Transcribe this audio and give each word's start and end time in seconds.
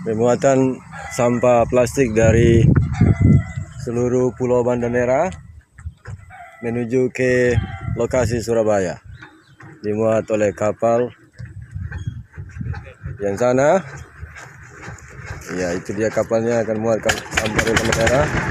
pemuatan 0.00 0.80
sampah 1.12 1.68
plastik 1.68 2.16
dari 2.16 2.64
seluruh 3.84 4.32
Pulau 4.32 4.64
Banda 4.64 4.88
Neira 4.88 5.28
menuju 6.64 7.12
ke 7.12 7.56
lokasi 7.96 8.40
Surabaya. 8.40 9.00
Dimuat 9.80 10.28
oleh 10.32 10.52
kapal 10.52 11.12
yang 13.20 13.36
sana. 13.36 13.80
Ya, 15.50 15.74
itu 15.74 15.90
dia 15.96 16.08
kapalnya 16.08 16.62
akan 16.62 16.76
muat 16.78 17.00
sampah 17.04 17.62
dari 17.64 17.82
Banda 17.84 18.49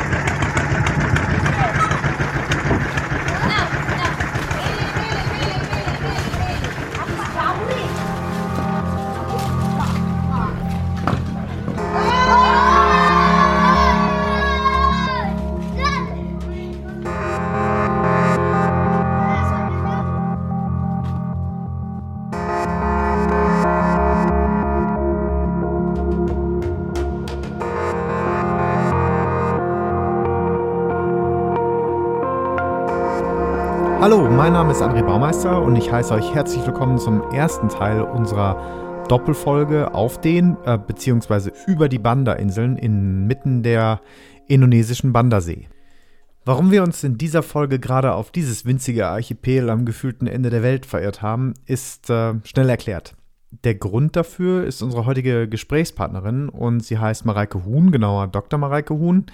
mein 34.40 34.54
Name 34.54 34.72
ist 34.72 34.82
André 34.82 35.04
Baumeister 35.04 35.62
und 35.62 35.76
ich 35.76 35.92
heiße 35.92 36.14
euch 36.14 36.34
herzlich 36.34 36.66
willkommen 36.66 36.98
zum 36.98 37.30
ersten 37.32 37.68
Teil 37.68 38.02
unserer 38.02 39.04
Doppelfolge 39.10 39.94
auf 39.94 40.22
den 40.22 40.56
äh, 40.64 40.78
bzw. 40.78 41.52
über 41.68 41.90
die 41.90 42.00
Banda-Inseln 42.00 42.78
inmitten 42.78 43.64
der 43.64 44.00
indonesischen 44.48 45.12
Banda-See. 45.12 45.68
Warum 46.46 46.72
wir 46.72 46.84
uns 46.84 47.04
in 47.04 47.18
dieser 47.18 47.44
Folge 47.44 47.80
gerade 47.80 48.14
auf 48.14 48.32
dieses 48.32 48.64
winzige 48.64 49.08
Archipel 49.08 49.70
am 49.70 49.84
gefühlten 49.84 50.26
Ende 50.26 50.50
der 50.50 50.64
Welt 50.64 50.86
verirrt 50.86 51.22
haben, 51.22 51.54
ist 51.66 52.10
äh, 52.10 52.36
schnell 52.46 52.70
erklärt. 52.70 53.18
Der 53.66 53.76
Grund 53.76 54.16
dafür 54.16 54.64
ist 54.64 54.82
unsere 54.82 55.06
heutige 55.06 55.50
Gesprächspartnerin 55.50 56.48
und 56.48 56.80
sie 56.80 56.98
heißt 56.98 57.26
Mareike 57.26 57.66
Huhn, 57.66 57.92
genauer 57.92 58.28
Dr. 58.28 58.58
Mareike 58.58 58.94
Huhn 58.94 59.26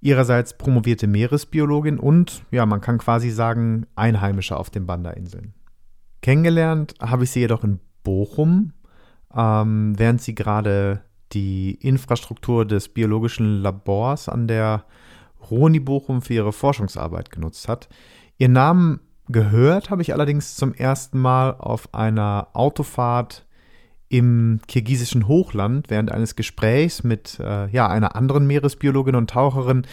ihrerseits 0.00 0.56
promovierte 0.56 1.06
Meeresbiologin 1.06 1.98
und, 1.98 2.44
ja, 2.50 2.66
man 2.66 2.80
kann 2.80 2.98
quasi 2.98 3.30
sagen, 3.30 3.86
Einheimische 3.96 4.56
auf 4.56 4.70
den 4.70 4.86
Banda-Inseln. 4.86 5.54
Kennengelernt 6.22 6.94
habe 7.00 7.24
ich 7.24 7.30
sie 7.30 7.40
jedoch 7.40 7.64
in 7.64 7.80
Bochum, 8.02 8.72
ähm, 9.34 9.98
während 9.98 10.22
sie 10.22 10.34
gerade 10.34 11.02
die 11.32 11.72
Infrastruktur 11.74 12.64
des 12.64 12.88
biologischen 12.88 13.60
Labors 13.60 14.28
an 14.28 14.48
der 14.48 14.84
Roni 15.50 15.80
Bochum 15.80 16.22
für 16.22 16.34
ihre 16.34 16.52
Forschungsarbeit 16.52 17.30
genutzt 17.30 17.68
hat. 17.68 17.88
Ihren 18.38 18.52
Namen 18.52 19.00
gehört 19.28 19.90
habe 19.90 20.02
ich 20.02 20.12
allerdings 20.12 20.56
zum 20.56 20.74
ersten 20.74 21.18
Mal 21.18 21.54
auf 21.54 21.92
einer 21.92 22.48
Autofahrt 22.54 23.46
im 24.08 24.60
kirgisischen 24.66 25.28
Hochland 25.28 25.90
während 25.90 26.10
eines 26.10 26.36
Gesprächs 26.36 27.04
mit 27.04 27.38
äh, 27.40 27.68
ja, 27.68 27.88
einer 27.88 28.16
anderen 28.16 28.46
Meeresbiologin 28.46 29.14
und 29.14 29.30
Taucherin, 29.30 29.86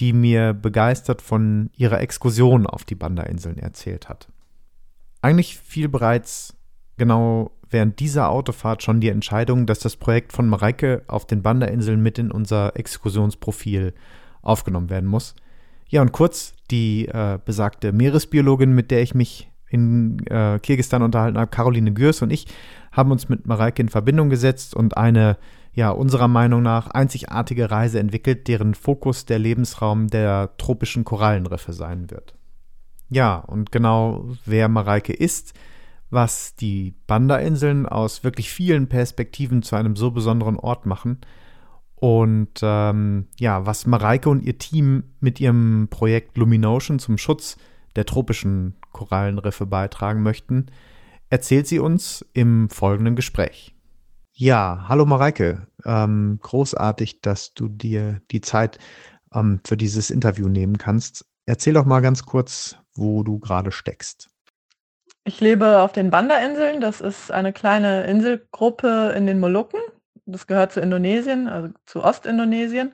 die 0.00 0.12
mir 0.12 0.54
begeistert 0.54 1.22
von 1.22 1.70
ihrer 1.76 2.00
Exkursion 2.00 2.66
auf 2.66 2.84
die 2.84 2.94
Banda-Inseln 2.94 3.58
erzählt 3.58 4.08
hat. 4.08 4.28
Eigentlich 5.20 5.58
fiel 5.58 5.88
bereits 5.88 6.56
genau 6.96 7.50
während 7.70 8.00
dieser 8.00 8.30
Autofahrt 8.30 8.82
schon 8.82 9.00
die 9.00 9.10
Entscheidung, 9.10 9.66
dass 9.66 9.80
das 9.80 9.96
Projekt 9.96 10.32
von 10.32 10.48
Mareike 10.48 11.02
auf 11.06 11.26
den 11.26 11.42
Banda-Inseln 11.42 12.02
mit 12.02 12.18
in 12.18 12.30
unser 12.30 12.76
Exkursionsprofil 12.76 13.92
aufgenommen 14.40 14.88
werden 14.88 15.08
muss. 15.08 15.34
Ja, 15.88 16.02
und 16.02 16.12
kurz, 16.12 16.54
die 16.70 17.06
äh, 17.06 17.38
besagte 17.44 17.92
Meeresbiologin, 17.92 18.72
mit 18.72 18.90
der 18.90 19.02
ich 19.02 19.14
mich 19.14 19.50
in 19.70 20.18
äh, 20.26 20.58
Kirgisistan 20.60 21.02
unterhalten 21.02 21.38
habe, 21.38 21.50
Caroline 21.50 21.92
Gürs 21.92 22.22
und 22.22 22.32
ich, 22.32 22.46
haben 22.92 23.10
uns 23.10 23.28
mit 23.28 23.46
Mareike 23.46 23.82
in 23.82 23.88
Verbindung 23.88 24.30
gesetzt 24.30 24.74
und 24.74 24.96
eine, 24.96 25.36
ja, 25.72 25.90
unserer 25.90 26.28
Meinung 26.28 26.62
nach 26.62 26.88
einzigartige 26.88 27.70
Reise 27.70 28.00
entwickelt, 28.00 28.48
deren 28.48 28.74
Fokus 28.74 29.26
der 29.26 29.38
Lebensraum 29.38 30.08
der 30.08 30.56
tropischen 30.56 31.04
Korallenriffe 31.04 31.72
sein 31.72 32.10
wird. 32.10 32.34
Ja, 33.10 33.36
und 33.36 33.72
genau 33.72 34.28
wer 34.44 34.68
Mareike 34.68 35.12
ist, 35.12 35.54
was 36.10 36.54
die 36.56 36.94
Banda-Inseln 37.06 37.86
aus 37.86 38.24
wirklich 38.24 38.50
vielen 38.50 38.88
Perspektiven 38.88 39.62
zu 39.62 39.76
einem 39.76 39.96
so 39.96 40.10
besonderen 40.10 40.56
Ort 40.56 40.86
machen 40.86 41.18
und 42.00 42.60
ähm, 42.62 43.26
ja, 43.38 43.66
was 43.66 43.86
Mareike 43.86 44.30
und 44.30 44.42
ihr 44.42 44.56
Team 44.56 45.04
mit 45.20 45.40
ihrem 45.40 45.88
Projekt 45.90 46.38
Luminotion 46.38 46.98
zum 46.98 47.18
Schutz 47.18 47.56
der 47.98 48.06
tropischen 48.06 48.76
Korallenriffe 48.92 49.66
beitragen 49.66 50.22
möchten, 50.22 50.66
erzählt 51.30 51.66
sie 51.66 51.80
uns 51.80 52.24
im 52.32 52.70
folgenden 52.70 53.16
Gespräch. 53.16 53.74
Ja, 54.32 54.84
hallo 54.86 55.04
Mareike. 55.04 55.66
Ähm, 55.84 56.38
großartig, 56.40 57.22
dass 57.22 57.54
du 57.54 57.66
dir 57.66 58.20
die 58.30 58.40
Zeit 58.40 58.78
ähm, 59.34 59.60
für 59.66 59.76
dieses 59.76 60.10
Interview 60.10 60.46
nehmen 60.46 60.78
kannst. 60.78 61.24
Erzähl 61.44 61.74
doch 61.74 61.86
mal 61.86 61.98
ganz 61.98 62.24
kurz, 62.24 62.76
wo 62.94 63.24
du 63.24 63.40
gerade 63.40 63.72
steckst. 63.72 64.28
Ich 65.24 65.40
lebe 65.40 65.80
auf 65.80 65.90
den 65.90 66.10
Banda-Inseln. 66.10 66.80
Das 66.80 67.00
ist 67.00 67.32
eine 67.32 67.52
kleine 67.52 68.04
Inselgruppe 68.04 69.12
in 69.16 69.26
den 69.26 69.40
Molukken. 69.40 69.80
Das 70.24 70.46
gehört 70.46 70.70
zu 70.70 70.80
Indonesien, 70.80 71.48
also 71.48 71.70
zu 71.84 72.04
Ostindonesien. 72.04 72.92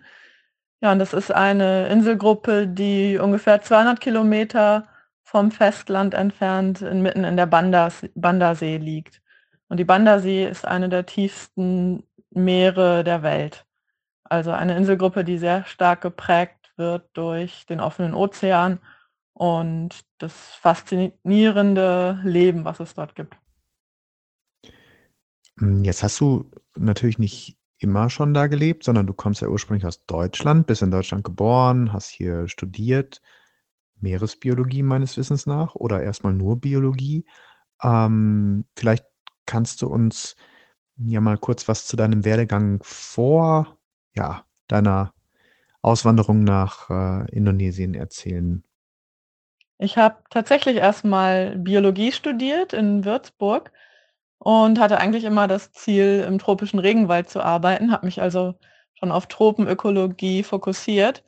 Ja, 0.81 0.93
und 0.93 0.99
das 0.99 1.13
ist 1.13 1.31
eine 1.31 1.89
Inselgruppe, 1.89 2.67
die 2.67 3.19
ungefähr 3.19 3.61
200 3.61 4.01
Kilometer 4.01 4.89
vom 5.35 5.51
Festland 5.51 6.15
entfernt 6.15 6.81
inmitten 6.81 7.25
in 7.25 7.37
der 7.37 7.47
Bandas 7.47 8.07
Bandasee 8.15 8.77
liegt. 8.77 9.21
Und 9.67 9.79
die 9.79 9.85
Bandasee 9.85 10.49
ist 10.49 10.65
eine 10.65 10.89
der 10.89 11.07
tiefsten 11.07 12.05
Meere 12.31 13.03
der 13.03 13.25
Welt. 13.25 13.67
Also 14.23 14.53
eine 14.53 14.77
Inselgruppe, 14.77 15.25
die 15.25 15.39
sehr 15.39 15.65
stark 15.65 16.03
geprägt 16.03 16.73
wird 16.77 17.09
durch 17.15 17.67
den 17.67 17.81
offenen 17.81 18.15
Ozean 18.15 18.79
und 19.33 20.05
das 20.19 20.33
faszinierende 20.33 22.21
Leben, 22.23 22.65
was 22.65 22.79
es 22.79 22.95
dort 22.95 23.17
gibt. 23.17 23.37
Hm, 25.59 25.83
jetzt 25.83 26.05
hast 26.05 26.21
du 26.21 26.49
natürlich 26.77 27.19
nicht 27.19 27.59
immer 27.79 28.09
schon 28.09 28.35
da 28.35 28.47
gelebt, 28.47 28.85
sondern 28.85 29.09
du 29.09 29.13
kommst 29.13 29.41
ja 29.41 29.49
ursprünglich 29.49 29.85
aus 29.85 30.07
Deutschland, 30.07 30.69
bist 30.69 30.83
in 30.83 30.93
Deutschland 30.93 31.25
geboren, 31.25 31.93
hast 31.93 32.09
hier 32.09 32.47
studiert. 32.47 33.21
Meeresbiologie 34.01 34.83
meines 34.83 35.17
Wissens 35.17 35.47
nach 35.47 35.75
oder 35.75 36.03
erstmal 36.03 36.33
nur 36.33 36.61
Biologie. 36.61 37.25
Ähm, 37.83 38.65
vielleicht 38.77 39.05
kannst 39.47 39.83
du 39.83 39.89
uns 39.89 40.37
ja 40.97 41.21
mal 41.21 41.39
kurz 41.39 41.69
was 41.69 41.87
zu 41.87 41.97
deinem 41.97 42.25
Werdegang 42.25 42.81
vor 42.83 43.79
ja, 44.15 44.45
deiner 44.69 45.13
Auswanderung 45.83 46.45
nach 46.45 46.89
äh, 46.89 47.31
Indonesien 47.31 47.95
erzählen. 47.95 48.65
Ich 49.79 49.99
habe 49.99 50.17
tatsächlich 50.31 50.77
erstmal 50.77 51.59
Biologie 51.59 52.13
studiert 52.13 52.73
in 52.73 53.05
Würzburg 53.05 53.73
und 54.39 54.79
hatte 54.79 54.99
eigentlich 54.99 55.25
immer 55.25 55.49
das 55.49 55.73
Ziel, 55.73 56.25
im 56.27 56.39
tropischen 56.39 56.79
Regenwald 56.79 57.29
zu 57.29 57.43
arbeiten, 57.43 57.93
habe 57.93 58.07
mich 58.07 58.23
also 58.23 58.55
schon 58.95 59.11
auf 59.11 59.27
Tropenökologie 59.27 60.43
fokussiert 60.45 61.25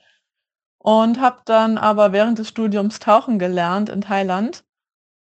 und 0.86 1.20
habe 1.20 1.41
dann 1.47 1.78
aber 1.78 2.12
während 2.12 2.38
des 2.38 2.48
Studiums 2.48 3.00
Tauchen 3.00 3.41
gelernt 3.41 3.88
in 3.88 4.02
Thailand 4.02 4.62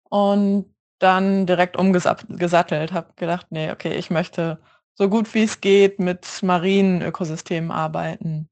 und 0.09 0.65
dann 0.99 1.45
direkt 1.47 1.77
umgesattelt, 1.77 2.93
habe 2.93 3.13
gedacht: 3.17 3.51
„Ne, 3.51 3.71
okay, 3.73 3.95
ich 3.95 4.09
möchte 4.11 4.59
so 4.95 5.09
gut 5.09 5.33
wie 5.35 5.43
es 5.43 5.61
geht 5.61 5.99
mit 5.99 6.27
marinen 6.43 7.01
Ökosystemen 7.01 7.71
arbeiten.“ 7.71 8.49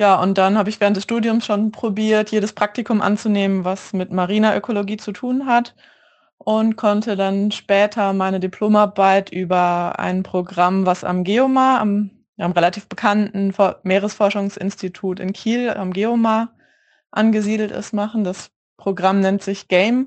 Ja, 0.00 0.20
und 0.22 0.38
dann 0.38 0.56
habe 0.56 0.70
ich 0.70 0.80
während 0.80 0.96
des 0.96 1.02
Studiums 1.04 1.44
schon 1.44 1.72
probiert, 1.72 2.30
jedes 2.30 2.52
Praktikum 2.52 3.00
anzunehmen, 3.02 3.64
was 3.64 3.92
mit 3.92 4.12
mariner 4.12 4.56
Ökologie 4.56 4.96
zu 4.96 5.10
tun 5.10 5.44
hat 5.46 5.74
und 6.38 6.76
konnte 6.76 7.16
dann 7.16 7.50
später 7.50 8.12
meine 8.12 8.38
Diplomarbeit 8.40 9.30
über 9.32 9.98
ein 9.98 10.22
Programm, 10.22 10.86
was 10.86 11.02
am 11.04 11.24
GEOMAR, 11.24 11.80
am 11.80 12.10
einem 12.44 12.52
relativ 12.52 12.88
bekannten 12.88 13.52
Meeresforschungsinstitut 13.82 15.20
in 15.20 15.32
Kiel 15.32 15.70
am 15.70 15.92
Geomar 15.92 16.54
angesiedelt 17.10 17.70
ist, 17.70 17.92
machen. 17.92 18.24
Das 18.24 18.50
Programm 18.76 19.20
nennt 19.20 19.42
sich 19.42 19.68
GAME 19.68 20.06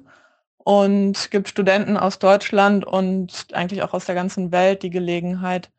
und 0.58 1.32
gibt 1.32 1.50
Studenten 1.50 1.98
aus 1.98 2.20
Deutschland 2.20 2.86
und 2.86 3.48
eigentlich 3.54 3.84
auch 3.84 3.94
aus 3.94 4.06
der 4.06 4.16
ganzen 4.16 4.52
Welt 4.52 4.84
die 4.84 4.90
Gelegenheit, 4.90 5.72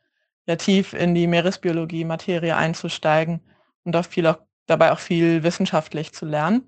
ja 0.46 0.56
tief 0.56 0.93
in 0.93 1.14
die 1.14 1.26
Meeresbiologie-Materie 1.26 2.56
einzusteigen 2.56 3.40
und 3.84 3.96
auch 3.96 4.04
viel 4.04 4.26
auch, 4.26 4.38
dabei 4.66 4.93
auch 4.93 4.99
viel 4.99 5.43
wissenschaftlich 5.43 6.12
zu 6.12 6.26
lernen. 6.26 6.62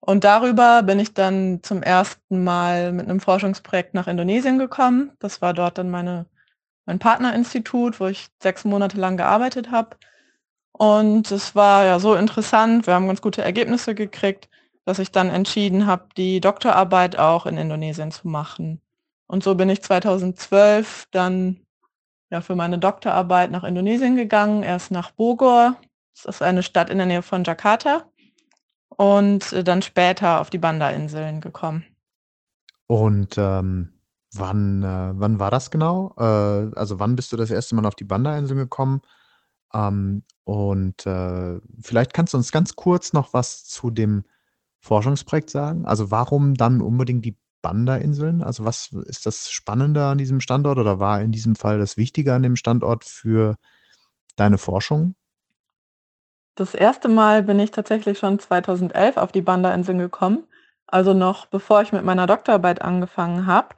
Und 0.00 0.24
darüber 0.24 0.82
bin 0.82 0.98
ich 0.98 1.14
dann 1.14 1.60
zum 1.62 1.82
ersten 1.82 2.42
Mal 2.42 2.92
mit 2.92 3.08
einem 3.08 3.20
Forschungsprojekt 3.20 3.94
nach 3.94 4.08
Indonesien 4.08 4.58
gekommen. 4.58 5.12
Das 5.20 5.40
war 5.42 5.54
dort 5.54 5.78
dann 5.78 5.90
meine 5.90 6.26
mein 6.86 6.98
Partnerinstitut, 6.98 8.00
wo 8.00 8.06
ich 8.06 8.28
sechs 8.42 8.64
Monate 8.64 8.98
lang 8.98 9.16
gearbeitet 9.16 9.70
habe. 9.70 9.96
Und 10.72 11.30
es 11.30 11.54
war 11.54 11.84
ja 11.84 11.98
so 11.98 12.14
interessant, 12.14 12.86
wir 12.86 12.94
haben 12.94 13.06
ganz 13.06 13.22
gute 13.22 13.42
Ergebnisse 13.42 13.94
gekriegt, 13.94 14.48
dass 14.84 14.98
ich 14.98 15.12
dann 15.12 15.30
entschieden 15.30 15.86
habe, 15.86 16.06
die 16.16 16.40
Doktorarbeit 16.40 17.18
auch 17.18 17.46
in 17.46 17.56
Indonesien 17.56 18.10
zu 18.10 18.26
machen. 18.26 18.80
Und 19.26 19.44
so 19.44 19.54
bin 19.54 19.68
ich 19.68 19.82
2012 19.82 21.08
dann 21.10 21.60
ja, 22.30 22.40
für 22.40 22.56
meine 22.56 22.78
Doktorarbeit 22.78 23.50
nach 23.50 23.62
Indonesien 23.62 24.16
gegangen, 24.16 24.62
erst 24.62 24.90
nach 24.90 25.10
Bogor, 25.10 25.76
das 26.14 26.24
ist 26.24 26.42
eine 26.42 26.62
Stadt 26.62 26.90
in 26.90 26.98
der 26.98 27.06
Nähe 27.06 27.22
von 27.22 27.44
Jakarta, 27.44 28.04
und 28.88 29.52
äh, 29.52 29.62
dann 29.62 29.82
später 29.82 30.40
auf 30.40 30.50
die 30.50 30.58
Banda-Inseln 30.58 31.40
gekommen. 31.40 31.84
Und 32.86 33.36
ähm, 33.38 33.92
wann, 34.34 34.82
äh, 34.82 35.12
wann 35.14 35.38
war 35.38 35.50
das 35.50 35.70
genau? 35.70 36.14
Äh, 36.18 36.22
also 36.22 36.98
wann 36.98 37.16
bist 37.16 37.32
du 37.32 37.36
das 37.36 37.50
erste 37.50 37.74
Mal 37.74 37.86
auf 37.86 37.94
die 37.94 38.04
Banda-Inseln 38.04 38.58
gekommen? 38.58 39.02
Ähm, 39.74 40.24
und 40.44 41.06
äh, 41.06 41.60
vielleicht 41.80 42.14
kannst 42.14 42.34
du 42.34 42.38
uns 42.38 42.52
ganz 42.52 42.76
kurz 42.76 43.12
noch 43.12 43.32
was 43.32 43.64
zu 43.64 43.90
dem 43.90 44.24
Forschungsprojekt 44.80 45.50
sagen? 45.50 45.86
Also 45.86 46.10
warum 46.10 46.54
dann 46.54 46.80
unbedingt 46.80 47.24
die 47.24 47.36
Banda-Inseln? 47.62 48.42
Also 48.42 48.64
was 48.64 48.92
ist 49.06 49.26
das 49.26 49.50
Spannende 49.50 50.04
an 50.04 50.18
diesem 50.18 50.40
Standort 50.40 50.78
oder 50.78 50.98
war 50.98 51.20
in 51.20 51.32
diesem 51.32 51.54
Fall 51.54 51.78
das 51.78 51.96
Wichtige 51.96 52.34
an 52.34 52.42
dem 52.42 52.56
Standort 52.56 53.04
für 53.04 53.56
deine 54.36 54.58
Forschung? 54.58 55.14
Das 56.54 56.74
erste 56.74 57.08
Mal 57.08 57.44
bin 57.44 57.58
ich 57.60 57.70
tatsächlich 57.70 58.18
schon 58.18 58.38
2011 58.38 59.16
auf 59.16 59.32
die 59.32 59.40
Banda-Inseln 59.40 59.98
gekommen, 59.98 60.44
also 60.86 61.14
noch 61.14 61.46
bevor 61.46 61.80
ich 61.80 61.92
mit 61.92 62.04
meiner 62.04 62.26
Doktorarbeit 62.26 62.82
angefangen 62.82 63.46
habe. 63.46 63.68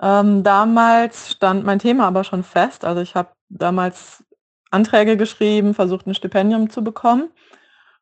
Ähm, 0.00 0.42
damals 0.42 1.30
stand 1.32 1.64
mein 1.64 1.78
Thema 1.78 2.06
aber 2.06 2.24
schon 2.24 2.42
fest. 2.42 2.84
Also 2.84 3.00
ich 3.00 3.14
habe 3.14 3.30
damals 3.48 4.24
Anträge 4.70 5.16
geschrieben, 5.16 5.74
versucht 5.74 6.06
ein 6.06 6.14
Stipendium 6.14 6.70
zu 6.70 6.82
bekommen. 6.82 7.30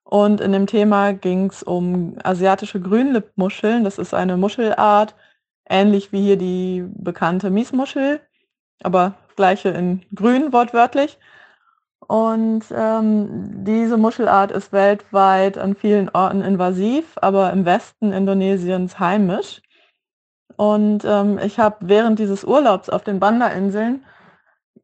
Und 0.05 0.41
in 0.41 0.53
dem 0.53 0.67
Thema 0.67 1.13
ging 1.13 1.47
es 1.47 1.63
um 1.63 2.17
asiatische 2.23 2.81
Grünlippmuscheln. 2.81 3.85
Das 3.85 3.99
ist 3.99 4.15
eine 4.15 4.37
Muschelart, 4.37 5.15
ähnlich 5.69 6.13
wie 6.13 6.23
hier 6.23 6.37
die 6.37 6.85
bekannte 6.89 7.51
Miesmuschel, 7.51 8.21
aber 8.83 9.15
gleiche 9.37 9.71
in 9.71 10.03
grün 10.15 10.53
wortwörtlich. 10.53 11.19
Und 12.01 12.65
ähm, 12.77 13.65
diese 13.65 13.97
Muschelart 13.97 14.51
ist 14.51 14.73
weltweit 14.73 15.57
an 15.57 15.75
vielen 15.75 16.11
Orten 16.11 16.43
invasiv, 16.43 17.17
aber 17.17 17.53
im 17.53 17.65
Westen 17.65 18.13
Indonesiens 18.13 18.99
heimisch. 18.99 19.63
Und 20.57 21.05
ähm, 21.05 21.39
ich 21.39 21.59
habe 21.59 21.77
während 21.81 22.19
dieses 22.19 22.45
Urlaubs 22.45 22.89
auf 22.89 23.03
den 23.05 23.21
Banda-Inseln 23.21 24.05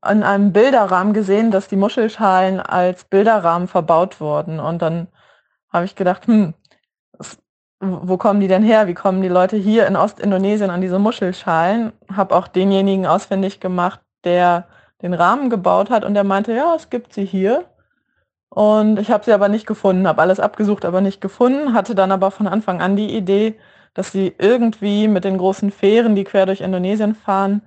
an 0.01 0.23
einem 0.23 0.53
Bilderrahmen 0.53 1.13
gesehen, 1.13 1.51
dass 1.51 1.69
die 1.69 1.77
Muschelschalen 1.77 2.61
als 2.61 3.05
Bilderrahmen 3.05 3.69
verbaut 3.69 4.21
wurden. 4.21 4.61
Und 4.61 4.81
dann 4.83 5.09
habe 5.73 5.85
ich 5.85 5.97
gedacht, 5.97 6.27
hm, 6.27 6.55
wo 7.81 8.17
kommen 8.17 8.41
die 8.41 8.49
denn 8.49 8.63
her? 8.63 8.87
Wie 8.87 8.95
kommen 8.95 9.23
die 9.23 9.29
Leute 9.29 9.57
hier 9.57 9.87
in 9.87 9.97
Ostindonesien 9.97 10.71
an 10.71 10.81
diese 10.81 10.99
Muschelschalen? 10.99 11.93
Habe 12.13 12.35
auch 12.35 12.49
denjenigen 12.49 13.07
ausfindig 13.07 13.61
gemacht, 13.61 14.01
der 14.25 14.67
den 15.03 15.15
Rahmen 15.15 15.49
gebaut 15.49 15.91
hat 15.91 16.05
und 16.05 16.15
der 16.15 16.25
meinte, 16.25 16.53
ja, 16.53 16.75
es 16.75 16.91
gibt 16.91 17.13
sie 17.13 17.25
hier. 17.25 17.67
Und 18.49 18.99
ich 18.99 19.11
habe 19.11 19.25
sie 19.25 19.33
aber 19.33 19.49
nicht 19.49 19.67
gefunden, 19.67 20.09
habe 20.09 20.23
alles 20.23 20.41
abgesucht, 20.41 20.85
aber 20.85 21.01
nicht 21.01 21.21
gefunden, 21.21 21.75
hatte 21.75 21.95
dann 21.95 22.11
aber 22.11 22.31
von 22.31 22.49
Anfang 22.49 22.81
an 22.81 22.97
die 22.97 23.15
Idee, 23.15 23.59
dass 23.99 24.13
sie 24.13 24.33
irgendwie 24.39 25.09
mit 25.09 25.25
den 25.25 25.39
großen 25.39 25.73
Fähren, 25.73 26.15
die 26.15 26.23
quer 26.23 26.47
durch 26.47 26.61
Indonesien 26.61 27.17
fahren, 27.17 27.63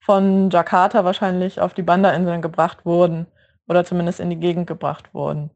von 0.00 0.50
Jakarta 0.50 1.04
wahrscheinlich 1.04 1.60
auf 1.60 1.74
die 1.74 1.82
Banda-Inseln 1.82 2.42
gebracht 2.42 2.84
wurden 2.84 3.28
oder 3.68 3.84
zumindest 3.84 4.18
in 4.18 4.28
die 4.28 4.40
Gegend 4.40 4.66
gebracht 4.66 5.14
wurden. 5.14 5.52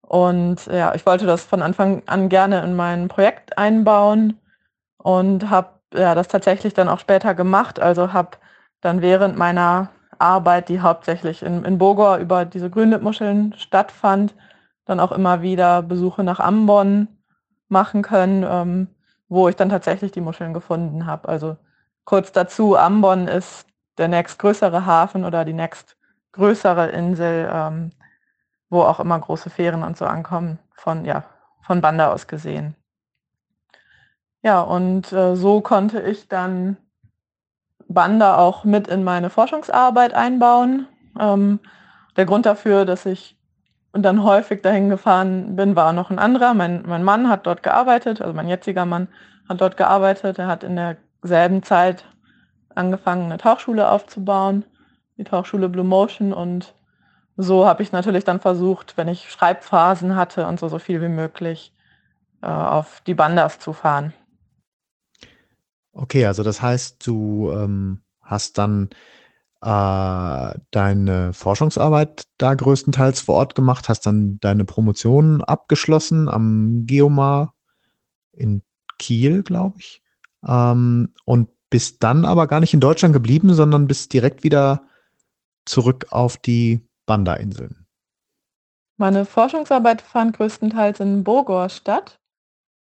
Und 0.00 0.64
ja, 0.68 0.94
ich 0.94 1.04
wollte 1.04 1.26
das 1.26 1.44
von 1.44 1.60
Anfang 1.60 2.02
an 2.06 2.30
gerne 2.30 2.64
in 2.64 2.74
mein 2.74 3.08
Projekt 3.08 3.58
einbauen 3.58 4.40
und 4.96 5.50
habe 5.50 5.68
ja, 5.92 6.14
das 6.14 6.28
tatsächlich 6.28 6.72
dann 6.72 6.88
auch 6.88 6.98
später 6.98 7.34
gemacht. 7.34 7.78
Also 7.78 8.14
habe 8.14 8.38
dann 8.80 9.02
während 9.02 9.36
meiner 9.36 9.90
Arbeit, 10.18 10.70
die 10.70 10.80
hauptsächlich 10.80 11.42
in, 11.42 11.66
in 11.66 11.76
Bogor 11.76 12.16
über 12.16 12.46
diese 12.46 12.70
Grünlippmuscheln 12.70 13.52
stattfand, 13.58 14.34
dann 14.86 14.98
auch 14.98 15.12
immer 15.12 15.42
wieder 15.42 15.82
Besuche 15.82 16.24
nach 16.24 16.40
Ambon 16.40 17.08
machen 17.68 18.00
können, 18.00 18.46
ähm, 18.48 18.88
wo 19.32 19.48
ich 19.48 19.56
dann 19.56 19.70
tatsächlich 19.70 20.12
die 20.12 20.20
Muscheln 20.20 20.52
gefunden 20.52 21.06
habe. 21.06 21.26
Also 21.26 21.56
kurz 22.04 22.32
dazu, 22.32 22.76
Ambon 22.76 23.28
ist 23.28 23.66
der 23.96 24.08
nächstgrößere 24.08 24.84
Hafen 24.84 25.24
oder 25.24 25.46
die 25.46 25.54
nächstgrößere 25.54 26.88
Insel, 26.90 27.50
ähm, 27.50 27.92
wo 28.68 28.82
auch 28.82 29.00
immer 29.00 29.18
große 29.18 29.48
Fähren 29.48 29.84
und 29.84 29.96
so 29.96 30.04
ankommen, 30.04 30.58
von, 30.74 31.06
ja, 31.06 31.24
von 31.62 31.80
Banda 31.80 32.12
aus 32.12 32.26
gesehen. 32.26 32.76
Ja, 34.42 34.60
und 34.60 35.10
äh, 35.12 35.34
so 35.34 35.62
konnte 35.62 36.02
ich 36.02 36.28
dann 36.28 36.76
Banda 37.88 38.36
auch 38.36 38.64
mit 38.64 38.86
in 38.86 39.02
meine 39.02 39.30
Forschungsarbeit 39.30 40.12
einbauen. 40.12 40.88
Ähm, 41.18 41.58
der 42.18 42.26
Grund 42.26 42.44
dafür, 42.44 42.84
dass 42.84 43.06
ich 43.06 43.38
dann 43.92 44.22
häufig 44.24 44.62
dahin 44.62 44.88
gefahren 44.88 45.54
bin, 45.54 45.76
war 45.76 45.92
noch 45.92 46.10
ein 46.10 46.18
anderer. 46.18 46.54
Mein, 46.54 46.82
mein 46.86 47.04
Mann 47.04 47.28
hat 47.28 47.46
dort 47.46 47.62
gearbeitet, 47.62 48.20
also 48.20 48.32
mein 48.32 48.48
jetziger 48.48 48.86
Mann 48.86 49.08
hat 49.48 49.60
dort 49.60 49.76
gearbeitet. 49.76 50.38
Er 50.38 50.46
hat 50.46 50.64
in 50.64 50.76
derselben 50.76 51.62
Zeit 51.62 52.04
angefangen, 52.74 53.26
eine 53.26 53.38
Tauchschule 53.38 53.90
aufzubauen, 53.90 54.64
die 55.18 55.24
Tauchschule 55.24 55.68
Blue 55.68 55.84
Motion. 55.84 56.32
Und 56.32 56.74
so 57.36 57.66
habe 57.66 57.82
ich 57.82 57.92
natürlich 57.92 58.24
dann 58.24 58.40
versucht, 58.40 58.96
wenn 58.96 59.08
ich 59.08 59.30
Schreibphasen 59.30 60.16
hatte 60.16 60.46
und 60.46 60.58
so, 60.58 60.68
so 60.68 60.78
viel 60.78 61.02
wie 61.02 61.08
möglich 61.08 61.74
äh, 62.40 62.46
auf 62.46 63.02
die 63.06 63.14
Bandas 63.14 63.58
zu 63.58 63.74
fahren. 63.74 64.14
Okay, 65.92 66.24
also 66.24 66.42
das 66.42 66.62
heißt, 66.62 67.06
du 67.06 67.52
ähm, 67.52 68.00
hast 68.22 68.56
dann 68.56 68.88
äh, 69.62 70.58
deine 70.72 71.32
Forschungsarbeit 71.32 72.24
da 72.36 72.54
größtenteils 72.54 73.20
vor 73.20 73.36
Ort 73.36 73.54
gemacht, 73.54 73.88
hast 73.88 74.06
dann 74.06 74.38
deine 74.40 74.64
Promotion 74.64 75.40
abgeschlossen 75.42 76.28
am 76.28 76.84
Geomar 76.86 77.54
in 78.32 78.62
Kiel, 78.98 79.42
glaube 79.42 79.76
ich. 79.78 80.02
Ähm, 80.46 81.14
und 81.24 81.48
bist 81.70 82.02
dann 82.02 82.24
aber 82.24 82.48
gar 82.48 82.60
nicht 82.60 82.74
in 82.74 82.80
Deutschland 82.80 83.14
geblieben, 83.14 83.54
sondern 83.54 83.86
bist 83.86 84.12
direkt 84.12 84.42
wieder 84.42 84.82
zurück 85.64 86.06
auf 86.10 86.36
die 86.36 86.80
Banda-Inseln. 87.06 87.86
Meine 88.96 89.24
Forschungsarbeit 89.24 90.02
fand 90.02 90.36
größtenteils 90.36 91.00
in 91.00 91.22
Bogor 91.22 91.68
statt. 91.68 92.18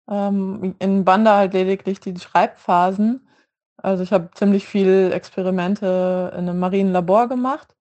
Ähm, 0.08 0.74
in 0.78 1.04
Banda 1.04 1.36
halt 1.36 1.52
lediglich 1.52 2.00
die 2.00 2.18
Schreibphasen. 2.18 3.28
Also 3.82 4.02
ich 4.02 4.12
habe 4.12 4.30
ziemlich 4.34 4.66
viel 4.66 5.10
Experimente 5.12 6.32
in 6.34 6.48
einem 6.48 6.58
marinen 6.58 6.92
Labor 6.92 7.28
gemacht 7.28 7.74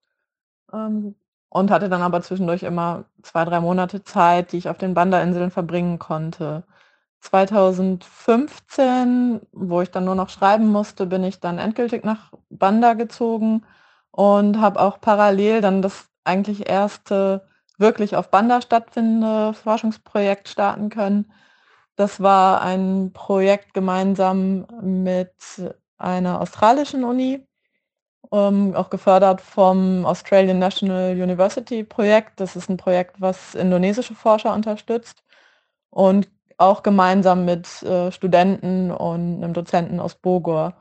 ähm, 0.74 1.16
und 1.50 1.72
hatte 1.72 1.90
dann 1.90 2.02
aber 2.02 2.22
zwischendurch 2.22 2.64
immer 2.64 3.06
zwei, 3.24 3.46
drei 3.46 3.60
Monate 3.60 4.04
Zeit, 4.04 4.52
die 4.52 4.58
ich 4.58 4.70
auf 4.70 4.78
den 4.78 4.94
Banda-Inseln 4.94 5.52
verbringen 5.52 6.00
konnte. 6.00 6.64
2015, 7.22 9.42
wo 9.52 9.82
ich 9.82 9.92
dann 9.92 10.06
nur 10.06 10.16
noch 10.16 10.30
schreiben 10.30 10.68
musste, 10.68 11.06
bin 11.06 11.24
ich 11.24 11.40
dann 11.40 11.60
endgültig 11.60 12.04
nach 12.06 12.32
Banda 12.50 12.94
gezogen 12.94 13.66
und 14.12 14.60
habe 14.62 14.80
auch 14.80 15.02
parallel 15.02 15.62
dann 15.62 15.82
das 15.82 16.10
eigentlich 16.24 16.70
erste 16.70 17.48
wirklich 17.78 18.16
auf 18.16 18.30
Banda 18.32 18.62
stattfindende 18.62 19.54
Forschungsprojekt 19.54 20.50
starten 20.50 20.90
können. 20.90 21.32
Das 21.96 22.22
war 22.22 22.62
ein 22.62 23.12
Projekt 23.14 23.74
gemeinsam 23.74 24.66
mit 24.82 25.34
einer 26.00 26.42
australischen 26.42 27.04
Uni, 27.04 27.46
ähm, 28.32 28.76
auch 28.76 28.90
gefördert 28.90 29.42
vom 29.42 30.06
Australian 30.06 30.60
National 30.60 31.12
University 31.12 31.84
Projekt. 31.84 32.40
Das 32.40 32.56
ist 32.56 32.70
ein 32.70 32.78
Projekt, 32.78 33.22
was 33.22 33.56
indonesische 33.56 34.16
Forscher 34.16 34.54
unterstützt 34.54 35.24
und 35.90 36.30
auch 36.58 36.84
gemeinsam 36.84 37.46
mit 37.46 37.82
äh, 37.84 38.12
Studenten 38.12 38.92
und 38.92 39.44
einem 39.44 39.54
Dozenten 39.54 40.00
aus 40.00 40.16
Bogor. 40.16 40.76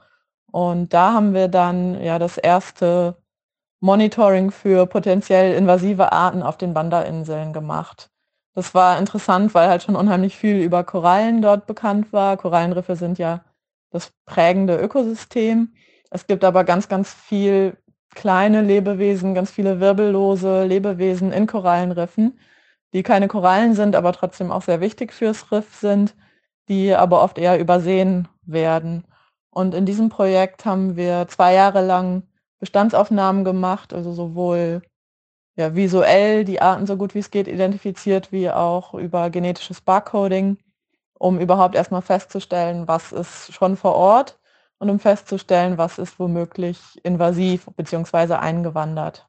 Und 0.51 0.93
da 0.95 1.13
haben 1.13 1.35
wir 1.35 1.49
dann 1.49 2.03
ja 2.03 2.19
das 2.19 2.39
erste 2.39 3.17
Monitoring 3.81 4.51
für 4.51 4.87
potenziell 4.87 5.55
invasive 5.55 6.13
Arten 6.13 6.43
auf 6.43 6.57
den 6.57 6.75
Banda-Inseln 6.75 7.53
gemacht. 7.53 8.11
Das 8.55 8.75
war 8.75 8.99
interessant, 8.99 9.55
weil 9.55 9.69
halt 9.69 9.85
schon 9.85 9.95
unheimlich 9.95 10.37
viel 10.37 10.57
über 10.57 10.83
Korallen 10.83 11.43
dort 11.43 11.67
bekannt 11.67 12.13
war. 12.13 12.37
Korallenriffe 12.37 12.97
sind 12.97 13.19
ja 13.19 13.45
das 13.91 14.13
prägende 14.27 14.77
Ökosystem. 14.77 15.75
Es 16.11 16.27
gibt 16.27 16.45
aber 16.45 16.65
ganz, 16.65 16.89
ganz 16.89 17.13
viel 17.13 17.77
kleine 18.15 18.63
Lebewesen, 18.63 19.35
ganz 19.35 19.51
viele 19.51 19.81
wirbellose 19.81 20.65
Lebewesen 20.65 21.33
in 21.33 21.47
Korallenriffen, 21.47 22.39
die 22.93 23.03
keine 23.03 23.29
Korallen 23.29 23.75
sind, 23.75 23.95
aber 23.95 24.13
trotzdem 24.13 24.51
auch 24.51 24.63
sehr 24.63 24.81
wichtig 24.81 25.13
fürs 25.13 25.53
Riff 25.53 25.75
sind, 25.75 26.15
die 26.69 26.95
aber 26.95 27.23
oft 27.23 27.39
eher 27.39 27.59
übersehen 27.59 28.29
werden. 28.43 29.05
Und 29.51 29.75
in 29.75 29.87
diesem 29.87 30.09
Projekt 30.09 30.65
haben 30.65 30.97
wir 30.97 31.27
zwei 31.29 31.55
Jahre 31.55 31.85
lang 31.85 32.23
Bestandsaufnahmen 32.59 33.45
gemacht, 33.45 33.93
also 33.93 34.13
sowohl 34.13 34.83
ja, 35.57 35.75
visuell 35.75 36.45
die 36.45 36.61
Arten 36.61 36.87
so 36.87 36.97
gut 36.97 37.15
wie 37.15 37.19
es 37.19 37.31
geht 37.31 37.49
identifiziert, 37.49 38.33
wie 38.33 38.51
auch 38.51 38.95
über 38.95 39.31
genetisches 39.31 39.81
Barcoding, 39.81 40.59
um 41.19 41.39
überhaupt 41.41 41.75
erstmal 41.75 42.03
festzustellen, 42.03 42.89
was 42.89 43.13
ist 43.13 43.53
schon 43.53 43.77
vor 43.77 43.95
Ort 43.95 44.39
und 44.79 44.91
um 44.91 44.99
festzustellen, 44.99 45.79
was 45.79 45.99
ist 45.99 46.19
womöglich 46.19 46.79
invasiv 47.03 47.67
bzw. 47.77 48.35
eingewandert. 48.35 49.29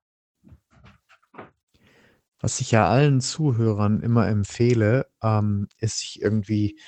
Was 2.41 2.61
ich 2.61 2.71
ja 2.71 2.87
allen 2.87 3.19
Zuhörern 3.19 4.01
immer 4.01 4.27
empfehle, 4.27 5.07
ähm, 5.21 5.67
ist 5.79 5.99
sich 5.99 6.21
irgendwie 6.21 6.79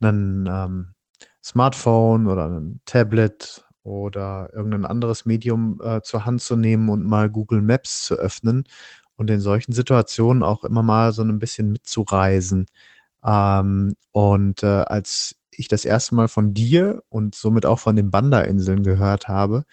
ein 0.00 0.48
ähm, 0.50 0.94
Smartphone 1.42 2.26
oder 2.26 2.48
ein 2.48 2.80
Tablet 2.86 3.64
oder 3.84 4.50
irgendein 4.52 4.84
anderes 4.84 5.24
Medium 5.24 5.80
äh, 5.80 6.02
zur 6.02 6.24
Hand 6.24 6.42
zu 6.42 6.56
nehmen 6.56 6.88
und 6.88 7.06
mal 7.06 7.30
Google 7.30 7.62
Maps 7.62 8.02
zu 8.04 8.16
öffnen 8.16 8.64
und 9.14 9.30
in 9.30 9.40
solchen 9.40 9.72
Situationen 9.72 10.42
auch 10.42 10.64
immer 10.64 10.82
mal 10.82 11.12
so 11.12 11.22
ein 11.22 11.38
bisschen 11.38 11.70
mitzureisen. 11.70 12.66
Ähm, 13.26 13.96
und 14.12 14.62
äh, 14.62 14.66
als 14.66 15.36
ich 15.50 15.68
das 15.68 15.84
erste 15.84 16.14
Mal 16.14 16.28
von 16.28 16.54
dir 16.54 17.02
und 17.08 17.34
somit 17.34 17.66
auch 17.66 17.78
von 17.78 17.96
den 17.96 18.10
Banda-Inseln 18.10 18.82
gehört 18.82 19.28
habe, 19.28 19.64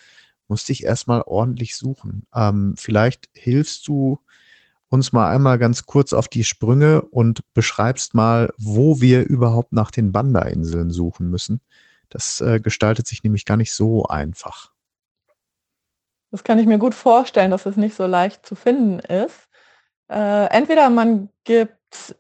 musste 0.48 0.72
ich 0.72 0.84
erstmal 0.84 1.22
ordentlich 1.22 1.76
suchen. 1.76 2.26
Ähm, 2.34 2.76
vielleicht 2.78 3.30
hilfst 3.34 3.88
du 3.88 4.20
uns 4.90 5.12
mal 5.12 5.32
einmal 5.32 5.58
ganz 5.58 5.86
kurz 5.86 6.14
auf 6.14 6.28
die 6.28 6.44
Sprünge 6.44 7.02
und 7.02 7.42
beschreibst 7.54 8.14
mal, 8.14 8.54
wo 8.58 9.02
wir 9.02 9.24
überhaupt 9.24 9.74
nach 9.74 9.92
den 9.92 10.12
Banda-Inseln 10.12 10.92
suchen 10.92 11.30
müssen. 11.30 11.62
Das 12.10 12.42
äh, 12.42 12.60
gestaltet 12.60 13.08
sich 13.08 13.24
nämlich 13.24 13.46
gar 13.46 13.58
nicht 13.58 13.74
so 13.74 14.06
einfach. 14.06 14.72
Das 16.32 16.44
kann 16.44 16.60
ich 16.60 16.68
mir 16.68 16.80
gut 16.80 16.96
vorstellen, 16.96 17.52
dass 17.52 17.66
es 17.66 17.76
nicht 17.76 17.96
so 17.96 18.06
leicht 18.06 18.46
zu 18.46 18.56
finden 18.56 19.00
ist. 19.00 19.50
Äh, 20.10 20.46
entweder 20.52 20.90
man 20.90 21.30
gibt 21.44 22.16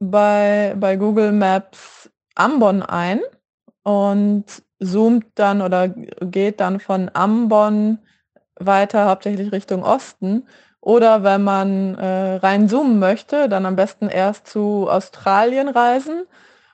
bei, 0.00 0.74
bei 0.78 0.96
Google 0.96 1.32
Maps 1.32 2.10
Ambon 2.34 2.82
ein 2.82 3.20
und 3.82 4.44
zoomt 4.82 5.26
dann 5.34 5.62
oder 5.62 5.88
geht 5.88 6.60
dann 6.60 6.80
von 6.80 7.10
Ambon 7.12 7.98
weiter 8.56 9.06
hauptsächlich 9.06 9.52
Richtung 9.52 9.84
Osten 9.84 10.46
oder 10.80 11.22
wenn 11.22 11.44
man 11.44 11.96
äh, 11.96 12.36
rein 12.36 12.68
zoomen 12.68 12.98
möchte, 12.98 13.48
dann 13.48 13.66
am 13.66 13.76
besten 13.76 14.08
erst 14.08 14.46
zu 14.46 14.88
Australien 14.90 15.68
reisen 15.68 16.24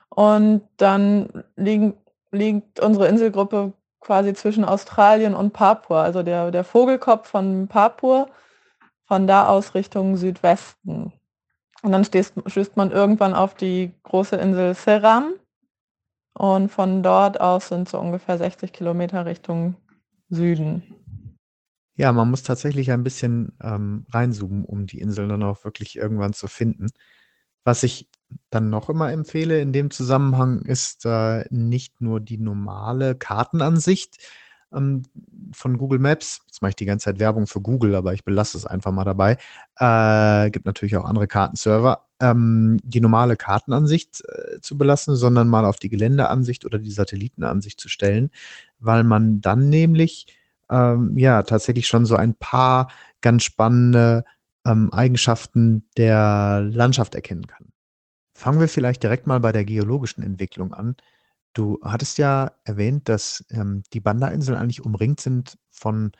und 0.09 0.63
dann 0.77 1.43
liegen, 1.57 1.97
liegt 2.31 2.79
unsere 2.79 3.07
Inselgruppe 3.09 3.73
quasi 3.99 4.33
zwischen 4.33 4.63
Australien 4.63 5.35
und 5.35 5.51
Papua, 5.51 6.03
also 6.03 6.23
der, 6.23 6.51
der 6.51 6.63
Vogelkopf 6.63 7.27
von 7.27 7.67
Papua, 7.67 8.27
von 9.05 9.27
da 9.27 9.47
aus 9.47 9.75
Richtung 9.75 10.15
Südwesten. 10.15 11.11
Und 11.83 11.91
dann 11.91 12.05
stößt, 12.05 12.33
stößt 12.47 12.75
man 12.77 12.91
irgendwann 12.91 13.33
auf 13.33 13.53
die 13.53 13.91
große 14.03 14.35
Insel 14.35 14.73
Seram 14.73 15.33
und 16.33 16.69
von 16.69 17.03
dort 17.03 17.39
aus 17.39 17.69
sind 17.69 17.89
so 17.89 17.99
ungefähr 17.99 18.37
60 18.37 18.73
Kilometer 18.73 19.25
Richtung 19.25 19.75
Süden. 20.29 20.83
Ja, 21.95 22.11
man 22.11 22.29
muss 22.29 22.43
tatsächlich 22.43 22.91
ein 22.91 23.03
bisschen 23.03 23.53
ähm, 23.61 24.05
reinzoomen, 24.11 24.65
um 24.65 24.85
die 24.85 24.99
Inseln 24.99 25.29
dann 25.29 25.43
auch 25.43 25.63
wirklich 25.63 25.95
irgendwann 25.95 26.33
zu 26.33 26.47
finden. 26.47 26.89
Was 27.63 27.81
ich 27.83 28.09
dann 28.49 28.69
noch 28.69 28.89
immer 28.89 29.11
empfehle 29.11 29.59
in 29.61 29.73
dem 29.73 29.89
Zusammenhang 29.89 30.61
ist 30.61 31.05
äh, 31.05 31.45
nicht 31.49 32.01
nur 32.01 32.19
die 32.19 32.37
normale 32.37 33.15
Kartenansicht 33.15 34.17
ähm, 34.73 35.03
von 35.51 35.77
Google 35.77 35.99
Maps. 35.99 36.41
Jetzt 36.47 36.61
mache 36.61 36.69
ich 36.69 36.75
die 36.75 36.85
ganze 36.85 37.05
Zeit 37.05 37.19
Werbung 37.19 37.47
für 37.47 37.61
Google, 37.61 37.95
aber 37.95 38.13
ich 38.13 38.23
belasse 38.23 38.57
es 38.57 38.65
einfach 38.65 38.91
mal 38.91 39.05
dabei. 39.05 39.37
Äh, 39.77 40.49
gibt 40.51 40.65
natürlich 40.65 40.97
auch 40.97 41.05
andere 41.05 41.27
Kartenserver. 41.27 42.05
Ähm, 42.19 42.79
die 42.83 42.99
normale 42.99 43.37
Kartenansicht 43.37 44.23
äh, 44.27 44.59
zu 44.61 44.77
belassen, 44.77 45.15
sondern 45.15 45.47
mal 45.47 45.65
auf 45.65 45.77
die 45.77 45.89
Geländeansicht 45.89 46.65
oder 46.65 46.79
die 46.79 46.91
Satellitenansicht 46.91 47.79
zu 47.79 47.89
stellen, 47.89 48.31
weil 48.79 49.03
man 49.03 49.39
dann 49.41 49.69
nämlich 49.69 50.27
ähm, 50.69 51.17
ja 51.17 51.43
tatsächlich 51.43 51.87
schon 51.87 52.05
so 52.05 52.15
ein 52.15 52.33
paar 52.33 52.89
ganz 53.21 53.43
spannende 53.43 54.25
ähm, 54.65 54.91
Eigenschaften 54.91 55.83
der 55.95 56.61
Landschaft 56.71 57.15
erkennen 57.15 57.47
kann. 57.47 57.67
Fangen 58.33 58.59
wir 58.59 58.67
vielleicht 58.67 59.01
direkt 59.03 59.25
mal 59.25 59.39
bei 59.39 59.51
der 59.51 59.65
geologischen 59.65 60.23
Entwicklung 60.23 60.73
an. 60.73 60.95
Du 61.57 61.79
hattest 61.81 62.19
ja 62.19 62.51
erwähnt, 62.65 63.09
dass 63.09 63.43
ähm, 63.49 63.81
die 63.91 63.99
Banda-Inseln 63.99 64.55
eigentlich 64.55 64.85
umringt 64.85 65.19
sind 65.19 65.57
von 65.71 66.11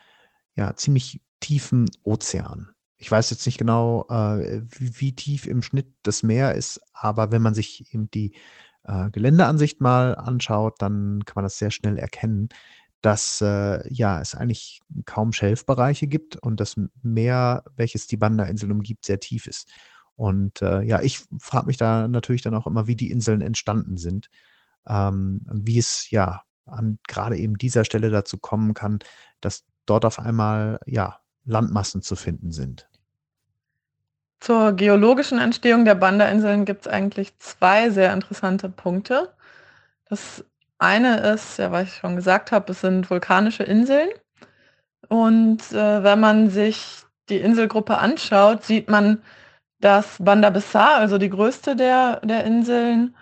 ja, 0.55 0.75
ziemlich 0.75 1.21
tiefen 1.39 1.85
Ozeanen. 2.01 2.71
Ich 2.97 3.11
weiß 3.11 3.29
jetzt 3.29 3.45
nicht 3.45 3.59
genau, 3.59 4.07
äh, 4.09 4.63
wie, 4.67 4.99
wie, 4.99 5.15
tief 5.15 5.45
im 5.45 5.61
Schnitt 5.61 5.93
das 6.01 6.23
Meer 6.23 6.55
ist, 6.55 6.81
aber 6.91 7.31
wenn 7.31 7.43
man 7.43 7.53
sich 7.53 7.93
eben 7.93 8.09
die 8.09 8.33
äh, 8.81 9.11
Geländeansicht 9.11 9.79
mal 9.79 10.15
anschaut, 10.15 10.81
dann 10.81 11.23
kann 11.23 11.35
man 11.35 11.45
das 11.45 11.59
sehr 11.59 11.69
schnell 11.69 11.99
erkennen 11.99 12.49
dass 13.01 13.41
äh, 13.41 13.87
ja, 13.93 14.19
es 14.19 14.33
eigentlich 14.33 14.81
kaum 15.05 15.31
Schelfbereiche 15.31 16.07
gibt 16.07 16.35
und 16.35 16.59
das 16.59 16.75
Meer, 17.03 17.63
welches 17.75 18.07
die 18.07 18.17
Banda-Inseln 18.17 18.71
umgibt, 18.71 19.05
sehr 19.05 19.19
tief 19.19 19.45
ist. 19.45 19.69
Und 20.15 20.63
äh, 20.63 20.81
ja, 20.81 21.01
ich 21.01 21.19
frage 21.39 21.67
mich 21.67 21.77
da 21.77 22.07
natürlich 22.07 22.41
dann 22.41 22.55
auch 22.55 22.65
immer, 22.65 22.87
wie 22.87 22.95
die 22.95 23.11
Inseln 23.11 23.41
entstanden 23.41 23.97
sind, 23.97 24.29
ähm, 24.87 25.41
wie 25.51 25.79
es 25.79 26.09
ja 26.11 26.43
an 26.65 26.99
gerade 27.07 27.37
eben 27.37 27.57
dieser 27.57 27.85
Stelle 27.85 28.09
dazu 28.09 28.37
kommen 28.37 28.73
kann, 28.73 28.99
dass 29.41 29.63
dort 29.85 30.05
auf 30.05 30.19
einmal 30.19 30.79
ja 30.85 31.19
Landmassen 31.45 32.01
zu 32.01 32.15
finden 32.15 32.51
sind. 32.51 32.87
Zur 34.39 34.73
geologischen 34.73 35.39
Entstehung 35.39 35.85
der 35.85 35.95
Banda-Inseln 35.95 36.65
gibt 36.65 36.85
es 36.85 36.91
eigentlich 36.91 37.37
zwei 37.39 37.89
sehr 37.89 38.13
interessante 38.13 38.69
Punkte. 38.69 39.33
Das 40.09 40.45
eine 40.77 41.19
ist, 41.33 41.57
ja, 41.57 41.71
was 41.71 41.87
ich 41.87 41.95
schon 41.95 42.15
gesagt 42.15 42.51
habe, 42.51 42.71
es 42.71 42.81
sind 42.81 43.09
vulkanische 43.09 43.63
Inseln. 43.63 44.09
Und 45.09 45.71
äh, 45.71 46.03
wenn 46.03 46.19
man 46.19 46.49
sich 46.49 47.03
die 47.29 47.37
Inselgruppe 47.37 47.97
anschaut, 47.97 48.63
sieht 48.63 48.89
man, 48.89 49.23
dass 49.79 50.17
Banda 50.19 50.49
Bissar, 50.49 50.95
also 50.95 51.17
die 51.17 51.29
größte 51.29 51.75
der, 51.75 52.19
der 52.21 52.43
Inseln, 52.45 53.15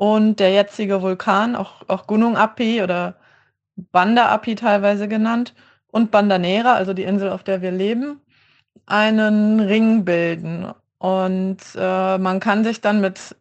und 0.00 0.40
der 0.40 0.50
jetzige 0.50 1.02
Vulkan, 1.02 1.54
auch, 1.54 1.82
auch 1.88 2.06
Gunung 2.06 2.34
Api 2.38 2.82
oder 2.82 3.16
Banda 3.76 4.30
Api 4.30 4.54
teilweise 4.54 5.08
genannt, 5.08 5.54
und 5.88 6.10
Banda 6.10 6.38
Nera, 6.38 6.72
also 6.72 6.94
die 6.94 7.02
Insel, 7.02 7.28
auf 7.28 7.42
der 7.44 7.60
wir 7.60 7.70
leben, 7.70 8.18
einen 8.86 9.60
Ring 9.60 10.06
bilden. 10.06 10.72
Und 10.96 11.58
äh, 11.76 12.16
man 12.16 12.40
kann 12.40 12.64
sich 12.64 12.80
dann 12.80 13.02
mit 13.02 13.36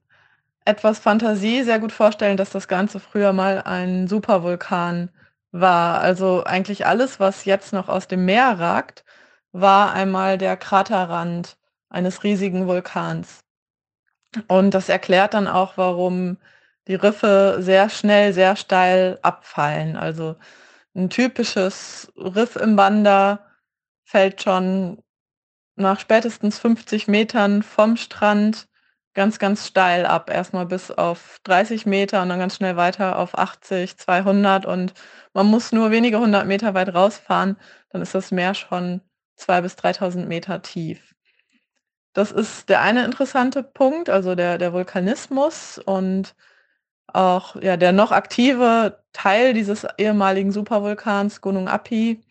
etwas 0.65 0.99
Fantasie 0.99 1.63
sehr 1.63 1.79
gut 1.79 1.93
vorstellen, 1.93 2.35
dass 2.35 2.49
das 2.49 2.67
Ganze 2.67 2.99
früher 2.99 3.31
mal 3.31 3.61
ein 3.61 4.09
Supervulkan 4.09 5.11
war. 5.53 6.01
Also 6.01 6.43
eigentlich 6.43 6.85
alles, 6.85 7.21
was 7.21 7.45
jetzt 7.45 7.71
noch 7.71 7.87
aus 7.87 8.09
dem 8.09 8.25
Meer 8.25 8.59
ragt, 8.59 9.05
war 9.53 9.93
einmal 9.93 10.37
der 10.37 10.57
Kraterrand 10.57 11.57
eines 11.89 12.23
riesigen 12.25 12.67
Vulkans. 12.67 13.45
Und 14.47 14.73
das 14.73 14.89
erklärt 14.89 15.33
dann 15.33 15.47
auch, 15.47 15.77
warum 15.77 16.37
die 16.87 16.95
Riffe 16.95 17.57
sehr 17.59 17.89
schnell, 17.89 18.33
sehr 18.33 18.55
steil 18.55 19.19
abfallen. 19.21 19.95
Also 19.95 20.35
ein 20.95 21.09
typisches 21.09 22.11
Riff 22.17 22.55
im 22.55 22.75
Banda 22.75 23.45
fällt 24.05 24.41
schon 24.41 25.01
nach 25.75 25.99
spätestens 25.99 26.59
50 26.59 27.07
Metern 27.07 27.63
vom 27.63 27.95
Strand 27.97 28.67
ganz, 29.13 29.39
ganz 29.39 29.67
steil 29.67 30.05
ab. 30.05 30.29
Erstmal 30.29 30.65
bis 30.65 30.91
auf 30.91 31.39
30 31.43 31.85
Meter 31.85 32.21
und 32.21 32.29
dann 32.29 32.39
ganz 32.39 32.55
schnell 32.55 32.75
weiter 32.75 33.17
auf 33.19 33.37
80, 33.37 33.97
200 33.97 34.65
und 34.65 34.93
man 35.33 35.47
muss 35.47 35.71
nur 35.71 35.91
wenige 35.91 36.19
hundert 36.19 36.47
Meter 36.47 36.73
weit 36.73 36.93
rausfahren, 36.93 37.57
dann 37.89 38.01
ist 38.01 38.15
das 38.15 38.31
Meer 38.31 38.53
schon 38.55 39.01
2.000 39.37 39.61
bis 39.61 39.75
3.000 39.75 40.25
Meter 40.25 40.61
tief. 40.61 41.15
Das 42.19 42.33
ist 42.33 42.67
der 42.67 42.81
eine 42.81 43.05
interessante 43.05 43.63
Punkt, 43.63 44.09
also 44.09 44.35
der, 44.35 44.57
der 44.57 44.73
Vulkanismus 44.73 45.77
und 45.77 46.35
auch 47.07 47.55
ja, 47.61 47.77
der 47.77 47.93
noch 47.93 48.11
aktive 48.11 49.01
Teil 49.13 49.53
dieses 49.53 49.87
ehemaligen 49.97 50.51
Supervulkans 50.51 51.39
Gunung 51.39 51.69
Api, 51.69 52.21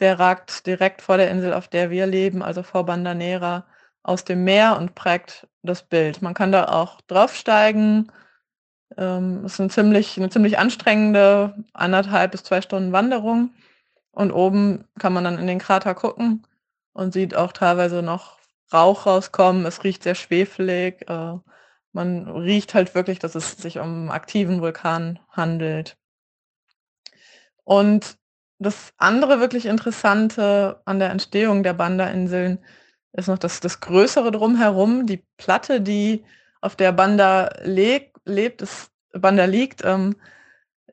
der 0.00 0.18
ragt 0.18 0.66
direkt 0.66 1.00
vor 1.00 1.16
der 1.16 1.30
Insel, 1.30 1.54
auf 1.54 1.66
der 1.66 1.88
wir 1.88 2.06
leben, 2.06 2.42
also 2.42 2.62
vor 2.62 2.84
Bandanera, 2.84 3.64
aus 4.02 4.22
dem 4.26 4.44
Meer 4.44 4.76
und 4.76 4.94
prägt 4.94 5.48
das 5.62 5.82
Bild. 5.82 6.20
Man 6.20 6.34
kann 6.34 6.52
da 6.52 6.66
auch 6.66 7.00
draufsteigen. 7.00 8.12
Ähm, 8.98 9.44
es 9.46 9.54
ist 9.54 9.60
eine 9.60 9.70
ziemlich, 9.70 10.18
eine 10.18 10.28
ziemlich 10.28 10.58
anstrengende 10.58 11.54
anderthalb 11.72 12.32
bis 12.32 12.44
zwei 12.44 12.60
Stunden 12.60 12.92
Wanderung. 12.92 13.54
Und 14.10 14.30
oben 14.30 14.84
kann 14.98 15.14
man 15.14 15.24
dann 15.24 15.38
in 15.38 15.46
den 15.46 15.58
Krater 15.58 15.94
gucken 15.94 16.46
und 16.92 17.14
sieht 17.14 17.34
auch 17.34 17.52
teilweise 17.52 18.02
noch 18.02 18.37
Rauch 18.72 19.06
rauskommen. 19.06 19.66
Es 19.66 19.84
riecht 19.84 20.02
sehr 20.02 20.14
schwefelig. 20.14 21.08
Äh, 21.08 21.38
man 21.92 22.28
riecht 22.28 22.74
halt 22.74 22.94
wirklich, 22.94 23.18
dass 23.18 23.34
es 23.34 23.52
sich 23.52 23.78
um 23.78 23.84
einen 23.84 24.10
aktiven 24.10 24.60
Vulkan 24.60 25.18
handelt. 25.30 25.96
Und 27.64 28.18
das 28.58 28.92
andere 28.96 29.40
wirklich 29.40 29.66
Interessante 29.66 30.80
an 30.84 30.98
der 30.98 31.10
Entstehung 31.10 31.62
der 31.62 31.74
Banda-Inseln 31.74 32.58
ist 33.12 33.28
noch 33.28 33.38
das 33.38 33.60
das 33.60 33.80
Größere 33.80 34.30
Drumherum. 34.32 35.06
Die 35.06 35.24
Platte, 35.36 35.80
die 35.80 36.24
auf 36.60 36.76
der 36.76 36.92
Banda 36.92 37.50
lebt 37.62 38.62
ist 38.62 38.90
Banda 39.12 39.44
liegt, 39.46 39.84
ähm, 39.84 40.16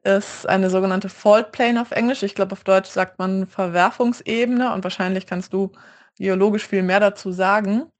ist 0.03 0.47
eine 0.47 0.69
sogenannte 0.69 1.09
Fault 1.09 1.51
Plane 1.51 1.81
auf 1.81 1.91
Englisch. 1.91 2.23
Ich 2.23 2.35
glaube, 2.35 2.53
auf 2.53 2.63
Deutsch 2.63 2.89
sagt 2.89 3.19
man 3.19 3.47
Verwerfungsebene 3.47 4.73
und 4.73 4.83
wahrscheinlich 4.83 5.25
kannst 5.25 5.53
du 5.53 5.71
geologisch 6.17 6.67
viel 6.67 6.83
mehr 6.83 6.99
dazu 6.99 7.31
sagen. 7.31 7.91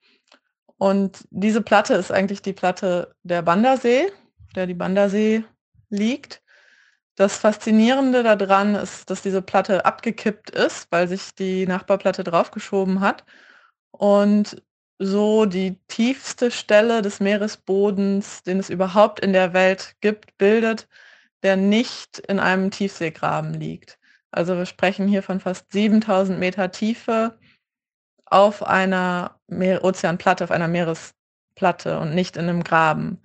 Und 0.77 1.25
diese 1.29 1.62
Platte 1.62 1.93
ist 1.93 2.12
eigentlich 2.12 2.41
die 2.41 2.53
Platte 2.53 3.15
der 3.24 3.41
Bandasee, 3.41 4.12
der 4.55 4.67
die 4.67 4.74
Bandasee 4.74 5.43
liegt. 5.89 6.41
Das 7.15 7.38
Faszinierende 7.38 8.24
daran 8.24 8.75
ist, 8.75 9.10
dass 9.10 9.22
diese 9.22 9.41
Platte 9.41 9.86
abgekippt 9.86 10.50
ist, 10.50 10.88
weil 10.91 11.07
sich 11.07 11.34
die 11.34 11.65
Nachbarplatte 11.65 12.25
draufgeschoben 12.25 13.00
hat 13.00 13.24
und 13.91 14.62
so 15.00 15.45
die 15.45 15.79
tiefste 15.88 16.51
Stelle 16.51 17.01
des 17.01 17.19
Meeresbodens, 17.19 18.43
den 18.43 18.60
es 18.60 18.69
überhaupt 18.69 19.19
in 19.19 19.34
der 19.34 19.53
Welt 19.53 19.95
gibt, 20.01 20.38
bildet, 20.38 20.88
der 21.43 21.57
nicht 21.57 22.19
in 22.19 22.39
einem 22.39 22.72
Tiefseegraben 22.72 23.53
liegt. 23.53 23.98
Also 24.31 24.57
wir 24.57 24.65
sprechen 24.65 25.07
hier 25.07 25.24
von 25.24 25.39
fast 25.39 25.72
7000 25.72 26.39
Meter 26.39 26.72
Tiefe 26.72 27.38
auf 28.25 28.63
einer 28.63 29.39
Meer 29.48 29.84
Ozeanplatte, 29.84 30.44
auf 30.44 30.51
einer 30.51 30.67
Meeresplatte 30.67 32.00
und 32.00 32.15
nicht 32.15 32.38
in 32.38 32.50
einem 32.50 32.63
Graben. 32.63 33.22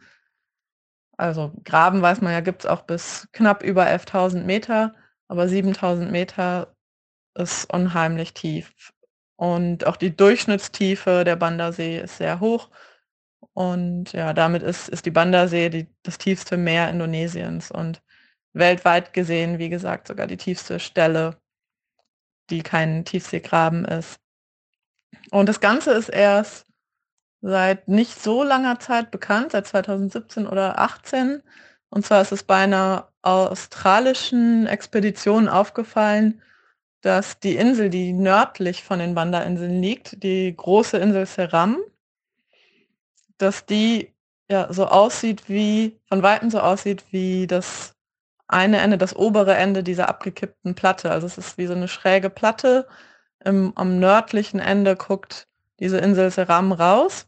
Also 1.17 1.53
Graben 1.65 2.03
weiß 2.03 2.21
man 2.21 2.33
ja, 2.33 2.41
gibt 2.41 2.65
es 2.65 2.71
auch 2.71 2.83
bis 2.83 3.29
knapp 3.33 3.63
über 3.63 3.87
11.000 3.87 4.45
Meter, 4.45 4.95
aber 5.29 5.45
7.000 5.45 6.11
Meter 6.11 6.75
ist 7.35 7.73
unheimlich 7.73 8.35
tief. 8.35 8.93
Und 9.37 9.87
auch 9.87 9.97
die 9.97 10.15
Durchschnittstiefe 10.15 11.25
der 11.25 11.37
Bandasee 11.37 12.01
ist 12.01 12.19
sehr 12.19 12.41
hoch. 12.41 12.71
Und 13.55 14.13
ja, 14.13 14.33
damit 14.35 14.63
ist, 14.63 14.89
ist 14.89 15.07
die 15.07 15.11
Bandasee 15.11 15.71
die, 15.71 15.89
das 16.03 16.19
tiefste 16.19 16.57
Meer 16.57 16.91
Indonesiens 16.91 17.71
und 17.71 18.03
weltweit 18.53 19.13
gesehen, 19.13 19.59
wie 19.59 19.69
gesagt, 19.69 20.09
sogar 20.09 20.27
die 20.27 20.37
tiefste 20.37 20.79
Stelle, 20.81 21.41
die 22.51 22.63
kein 22.63 23.05
Tiefseegraben 23.05 23.85
ist. 23.85 24.20
Und 25.31 25.49
das 25.49 25.61
Ganze 25.61 25.93
ist 25.93 26.09
erst 26.09 26.67
seit 27.41 27.89
nicht 27.89 28.21
so 28.21 28.43
langer 28.43 28.79
Zeit 28.81 29.11
bekannt, 29.11 29.53
seit 29.53 29.67
2017 29.67 30.47
oder 30.47 30.79
18. 30.79 31.43
Und 31.89 32.05
zwar 32.05 32.23
ist 32.23 32.33
es 32.33 32.43
bei 32.43 32.57
einer 32.57 33.09
australischen 33.23 34.67
Expedition 34.67 35.49
aufgefallen, 35.49 36.43
dass 37.01 37.41
die 37.41 37.57
Insel, 37.57 37.91
die 37.91 38.13
nördlich 38.13 38.85
von 38.85 38.99
den 38.99 39.15
Banda-Inseln 39.15 39.83
liegt, 39.83 40.23
die 40.23 40.55
große 40.55 40.99
Insel 40.99 41.27
Seram, 41.27 41.79
dass 43.39 43.65
die 43.65 44.13
ja 44.51 44.73
so 44.73 44.87
aussieht 44.87 45.49
wie, 45.49 45.99
von 46.09 46.23
Weitem 46.23 46.51
so 46.51 46.61
aussieht 46.61 47.05
wie 47.11 47.47
das 47.47 47.95
eine 48.49 48.79
Ende, 48.79 48.99
das 48.99 49.15
obere 49.17 49.55
Ende 49.55 49.83
dieser 49.83 50.09
abgekippten 50.09 50.75
Platte. 50.75 51.11
Also 51.11 51.27
es 51.27 51.39
ist 51.39 51.57
wie 51.57 51.67
so 51.67 51.73
eine 51.75 51.89
schräge 51.89 52.31
Platte. 52.31 52.87
Im, 53.45 53.73
am 53.77 53.99
nördlichen 53.99 54.61
Ende 54.61 54.97
guckt 54.97 55.49
diese 55.79 55.99
Insel 55.99 56.31
Seram 56.31 56.73
raus 56.73 57.27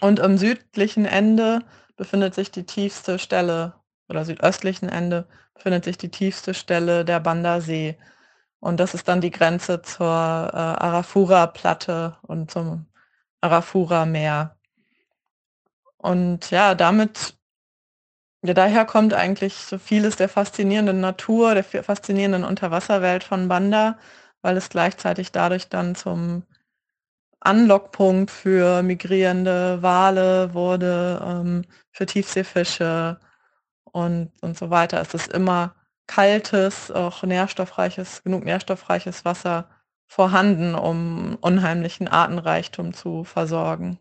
und 0.00 0.20
am 0.20 0.36
südlichen 0.36 1.06
Ende 1.06 1.60
befindet 1.96 2.34
sich 2.34 2.50
die 2.50 2.64
tiefste 2.64 3.18
Stelle 3.18 3.74
oder 4.08 4.24
südöstlichen 4.24 4.88
Ende 4.88 5.28
befindet 5.54 5.84
sich 5.84 5.96
die 5.96 6.10
tiefste 6.10 6.54
Stelle 6.54 7.04
der 7.04 7.20
Banda-See. 7.20 7.96
Und 8.58 8.80
das 8.80 8.94
ist 8.94 9.08
dann 9.08 9.20
die 9.20 9.30
Grenze 9.30 9.82
zur 9.82 10.06
äh, 10.06 10.08
Arafura-Platte 10.08 12.16
und 12.22 12.50
zum 12.50 12.86
Arafura-Meer. 13.40 14.56
Und 15.98 16.50
ja, 16.50 16.74
damit, 16.74 17.36
ja, 18.42 18.54
daher 18.54 18.84
kommt 18.84 19.14
eigentlich 19.14 19.54
so 19.54 19.78
vieles 19.78 20.16
der 20.16 20.28
faszinierenden 20.28 21.00
Natur, 21.00 21.54
der 21.54 21.64
faszinierenden 21.64 22.44
Unterwasserwelt 22.44 23.24
von 23.24 23.48
Banda, 23.48 23.98
weil 24.42 24.56
es 24.56 24.68
gleichzeitig 24.68 25.32
dadurch 25.32 25.68
dann 25.68 25.94
zum 25.94 26.44
Anlockpunkt 27.40 28.30
für 28.30 28.82
migrierende 28.82 29.82
Wale 29.82 30.54
wurde, 30.54 31.20
ähm, 31.24 31.64
für 31.90 32.06
Tiefseefische 32.06 33.18
und, 33.84 34.32
und 34.40 34.56
so 34.56 34.70
weiter. 34.70 35.00
Es 35.00 35.14
ist 35.14 35.32
immer 35.32 35.74
kaltes, 36.06 36.90
auch 36.90 37.22
nährstoffreiches, 37.22 38.22
genug 38.22 38.44
nährstoffreiches 38.44 39.24
Wasser 39.24 39.68
vorhanden, 40.06 40.74
um 40.74 41.36
unheimlichen 41.40 42.06
Artenreichtum 42.06 42.92
zu 42.92 43.24
versorgen. 43.24 43.98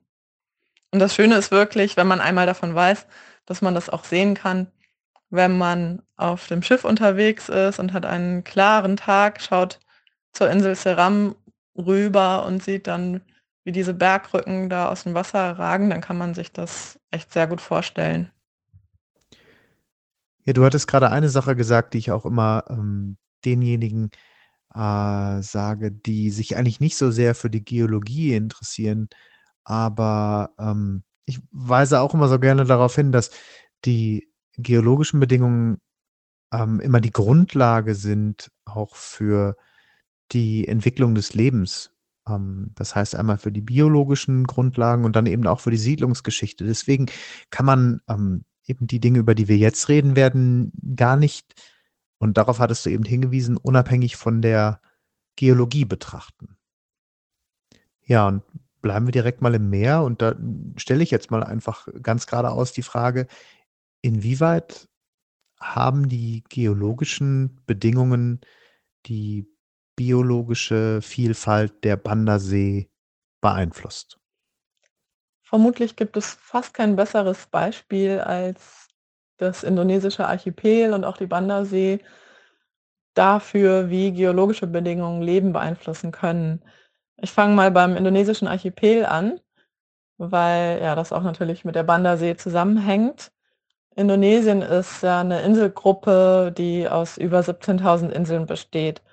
Und 0.92 1.00
das 1.00 1.16
Schöne 1.16 1.36
ist 1.36 1.52
wirklich, 1.52 1.96
wenn 1.98 2.08
man 2.08 2.20
einmal 2.20 2.46
davon 2.46 2.76
weiß, 2.76 3.08
dass 3.46 3.62
man 3.62 3.74
das 3.74 3.90
auch 3.90 4.04
sehen 4.04 4.36
kann, 4.36 4.68
wenn 5.30 5.58
man 5.58 6.02
auf 6.18 6.48
dem 6.48 6.62
Schiff 6.62 6.84
unterwegs 6.84 7.48
ist 7.48 7.80
und 7.80 7.94
hat 7.94 8.06
einen 8.06 8.44
klaren 8.44 8.98
Tag, 8.98 9.42
schaut 9.42 9.80
zur 10.34 10.50
Insel 10.50 10.76
Seram 10.76 11.36
rüber 11.78 12.46
und 12.46 12.64
sieht 12.64 12.88
dann, 12.88 13.22
wie 13.64 13.72
diese 13.72 13.94
Bergrücken 13.94 14.70
da 14.70 14.90
aus 14.90 15.04
dem 15.04 15.14
Wasser 15.14 15.58
ragen, 15.58 15.90
dann 15.90 16.02
kann 16.02 16.18
man 16.18 16.34
sich 16.34 16.52
das 16.52 17.00
echt 17.12 17.32
sehr 17.32 17.48
gut 17.48 17.62
vorstellen. 17.62 18.32
Ja, 20.44 20.54
du 20.54 20.66
hattest 20.66 20.88
gerade 20.88 21.12
eine 21.12 21.30
Sache 21.30 21.56
gesagt, 21.56 21.94
die 21.94 22.00
ich 22.00 22.12
auch 22.12 22.26
immer 22.26 22.64
ähm, 22.70 23.18
denjenigen 23.46 24.10
äh, 24.74 25.42
sage, 25.42 25.92
die 25.92 26.32
sich 26.32 26.58
eigentlich 26.58 26.80
nicht 26.80 26.98
so 26.98 27.12
sehr 27.12 27.36
für 27.36 27.50
die 27.50 27.64
Geologie 27.64 28.34
interessieren, 28.34 29.10
aber 29.64 30.52
ähm, 30.58 31.04
ich 31.26 31.40
weise 31.52 32.02
auch 32.02 32.14
immer 32.14 32.28
so 32.28 32.40
gerne 32.40 32.66
darauf 32.66 32.96
hin, 32.96 33.12
dass 33.12 33.30
die 33.86 34.30
geologischen 34.58 35.20
Bedingungen 35.20 35.80
ähm, 36.52 36.80
immer 36.80 37.02
die 37.02 37.12
Grundlage 37.12 37.96
sind, 37.96 38.52
auch 38.66 38.96
für 38.96 39.56
die 40.32 40.68
Entwicklung 40.68 41.16
des 41.16 41.34
Lebens 41.34 41.92
ähm, 42.28 42.72
das 42.76 42.96
heißt 42.96 43.16
einmal 43.16 43.38
für 43.38 43.52
die 43.52 43.62
biologischen 43.62 44.46
Grundlagen 44.46 45.06
und 45.06 45.16
dann 45.16 45.26
eben 45.26 45.48
auch 45.48 45.60
für 45.60 45.72
die 45.72 45.78
Siedlungsgeschichte. 45.78 46.66
Deswegen 46.66 47.08
kann 47.50 47.66
man 47.66 48.02
ähm, 48.08 48.46
eben 48.66 48.88
die 48.88 49.00
Dinge, 49.00 49.20
über 49.20 49.36
die 49.36 49.48
wir 49.48 49.58
jetzt 49.58 49.90
reden 49.90 50.16
werden, 50.16 50.72
gar 50.96 51.18
nicht, 51.18 51.54
und 52.20 52.38
darauf 52.38 52.60
hattest 52.60 52.86
du 52.86 52.92
eben 52.92 53.04
hingewiesen, 53.04 53.58
unabhängig 53.58 54.16
von 54.16 54.44
der 54.44 54.80
Geologie 55.36 55.86
betrachten. 55.86 56.56
Ja, 58.04 58.28
und 58.28 58.44
bleiben 58.84 59.08
wir 59.08 59.12
direkt 59.12 59.42
mal 59.42 59.56
im 59.56 59.72
Meer 59.72 60.04
und 60.04 60.22
da 60.22 60.36
stelle 60.78 61.02
ich 61.02 61.10
jetzt 61.10 61.32
mal 61.32 61.44
einfach 61.44 61.88
ganz 62.04 62.28
geradeaus 62.28 62.74
die 62.74 62.84
Frage, 62.84 63.26
inwieweit 64.02 64.88
haben 65.60 66.10
die 66.10 66.44
geologischen 66.50 67.60
Bedingungen 67.66 68.42
die 69.08 69.51
biologische 70.02 71.00
Vielfalt 71.04 71.84
der 71.84 71.96
Bandasee 71.96 72.90
beeinflusst? 73.40 74.18
Vermutlich 75.44 75.96
gibt 75.96 76.18
es 76.18 76.34
fast 76.42 76.74
kein 76.74 76.96
besseres 76.96 77.46
Beispiel 77.46 78.20
als 78.20 78.88
das 79.38 79.62
indonesische 79.62 80.28
Archipel 80.28 80.94
und 80.94 81.06
auch 81.06 81.18
die 81.18 81.28
Bandasee 81.28 82.00
dafür, 83.14 83.92
wie 83.92 84.12
geologische 84.12 84.66
Bedingungen 84.66 85.22
Leben 85.22 85.54
beeinflussen 85.54 86.12
können. 86.12 86.64
Ich 87.18 87.30
fange 87.32 87.54
mal 87.54 87.70
beim 87.70 87.96
indonesischen 87.96 88.48
Archipel 88.48 89.06
an, 89.06 89.40
weil 90.18 90.82
ja 90.82 90.96
das 90.96 91.12
auch 91.12 91.22
natürlich 91.22 91.64
mit 91.64 91.76
der 91.76 91.84
Bandasee 91.84 92.36
zusammenhängt. 92.38 93.32
Indonesien 93.96 94.64
ist 94.64 95.04
ja 95.04 95.20
eine 95.20 95.44
Inselgruppe, 95.44 96.52
die 96.58 96.90
aus 96.90 97.18
über 97.20 97.42
17.000 97.42 98.10
Inseln 98.10 98.48
besteht 98.48 99.04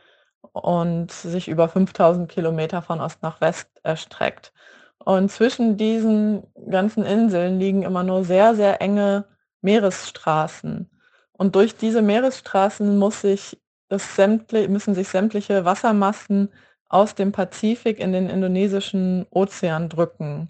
und 0.53 1.13
sich 1.13 1.49
über 1.49 1.69
5000 1.69 2.29
Kilometer 2.29 2.83
von 2.83 3.01
Ost 3.01 3.23
nach 3.23 3.41
West 3.41 3.69
erstreckt. 3.83 4.53
Und 4.99 5.31
zwischen 5.31 5.77
diesen 5.77 6.43
ganzen 6.71 7.05
Inseln 7.05 7.59
liegen 7.59 7.83
immer 7.83 8.03
nur 8.03 8.25
sehr, 8.25 8.55
sehr 8.55 8.83
enge 8.83 9.25
Meeresstraßen. 9.63 10.91
Und 11.33 11.55
durch 11.55 11.77
diese 11.77 12.03
Meeresstraßen 12.03 12.99
muss 12.99 13.23
sich 13.23 13.59
sämtli 13.91 14.69
müssen 14.69 14.95
sich 14.95 15.09
sämtliche 15.09 15.65
Wassermassen 15.65 16.51
aus 16.89 17.15
dem 17.15 17.33
Pazifik 17.33 17.99
in 18.01 18.13
den 18.13 18.29
indonesischen 18.29 19.27
Ozean 19.31 19.89
drücken. 19.89 20.49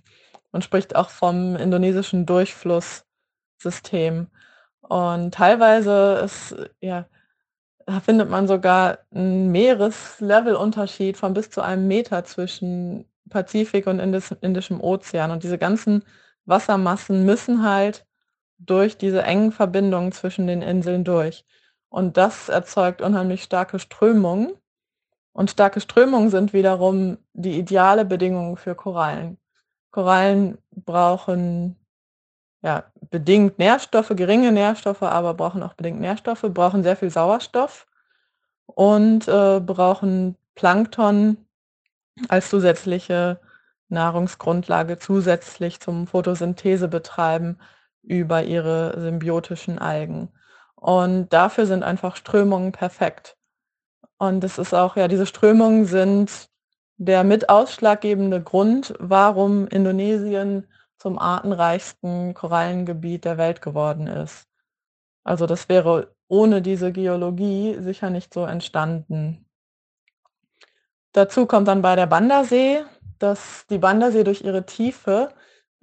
Man 0.52 0.62
spricht 0.62 0.96
auch 0.96 1.11
vom 1.11 1.56
indonesischen 1.56 2.26
Durchflusssystem. 2.26 4.28
Und 4.80 5.34
teilweise 5.34 6.22
ist 6.24 6.56
ja 6.80 7.06
da 7.88 8.01
findet 8.01 8.29
man 8.29 8.46
sogar 8.46 8.98
einen 9.14 9.51
Meereslevelunterschied 9.51 11.16
von 11.16 11.33
bis 11.33 11.48
zu 11.48 11.62
einem 11.62 11.88
Meter 11.88 12.22
zwischen 12.24 13.07
Pazifik 13.31 13.87
und 13.87 13.98
Indis 13.98 14.31
Indischem 14.42 14.83
Ozean. 14.83 15.31
Und 15.31 15.42
diese 15.42 15.57
ganzen 15.57 16.05
Wassermassen 16.44 17.24
müssen 17.24 17.62
halt 17.62 18.07
durch 18.59 18.98
diese 18.98 19.22
engen 19.22 19.53
Verbindungen 19.53 20.12
zwischen 20.12 20.46
den 20.46 20.61
Inseln 20.61 21.03
durch. 21.03 21.46
Und 21.88 22.18
das 22.18 22.51
erzeugt 22.51 23.01
unheimlich 23.01 23.42
starke 23.42 23.79
Strömungen. 23.79 24.53
Und 25.33 25.51
starke 25.51 25.81
Strömungen 25.81 26.29
sind 26.29 26.53
wiederum 26.53 27.16
die 27.33 27.59
ideale 27.59 28.05
Bedingung 28.05 28.59
für 28.59 28.74
Korallen. 28.74 29.38
Korallen 29.92 30.59
brauchen 30.72 31.77
ja, 32.62 32.85
bedingt 33.11 33.59
Nährstoffe, 33.59 34.12
geringe 34.16 34.53
Nährstoffe, 34.53 35.03
aber 35.03 35.35
brauchen 35.35 35.62
auch 35.62 35.75
bedingt 35.75 36.01
Nährstoffe, 36.01 36.44
brauchen 36.49 36.83
sehr 36.83 36.97
viel 36.97 37.11
Sauerstoff 37.11 37.87
und 38.66 39.29
äh, 39.29 39.61
brauchen 39.61 40.37
Plankton 40.55 41.37
als 42.29 42.51
zusätzliche 42.51 43.40
Nahrungsgrundlage 43.88 44.99
zusätzlich 44.99 45.81
zum 45.81 46.07
Photosynthese 46.07 46.88
betreiben 46.88 47.59
über 48.03 48.42
ihre 48.42 49.01
symbiotischen 49.01 49.79
Algen. 49.79 50.31
Und 50.75 51.33
dafür 51.33 51.66
sind 51.66 51.83
einfach 51.83 52.16
Strömungen 52.16 52.73
perfekt. 52.73 53.37
Und 54.18 54.42
es 54.44 54.59
ist 54.59 54.75
auch, 54.75 54.97
ja, 54.97 55.09
diese 55.09 55.27
Strömungen 55.27 55.85
sind 55.85 56.49
der 56.97 57.23
mit 57.23 57.49
ausschlaggebende 57.49 58.42
Grund, 58.42 58.92
warum 58.99 59.68
Indonesien 59.68 60.66
zum 60.98 61.18
artenreichsten 61.18 62.34
Korallengebiet 62.34 63.24
der 63.24 63.38
Welt 63.38 63.62
geworden 63.62 64.06
ist. 64.06 64.46
Also 65.24 65.46
das 65.46 65.68
wäre 65.68 66.14
ohne 66.28 66.62
diese 66.62 66.92
Geologie 66.92 67.76
sicher 67.80 68.11
nicht 68.11 68.34
so 68.34 68.44
entstanden. 68.44 69.46
Dazu 71.12 71.46
kommt 71.46 71.68
dann 71.68 71.82
bei 71.82 71.96
der 71.96 72.06
Bandersee, 72.06 72.84
dass 73.18 73.66
die 73.68 73.78
Bandersee 73.78 74.24
durch 74.24 74.42
ihre 74.42 74.66
Tiefe 74.66 75.30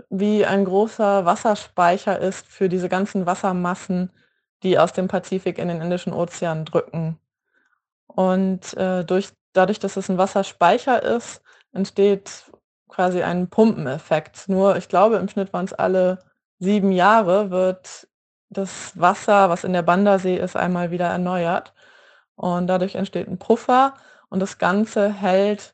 wie 0.09 0.45
ein 0.45 0.65
großer 0.65 1.25
Wasserspeicher 1.25 2.19
ist 2.19 2.45
für 2.47 2.69
diese 2.69 2.89
ganzen 2.89 3.25
Wassermassen, 3.25 4.11
die 4.63 4.77
aus 4.77 4.93
dem 4.93 5.07
Pazifik 5.07 5.57
in 5.57 5.67
den 5.67 5.81
Indischen 5.81 6.13
Ozean 6.13 6.65
drücken. 6.65 7.19
Und 8.07 8.75
äh, 8.75 9.03
durch, 9.03 9.29
dadurch, 9.53 9.79
dass 9.79 9.97
es 9.97 10.09
ein 10.09 10.17
Wasserspeicher 10.17 11.01
ist, 11.03 11.41
entsteht 11.73 12.51
quasi 12.95 13.21
ein 13.23 13.49
Pumpeneffekt. 13.49 14.47
Nur, 14.47 14.77
ich 14.77 14.87
glaube, 14.87 15.17
im 15.17 15.27
Schnitt 15.27 15.51
waren 15.51 15.65
es 15.65 15.73
alle 15.73 16.19
sieben 16.59 16.93
Jahre, 16.93 17.51
wird 17.51 18.07
das 18.49 18.97
Wasser, 18.99 19.49
was 19.49 19.65
in 19.65 19.73
der 19.73 19.81
Bandersee 19.81 20.37
ist, 20.37 20.55
einmal 20.55 20.91
wieder 20.91 21.07
erneuert. 21.07 21.73
Und 22.35 22.67
dadurch 22.67 22.95
entsteht 22.95 23.27
ein 23.27 23.37
Puffer 23.37 23.95
und 24.29 24.39
das 24.39 24.57
Ganze 24.59 25.11
hält 25.11 25.73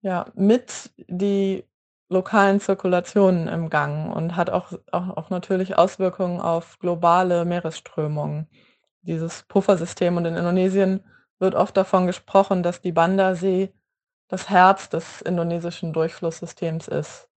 ja 0.00 0.24
mit 0.34 0.90
die 0.96 1.64
lokalen 2.08 2.60
Zirkulationen 2.60 3.46
im 3.48 3.68
Gang 3.68 4.14
und 4.14 4.34
hat 4.34 4.48
auch, 4.48 4.72
auch, 4.90 5.16
auch 5.16 5.30
natürlich 5.30 5.76
Auswirkungen 5.76 6.40
auf 6.40 6.78
globale 6.78 7.44
Meeresströmungen. 7.44 8.48
Dieses 9.02 9.42
Puffersystem 9.44 10.16
und 10.16 10.24
in 10.24 10.36
Indonesien 10.36 11.04
wird 11.38 11.54
oft 11.54 11.76
davon 11.76 12.06
gesprochen, 12.06 12.62
dass 12.62 12.80
die 12.80 12.92
Banda-See 12.92 13.74
das 14.32 14.48
Herz 14.48 14.88
des 14.88 15.20
indonesischen 15.20 15.92
Durchflusssystems 15.92 16.88
ist. 16.88 17.28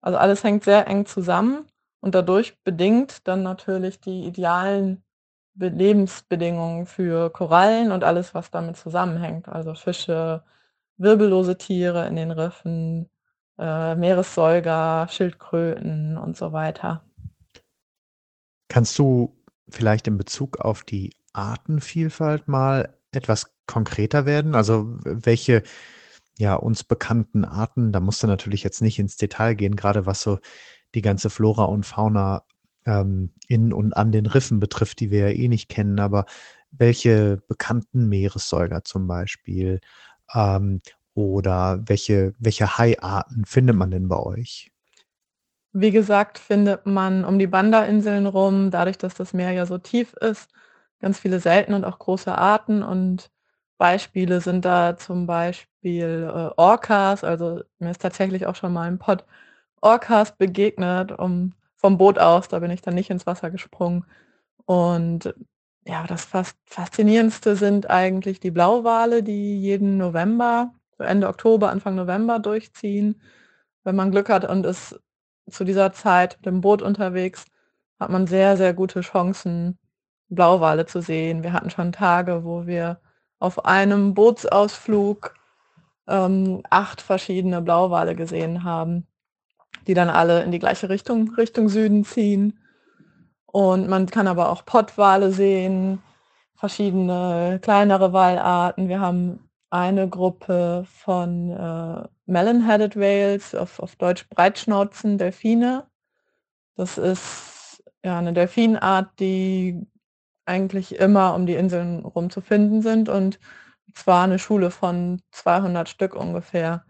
Also 0.00 0.16
alles 0.16 0.42
hängt 0.44 0.64
sehr 0.64 0.86
eng 0.86 1.04
zusammen 1.04 1.66
und 2.00 2.14
dadurch 2.14 2.56
bedingt 2.64 3.28
dann 3.28 3.42
natürlich 3.42 4.00
die 4.00 4.24
idealen 4.24 5.04
Lebensbedingungen 5.56 6.86
für 6.86 7.28
Korallen 7.28 7.92
und 7.92 8.02
alles, 8.02 8.34
was 8.34 8.50
damit 8.50 8.78
zusammenhängt. 8.78 9.46
Also 9.50 9.74
Fische, 9.74 10.42
wirbellose 10.96 11.58
Tiere 11.58 12.06
in 12.06 12.16
den 12.16 12.30
Riffen, 12.30 13.10
äh, 13.58 13.94
Meeressäuger, 13.94 15.08
Schildkröten 15.10 16.16
und 16.16 16.34
so 16.34 16.50
weiter. 16.52 17.04
Kannst 18.68 18.98
du 18.98 19.36
vielleicht 19.68 20.06
in 20.06 20.16
Bezug 20.16 20.60
auf 20.60 20.82
die 20.82 21.14
Artenvielfalt 21.34 22.48
mal 22.48 22.94
etwas 23.12 23.54
konkreter 23.66 24.24
werden? 24.24 24.54
Also 24.54 24.86
welche 25.04 25.62
ja 26.38 26.54
uns 26.54 26.84
bekannten 26.84 27.44
Arten, 27.44 27.92
da 27.92 28.00
musst 28.00 28.22
du 28.22 28.26
natürlich 28.26 28.62
jetzt 28.62 28.82
nicht 28.82 28.98
ins 28.98 29.16
Detail 29.16 29.54
gehen, 29.54 29.76
gerade 29.76 30.06
was 30.06 30.20
so 30.20 30.38
die 30.94 31.02
ganze 31.02 31.30
Flora 31.30 31.64
und 31.64 31.84
Fauna 31.84 32.42
ähm, 32.84 33.32
in 33.48 33.72
und 33.72 33.96
an 33.96 34.12
den 34.12 34.26
Riffen 34.26 34.60
betrifft, 34.60 35.00
die 35.00 35.10
wir 35.10 35.30
ja 35.30 35.36
eh 35.36 35.48
nicht 35.48 35.68
kennen, 35.68 35.98
aber 35.98 36.26
welche 36.70 37.42
bekannten 37.48 38.08
Meeressäuger 38.08 38.84
zum 38.84 39.06
Beispiel 39.06 39.80
ähm, 40.34 40.80
oder 41.14 41.82
welche, 41.86 42.34
welche 42.38 42.78
Haiarten 42.78 43.44
findet 43.44 43.76
man 43.76 43.90
denn 43.90 44.08
bei 44.08 44.18
euch? 44.18 44.70
Wie 45.72 45.90
gesagt, 45.90 46.38
findet 46.38 46.86
man 46.86 47.24
um 47.24 47.38
die 47.38 47.46
Banda-Inseln 47.46 48.26
rum, 48.26 48.70
dadurch, 48.70 48.98
dass 48.98 49.14
das 49.14 49.34
Meer 49.34 49.52
ja 49.52 49.66
so 49.66 49.78
tief 49.78 50.14
ist, 50.14 50.50
ganz 51.00 51.18
viele 51.18 51.40
seltene 51.40 51.76
und 51.76 51.84
auch 51.84 51.98
große 51.98 52.36
Arten. 52.36 52.82
Und 52.82 53.30
Beispiele 53.76 54.40
sind 54.40 54.64
da 54.64 54.96
zum 54.96 55.26
Beispiel 55.26 55.75
äh, 56.00 56.50
Orcas. 56.56 57.24
Also 57.24 57.62
mir 57.78 57.90
ist 57.90 58.02
tatsächlich 58.02 58.46
auch 58.46 58.56
schon 58.56 58.72
mal 58.72 58.88
ein 58.88 58.98
Pod 58.98 59.24
Orcas 59.80 60.36
begegnet, 60.36 61.12
um, 61.12 61.52
vom 61.76 61.98
Boot 61.98 62.18
aus. 62.18 62.48
Da 62.48 62.58
bin 62.60 62.70
ich 62.70 62.82
dann 62.82 62.94
nicht 62.94 63.10
ins 63.10 63.26
Wasser 63.26 63.50
gesprungen. 63.50 64.04
Und 64.66 65.34
ja, 65.86 66.06
das 66.06 66.24
fast 66.24 66.56
faszinierendste 66.66 67.56
sind 67.56 67.90
eigentlich 67.90 68.40
die 68.40 68.50
Blauwale, 68.50 69.22
die 69.22 69.60
jeden 69.60 69.96
November 69.98 70.72
Ende 70.98 71.28
Oktober, 71.28 71.70
Anfang 71.70 71.94
November 71.94 72.38
durchziehen. 72.38 73.20
Wenn 73.84 73.96
man 73.96 74.10
Glück 74.10 74.28
hat 74.28 74.48
und 74.48 74.66
ist 74.66 75.00
zu 75.50 75.64
dieser 75.64 75.92
Zeit 75.92 76.36
mit 76.38 76.46
dem 76.46 76.60
Boot 76.60 76.82
unterwegs, 76.82 77.44
hat 78.00 78.10
man 78.10 78.26
sehr, 78.26 78.56
sehr 78.56 78.74
gute 78.74 79.00
Chancen, 79.02 79.78
Blauwale 80.28 80.86
zu 80.86 81.00
sehen. 81.00 81.42
Wir 81.44 81.52
hatten 81.52 81.70
schon 81.70 81.92
Tage, 81.92 82.44
wo 82.44 82.66
wir 82.66 83.00
auf 83.38 83.64
einem 83.64 84.14
Bootsausflug 84.14 85.34
ähm, 86.08 86.62
acht 86.70 87.00
verschiedene 87.00 87.60
Blauwale 87.62 88.14
gesehen 88.14 88.64
haben, 88.64 89.06
die 89.86 89.94
dann 89.94 90.08
alle 90.08 90.42
in 90.42 90.50
die 90.50 90.58
gleiche 90.58 90.88
Richtung, 90.88 91.34
Richtung 91.34 91.68
Süden 91.68 92.04
ziehen. 92.04 92.58
Und 93.46 93.88
man 93.88 94.06
kann 94.06 94.28
aber 94.28 94.50
auch 94.50 94.64
Pottwale 94.64 95.32
sehen, 95.32 96.02
verschiedene 96.54 97.58
kleinere 97.62 98.12
Walarten. 98.12 98.88
Wir 98.88 99.00
haben 99.00 99.48
eine 99.70 100.08
Gruppe 100.08 100.84
von 100.86 101.50
äh, 101.50 102.08
Melon-Headed 102.26 102.96
Whales, 102.96 103.54
auf, 103.54 103.80
auf 103.80 103.96
Deutsch 103.96 104.28
Breitschnauzen, 104.28 105.18
Delfine. 105.18 105.86
Das 106.76 106.98
ist 106.98 107.82
ja 108.04 108.18
eine 108.18 108.32
Delfinart, 108.32 109.18
die 109.18 109.86
eigentlich 110.44 110.96
immer 110.96 111.34
um 111.34 111.46
die 111.46 111.54
Inseln 111.54 112.04
rum 112.04 112.30
zu 112.30 112.40
finden 112.40 112.82
sind 112.82 113.08
und 113.08 113.38
zwar 113.96 114.24
eine 114.24 114.38
Schule 114.38 114.70
von 114.70 115.22
200 115.32 115.88
Stück 115.88 116.14
ungefähr. 116.14 116.84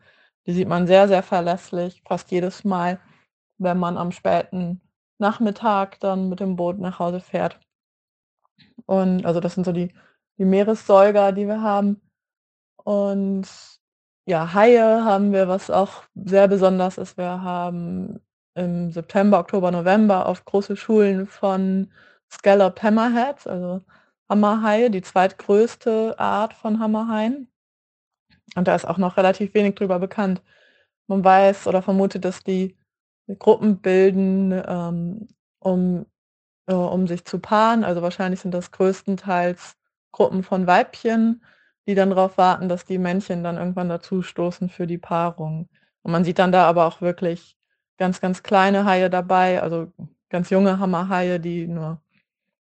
Die 0.46 0.52
sieht 0.52 0.68
man 0.68 0.86
sehr, 0.86 1.08
sehr 1.08 1.22
verlässlich, 1.22 2.02
fast 2.06 2.30
jedes 2.30 2.64
Mal, 2.64 3.00
wenn 3.58 3.78
man 3.78 3.96
am 3.96 4.12
späten 4.12 4.80
Nachmittag 5.18 6.00
dann 6.00 6.28
mit 6.28 6.40
dem 6.40 6.56
Boot 6.56 6.78
nach 6.78 6.98
Hause 6.98 7.20
fährt. 7.20 7.60
Und 8.86 9.24
also 9.24 9.40
das 9.40 9.54
sind 9.54 9.64
so 9.64 9.72
die, 9.72 9.94
die 10.38 10.44
Meeressäuger, 10.44 11.32
die 11.32 11.46
wir 11.46 11.62
haben. 11.62 12.00
Und 12.84 13.48
ja, 14.26 14.52
Haie 14.54 15.04
haben 15.04 15.32
wir, 15.32 15.48
was 15.48 15.70
auch 15.70 16.04
sehr 16.14 16.48
besonders 16.48 16.98
ist. 16.98 17.16
Wir 17.16 17.42
haben 17.42 18.20
im 18.54 18.90
September, 18.90 19.38
Oktober, 19.40 19.70
November 19.70 20.26
auf 20.26 20.44
große 20.44 20.76
Schulen 20.76 21.26
von 21.26 21.92
Scallop 22.32 22.82
Hammerheads, 22.82 23.46
also 23.46 23.82
Hammerhaie, 24.28 24.90
die 24.90 25.02
zweitgrößte 25.02 26.18
Art 26.18 26.54
von 26.54 26.80
Hammerhaien. 26.80 27.48
Und 28.54 28.68
da 28.68 28.74
ist 28.74 28.86
auch 28.86 28.98
noch 28.98 29.16
relativ 29.16 29.54
wenig 29.54 29.74
drüber 29.74 29.98
bekannt. 29.98 30.42
Man 31.06 31.24
weiß 31.24 31.66
oder 31.66 31.82
vermutet, 31.82 32.24
dass 32.24 32.42
die 32.42 32.76
Gruppen 33.38 33.80
bilden, 33.80 34.52
ähm, 34.66 35.28
um, 35.60 36.06
äh, 36.66 36.74
um 36.74 37.06
sich 37.06 37.24
zu 37.24 37.38
paaren. 37.38 37.84
Also 37.84 38.02
wahrscheinlich 38.02 38.40
sind 38.40 38.52
das 38.52 38.70
größtenteils 38.70 39.76
Gruppen 40.12 40.42
von 40.42 40.66
Weibchen, 40.66 41.42
die 41.86 41.94
dann 41.94 42.10
darauf 42.10 42.38
warten, 42.38 42.68
dass 42.68 42.84
die 42.84 42.98
Männchen 42.98 43.44
dann 43.44 43.58
irgendwann 43.58 43.88
dazu 43.88 44.22
stoßen 44.22 44.68
für 44.70 44.86
die 44.86 44.98
Paarung. 44.98 45.68
Und 46.02 46.12
man 46.12 46.24
sieht 46.24 46.38
dann 46.38 46.52
da 46.52 46.66
aber 46.66 46.86
auch 46.86 47.00
wirklich 47.00 47.56
ganz, 47.98 48.20
ganz 48.20 48.42
kleine 48.42 48.84
Haie 48.84 49.10
dabei, 49.10 49.62
also 49.62 49.92
ganz 50.28 50.50
junge 50.50 50.78
Hammerhaie, 50.78 51.38
die 51.38 51.66
nur 51.66 52.00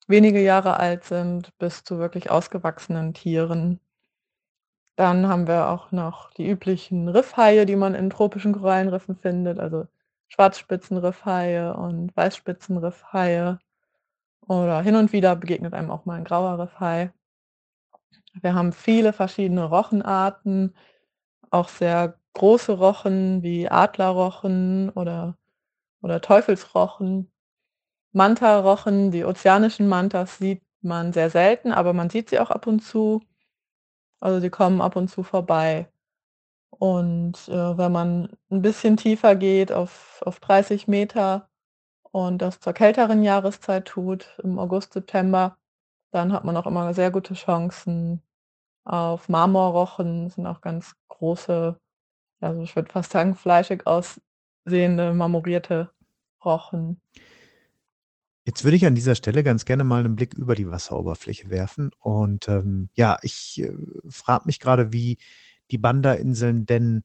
wenige 0.09 0.43
Jahre 0.43 0.79
alt 0.79 1.05
sind, 1.05 1.57
bis 1.59 1.85
zu 1.85 1.99
wirklich 1.99 2.31
ausgewachsenen 2.31 3.15
Tieren. 3.15 3.81
Dann 4.97 5.29
haben 5.29 5.49
wir 5.49 5.69
auch 5.71 5.91
noch 5.93 6.31
die 6.35 6.49
üblichen 6.49 7.09
Riffhaie, 7.09 7.67
die 7.67 7.77
man 7.77 7.95
in 7.95 8.11
tropischen 8.11 8.53
Korallenriffen 8.53 9.17
findet, 9.17 9.59
also 9.59 9.87
Schwarzspitzenriffhaie 10.29 11.75
und 11.75 12.17
Weißspitzenriffhaie. 12.17 13.59
Oder 14.47 14.83
hin 14.83 14.97
und 14.97 15.13
wieder 15.13 15.37
begegnet 15.37 15.75
einem 15.75 15.91
auch 15.91 16.05
mal 16.05 16.19
ein 16.19 16.25
grauer 16.25 16.59
Riffhai. 16.61 17.13
Wir 18.41 18.55
haben 18.55 18.73
viele 18.73 19.13
verschiedene 19.13 19.65
Rochenarten, 19.65 20.75
auch 21.51 21.69
sehr 21.69 22.19
große 22.35 22.73
Rochen 22.73 23.43
wie 23.43 23.69
Adlerrochen 23.69 24.91
oder, 24.91 25.39
oder 26.03 26.21
Teufelsrochen. 26.21 27.31
Mantarochen, 28.15 29.11
die 29.11 29.25
ozeanischen 29.25 29.89
Mantas 29.89 30.39
sieht 30.39 30.63
man 30.83 31.13
sehr 31.13 31.31
selten, 31.31 31.73
aber 31.73 31.93
man 31.93 32.11
sieht 32.11 32.31
sie 32.31 32.39
auch 32.39 32.51
ab 32.51 32.67
und 32.69 32.81
zu. 32.81 33.21
Also, 34.21 34.41
die 34.41 34.51
kommen 34.51 34.81
ab 34.81 34.97
und 34.97 35.09
zu 35.09 35.23
vorbei. 35.23 35.89
Und, 36.71 37.49
äh, 37.49 37.79
wenn 37.79 37.93
man 37.93 38.31
ein 38.51 38.63
bisschen 38.63 38.97
tiefer 38.97 39.37
geht 39.37 39.73
auf 39.73 40.23
auf 40.27 40.41
30 40.41 40.89
Meter 40.89 41.49
und 42.13 42.39
das 42.43 42.61
zur 42.61 42.75
kälteren 42.75 43.23
Jahreszeit 43.25 43.87
tut, 43.87 44.39
im 44.43 44.59
August, 44.59 44.95
September, 44.95 45.59
dann 46.13 46.33
hat 46.33 46.45
man 46.45 46.57
auch 46.57 46.67
immer 46.67 46.95
sehr 46.95 47.11
gute 47.13 47.35
Chancen 47.35 48.23
auf 48.85 49.29
Marmorrochen, 49.31 50.31
sind 50.31 50.47
auch 50.47 50.61
ganz 50.63 50.95
große, 51.09 51.79
also, 52.41 52.63
ich 52.63 52.77
würde 52.77 52.93
fast 52.93 53.13
sagen, 53.13 53.35
fleischig 53.37 53.87
aussehende 53.87 55.15
marmorierte 55.15 55.91
Rochen. 56.45 57.01
Jetzt 58.47 58.63
würde 58.63 58.77
ich 58.77 58.85
an 58.85 58.95
dieser 58.95 59.15
Stelle 59.15 59.43
ganz 59.43 59.65
gerne 59.65 59.85
mal 59.85 60.05
einen 60.05 60.17
Blick 60.17 60.35
über 60.35 60.55
die 60.55 60.71
Wasseroberfläche 60.71 61.49
werfen. 61.49 61.91
Und 61.99 62.49
ähm, 62.49 62.91
ja, 62.95 63.17
ich 63.23 63.63
äh, 63.63 63.73
frage 64.09 64.45
mich 64.47 64.61
gerade, 64.61 64.93
wie 64.93 65.19
die 65.71 65.79
Banda-Inseln 65.79 66.67
denn, 66.67 67.03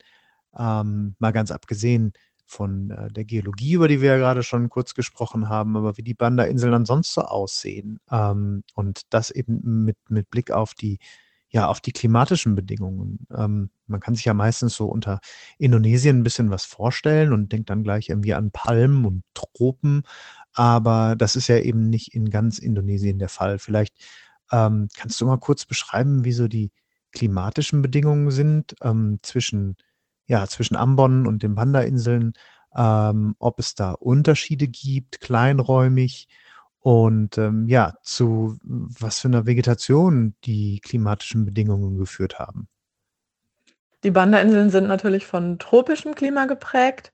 ähm, 0.58 1.16
mal 1.20 1.32
ganz 1.32 1.52
abgesehen 1.52 2.14
von 2.46 2.92
äh, 2.92 3.08
der 3.10 3.26
Geologie, 3.26 3.74
über 3.74 3.88
die 3.88 4.02
wir 4.02 4.10
ja 4.12 4.18
gerade 4.18 4.44
schon 4.44 4.70
kurz 4.70 4.96
gesprochen 4.96 5.50
haben, 5.50 5.78
aber 5.78 5.98
wie 5.98 6.04
die 6.04 6.14
Banda-Inseln 6.14 6.74
ansonsten 6.74 7.22
so 7.22 7.28
aussehen. 7.28 8.00
Ähm, 8.12 8.64
und 8.74 9.02
das 9.12 9.32
eben 9.32 9.86
mit, 9.86 9.98
mit 10.10 10.30
Blick 10.30 10.52
auf 10.52 10.74
die, 10.74 11.00
ja, 11.50 11.68
auf 11.68 11.80
die 11.80 11.92
klimatischen 11.92 12.56
Bedingungen. 12.56 13.28
Ähm, 13.36 13.70
man 13.88 14.00
kann 14.00 14.16
sich 14.16 14.26
ja 14.26 14.34
meistens 14.34 14.76
so 14.76 14.88
unter 14.88 15.20
Indonesien 15.58 16.20
ein 16.20 16.24
bisschen 16.24 16.52
was 16.52 16.66
vorstellen 16.66 17.34
und 17.34 17.52
denkt 17.52 17.70
dann 17.70 17.84
gleich 17.84 18.10
irgendwie 18.10 18.34
an 18.34 18.52
Palmen 18.52 19.06
und 19.06 19.24
Tropen. 19.34 20.04
Aber 20.54 21.16
das 21.16 21.36
ist 21.36 21.48
ja 21.48 21.58
eben 21.58 21.90
nicht 21.90 22.14
in 22.14 22.30
ganz 22.30 22.60
Indonesien 22.60 23.20
der 23.20 23.30
Fall. 23.30 23.60
Vielleicht 23.60 23.94
ähm, 24.52 24.88
kannst 24.98 25.20
du 25.22 25.26
mal 25.26 25.38
kurz 25.38 25.66
beschreiben, 25.66 26.26
wie 26.26 26.32
so 26.32 26.48
die 26.48 26.72
klimatischen 27.12 27.82
Bedingungen 27.82 28.32
sind 28.32 28.76
ähm, 28.82 29.20
zwischen, 29.22 29.78
ja, 30.28 30.46
zwischen 30.48 30.76
Ambon 30.76 31.28
und 31.28 31.44
den 31.44 31.56
Banda-Inseln, 31.56 32.34
ähm, 32.76 33.36
ob 33.40 33.60
es 33.60 33.76
da 33.76 33.92
Unterschiede 33.92 34.68
gibt, 34.68 35.22
kleinräumig 35.22 36.28
und 36.80 37.38
ähm, 37.38 37.68
ja, 37.68 37.96
zu 38.04 38.58
was 38.64 39.20
für 39.20 39.28
einer 39.28 39.46
Vegetation 39.46 40.36
die 40.46 40.80
klimatischen 40.80 41.46
Bedingungen 41.46 41.98
geführt 41.98 42.40
haben. 42.40 42.68
Die 44.04 44.12
Banda-Inseln 44.12 44.70
sind 44.70 44.88
natürlich 44.88 45.26
von 45.26 45.60
tropischem 45.60 46.16
Klima 46.16 46.46
geprägt. 46.46 47.12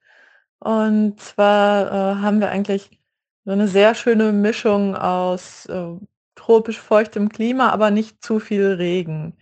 Und 0.60 1.20
zwar 1.20 1.88
äh, 1.88 2.16
haben 2.22 2.40
wir 2.40 2.50
eigentlich 2.50 2.90
so 3.46 3.52
eine 3.52 3.68
sehr 3.68 3.96
schöne 3.96 4.32
Mischung 4.32 4.96
aus, 4.96 5.66
äh, 5.68 5.96
tropisch 6.36 6.80
feuchtem 6.80 7.30
Klima, 7.30 7.70
aber 7.70 7.92
nicht 7.92 8.24
zu 8.24 8.40
viel 8.40 8.74
Regen. 8.74 9.38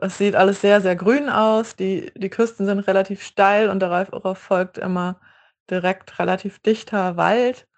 Es 0.00 0.18
sieht 0.18 0.36
alles 0.36 0.60
sehr, 0.62 0.80
sehr 0.80 0.96
grün 0.96 1.28
aus. 1.30 1.76
Die 1.76 2.12
die 2.16 2.30
Küsten 2.30 2.66
sind 2.66 2.80
relativ 2.80 3.22
steil 3.22 3.70
und 3.70 3.80
darauf 3.80 4.38
folgt 4.38 4.78
immer 4.78 5.20
direkt 5.70 6.18
relativ 6.18 6.60
dichter 6.60 7.16
Wald. 7.16 7.68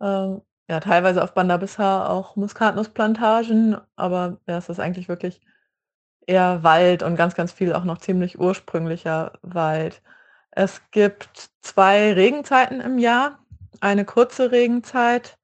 Ähm, 0.00 0.42
ja, 0.68 0.80
teilweise 0.80 1.22
auf 1.24 1.34
Banda 1.34 1.56
Bissar 1.58 2.10
auch 2.10 2.36
Muskatnussplantagen, 2.36 3.78
aber 3.96 4.38
ja, 4.48 4.58
es 4.58 4.68
ist 4.68 4.80
eigentlich 4.80 5.08
wirklich 5.08 5.40
eher 6.26 6.62
Wald 6.62 7.02
und 7.02 7.16
ganz, 7.16 7.34
ganz 7.34 7.52
viel 7.52 7.74
auch 7.74 7.84
noch 7.84 7.98
ziemlich 7.98 8.38
ursprünglicher 8.38 9.32
Wald. 9.42 10.02
Es 10.50 10.82
gibt 10.92 11.50
2 11.62 12.14
Regenzeiten 12.14 12.80
im 12.80 12.98
Jahr 12.98 13.38
eine 13.82 14.04
kurze 14.04 14.52
Regenzeit 14.52 15.38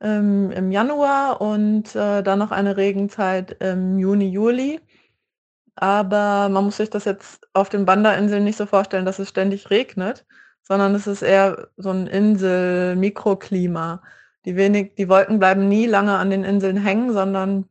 ähm, 0.00 0.50
im 0.52 0.72
Januar 0.72 1.40
und, 1.40 1.94
äh, 1.96 2.22
dann 2.22 2.38
noch 2.40 2.50
eine 2.50 2.76
Regenzeit 2.76 3.52
im 3.62 3.98
Juni, 3.98 4.28
Juli. 4.30 4.80
Aber 5.76 6.48
man 6.50 6.64
muss 6.64 6.76
sich 6.78 6.90
das 6.90 7.04
jetzt 7.04 7.48
auf 7.54 7.68
den 7.68 7.84
Banda-Inseln 7.86 8.44
nicht 8.44 8.58
so 8.58 8.66
vorstellen, 8.66 9.06
dass 9.06 9.18
es 9.18 9.28
ständig 9.28 9.70
regnet, 9.70 10.26
sondern 10.62 10.94
es 10.94 11.06
ist 11.06 11.22
eher 11.22 11.68
so 11.76 11.90
ein 11.90 12.06
Insel-Mikroklima. 12.06 14.02
Die 14.44 14.56
wenig 14.56 14.94
die 14.96 15.08
Wolken 15.08 15.38
bleiben 15.38 15.68
nie 15.68 15.86
lange 15.86 16.16
an 16.18 16.30
den 16.30 16.44
Inseln 16.44 16.76
hängen, 16.76 17.12
sondern 17.12 17.68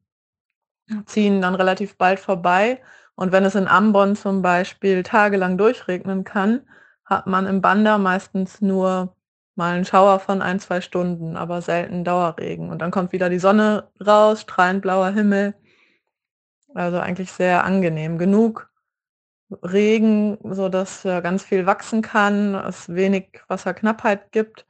ziehen 1.06 1.42
dann 1.42 1.56
relativ 1.56 1.98
bald 1.98 2.20
vorbei. 2.20 2.82
Und 3.16 3.32
wenn 3.32 3.46
es 3.46 3.56
in 3.56 3.68
Ambon 3.68 4.16
zum 4.16 4.42
Beispiel 4.42 5.04
tagelang 5.04 5.58
durchregnen 5.58 6.24
kann, 6.24 6.62
hat 7.06 7.28
man 7.28 7.46
im 7.48 7.62
Banda 7.62 7.98
meistens 7.98 8.62
nur 8.62 9.16
mal 9.56 9.78
'n 9.78 9.86
Schauer 9.86 10.20
von 10.20 10.42
ein 10.42 10.60
2 10.60 10.82
Stunden, 10.82 11.38
aber 11.38 11.62
selten 11.62 12.04
Dauerregen. 12.04 12.70
Und 12.70 12.80
dann 12.82 12.92
kommt 12.92 13.12
wieder 13.14 13.30
die 13.30 13.40
Sonne 13.40 13.90
raus, 14.06 14.42
strahlend 14.42 14.82
blauer 14.82 15.12
Himmel. 15.12 15.54
Also, 16.76 17.00
eigentlich 17.00 17.32
sehr 17.32 17.64
angenehm. 17.66 18.18
Genug 18.18 18.70
Regen, 19.64 20.38
sodass, 20.44 21.06
äh, 21.06 21.22
ganz 21.22 21.44
viel 21.44 21.66
wachsen 21.68 22.02
kann, 22.04 22.56
es 22.56 22.90
wenig 22.90 23.42
Wasserknappheit 23.48 24.32
gibt, 24.32 24.66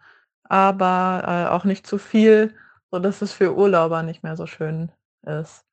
aber, 0.45 1.23
äh, 1.49 1.51
auch 1.51 1.65
nicht 1.65 1.87
zu 1.87 1.97
viel, 1.99 2.55
sodass 2.91 3.21
es 3.21 3.33
für 3.33 3.55
Urlauber 3.57 4.03
nicht 4.03 4.23
mehr 4.23 4.37
so 4.37 4.47
schön 4.47 4.91
ist. 5.23 5.65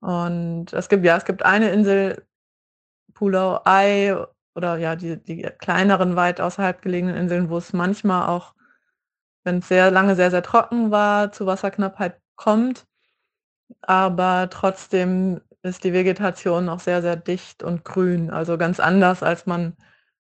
Und 0.00 0.72
es 0.74 0.88
gibt 0.90 1.04
ja, 1.06 1.16
es 1.18 1.24
gibt 1.26 1.44
eine 1.44 1.70
Insel, 1.72 2.24
Pulau 3.14 3.60
Ai 3.64 4.16
oder 4.60 4.76
ja, 4.78 4.96
die 4.96 5.16
die 5.22 5.42
kleineren, 5.58 6.16
weit 6.16 6.40
außerhalb 6.40 6.82
gelegenen 6.82 7.16
Inseln, 7.16 7.50
wo 7.50 7.56
es 7.58 7.72
manchmal 7.72 8.28
auch, 8.28 8.54
wenn 9.44 9.58
es 9.60 9.68
sehr 9.68 9.90
lange 9.90 10.16
sehr, 10.16 10.30
sehr 10.30 10.42
trocken 10.42 10.90
war, 10.90 11.32
zu 11.32 11.46
Wasserknappheit 11.46 12.20
kommt. 12.36 12.86
Aber 13.82 14.48
trotzdem 14.50 15.40
ist 15.62 15.84
die 15.84 15.92
Vegetation 15.92 16.64
noch 16.66 16.80
sehr, 16.80 17.02
sehr 17.02 17.16
dicht 17.16 17.62
und 17.62 17.84
grün, 17.84 18.30
also 18.30 18.58
ganz 18.58 18.80
anders, 18.80 19.22
als 19.22 19.46
man 19.46 19.76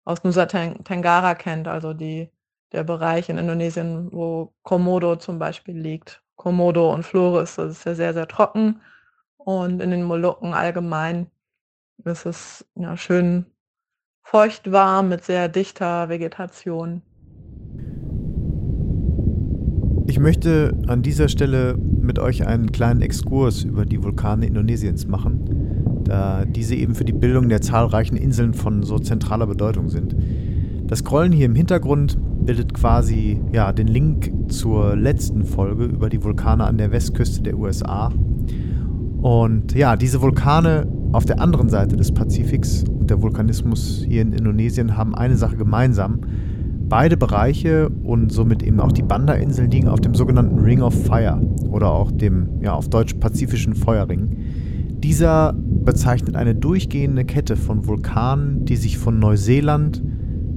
aus 0.04 0.24
Nusa 0.24 0.46
Ten 0.46 0.84
Tenggara 0.84 1.34
kennt, 1.34 1.68
also 1.68 1.94
die 1.94 2.30
der 2.72 2.84
Bereich 2.84 3.28
in 3.30 3.38
Indonesien, 3.38 4.10
wo 4.12 4.52
Komodo 4.62 5.16
zum 5.16 5.38
Beispiel 5.38 5.78
liegt. 5.78 6.22
Komodo 6.36 6.92
und 6.92 7.04
Flores, 7.04 7.56
das 7.56 7.72
ist 7.72 7.84
ja 7.86 7.94
sehr, 7.94 8.14
sehr 8.14 8.28
trocken 8.28 8.82
und 9.38 9.80
in 9.82 9.90
den 9.90 10.02
Molukken 10.04 10.54
allgemein 10.54 11.30
ist 12.04 12.26
es, 12.26 12.66
ja, 12.76 12.96
schön 12.96 13.46
feucht-warm 14.26 15.08
mit 15.08 15.24
sehr 15.24 15.48
dichter 15.48 16.08
Vegetation. 16.08 17.00
Ich 20.08 20.18
möchte 20.18 20.76
an 20.88 21.02
dieser 21.02 21.28
Stelle 21.28 21.78
mit 21.78 22.18
euch 22.18 22.44
einen 22.44 22.72
kleinen 22.72 23.02
Exkurs 23.02 23.62
über 23.62 23.86
die 23.86 24.02
Vulkane 24.02 24.46
Indonesiens 24.46 25.06
machen, 25.06 26.02
da 26.02 26.44
diese 26.44 26.74
eben 26.74 26.96
für 26.96 27.04
die 27.04 27.12
Bildung 27.12 27.48
der 27.48 27.60
zahlreichen 27.60 28.16
Inseln 28.16 28.52
von 28.52 28.82
so 28.82 28.98
zentraler 28.98 29.46
Bedeutung 29.46 29.90
sind. 29.90 30.16
Das 30.88 31.00
Scrollen 31.00 31.30
hier 31.30 31.46
im 31.46 31.54
Hintergrund 31.54 32.18
bildet 32.44 32.74
quasi 32.74 33.40
ja, 33.52 33.72
den 33.72 33.86
Link 33.86 34.32
zur 34.48 34.96
letzten 34.96 35.44
Folge 35.44 35.84
über 35.84 36.08
die 36.08 36.22
Vulkane 36.24 36.64
an 36.64 36.78
der 36.78 36.90
Westküste 36.90 37.42
der 37.42 37.56
USA. 37.56 38.12
Und 39.22 39.72
ja, 39.74 39.94
diese 39.94 40.20
Vulkane 40.20 40.88
auf 41.12 41.24
der 41.24 41.40
anderen 41.40 41.68
Seite 41.68 41.96
des 41.96 42.12
Pazifiks 42.12 42.84
und 43.06 43.10
der 43.10 43.22
Vulkanismus 43.22 44.04
hier 44.04 44.22
in 44.22 44.32
Indonesien 44.32 44.96
haben 44.96 45.14
eine 45.14 45.36
Sache 45.36 45.56
gemeinsam. 45.56 46.22
Beide 46.88 47.16
Bereiche 47.16 47.88
und 47.88 48.32
somit 48.32 48.64
eben 48.64 48.80
auch 48.80 48.90
die 48.90 49.04
Banda-Inseln 49.04 49.70
liegen 49.70 49.86
auf 49.86 50.00
dem 50.00 50.12
sogenannten 50.12 50.58
Ring 50.58 50.82
of 50.82 50.92
Fire 51.04 51.40
oder 51.70 51.92
auch 51.92 52.10
dem, 52.10 52.60
ja, 52.60 52.72
auf 52.72 52.90
Deutsch 52.90 53.14
Pazifischen 53.14 53.76
Feuerring. 53.76 54.36
Dieser 54.98 55.52
bezeichnet 55.52 56.34
eine 56.34 56.56
durchgehende 56.56 57.24
Kette 57.24 57.54
von 57.54 57.86
Vulkanen, 57.86 58.64
die 58.64 58.74
sich 58.74 58.98
von 58.98 59.20
Neuseeland 59.20 60.02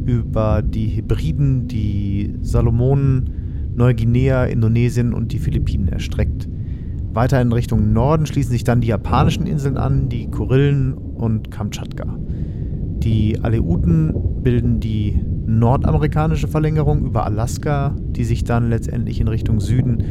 über 0.07 0.63
die 0.63 0.87
Hebriden, 0.87 1.67
die 1.67 2.33
Salomonen, 2.41 3.29
Neuguinea, 3.75 4.45
Indonesien 4.45 5.13
und 5.13 5.33
die 5.33 5.39
Philippinen 5.39 5.89
erstreckt. 5.89 6.49
Weiter 7.13 7.39
in 7.41 7.51
Richtung 7.51 7.93
Norden 7.93 8.25
schließen 8.25 8.51
sich 8.51 8.63
dann 8.63 8.81
die 8.81 8.87
japanischen 8.87 9.45
Inseln 9.45 9.77
an, 9.77 10.09
die 10.09 10.31
Kurillen 10.31 10.95
und 11.19 11.51
Kamtschatka. 11.51 12.17
Die 13.03 13.39
Aleuten 13.41 14.13
bilden 14.41 14.79
die 14.79 15.19
nordamerikanische 15.45 16.47
Verlängerung 16.47 17.05
über 17.05 17.25
Alaska, 17.25 17.95
die 17.99 18.23
sich 18.23 18.43
dann 18.43 18.69
letztendlich 18.69 19.19
in 19.19 19.27
Richtung 19.27 19.59
Süden 19.59 20.03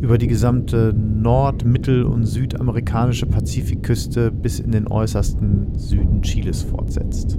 über 0.00 0.18
die 0.18 0.26
gesamte 0.26 0.94
nord-, 0.94 1.64
mittel- 1.64 2.04
und 2.04 2.24
südamerikanische 2.24 3.26
Pazifikküste 3.26 4.30
bis 4.30 4.60
in 4.60 4.72
den 4.72 4.86
äußersten 4.86 5.74
Süden 5.76 6.22
Chiles 6.22 6.62
fortsetzt. 6.62 7.38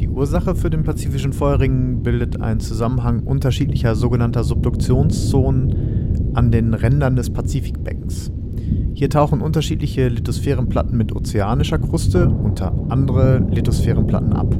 Die 0.00 0.08
Ursache 0.08 0.54
für 0.54 0.70
den 0.70 0.82
pazifischen 0.82 1.32
Feuerring 1.32 2.02
bildet 2.02 2.40
ein 2.40 2.60
Zusammenhang 2.60 3.20
unterschiedlicher 3.20 3.94
sogenannter 3.94 4.44
Subduktionszonen 4.44 6.30
an 6.34 6.50
den 6.50 6.74
Rändern 6.74 7.16
des 7.16 7.30
Pazifikbeckens. 7.30 8.32
Hier 8.94 9.10
tauchen 9.10 9.40
unterschiedliche 9.40 10.08
Lithosphärenplatten 10.08 10.96
mit 10.96 11.14
ozeanischer 11.14 11.78
Kruste 11.78 12.28
unter 12.28 12.72
andere 12.88 13.38
Lithosphärenplatten 13.50 14.32
ab. 14.32 14.56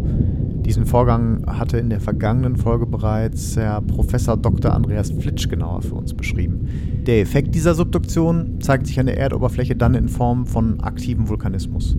Diesen 0.65 0.87
Vorgang 0.87 1.45
hatte 1.47 1.77
in 1.77 1.91
der 1.91 2.01
vergangenen 2.01 2.57
Folge 2.57 2.87
bereits 2.87 3.55
Herr 3.57 3.83
Professor 3.83 4.37
Dr. 4.37 4.73
Andreas 4.73 5.11
Flitsch 5.11 5.49
genauer 5.49 5.83
für 5.83 5.95
uns 5.95 6.15
beschrieben. 6.15 6.69
Der 7.07 7.21
Effekt 7.21 7.55
dieser 7.55 7.75
Subduktion 7.75 8.61
zeigt 8.61 8.87
sich 8.87 8.99
an 8.99 9.07
der 9.07 9.19
Erdoberfläche 9.19 9.77
dann 9.77 9.95
in 9.95 10.09
Form 10.09 10.47
von 10.47 10.81
aktivem 10.81 11.29
Vulkanismus. 11.29 11.97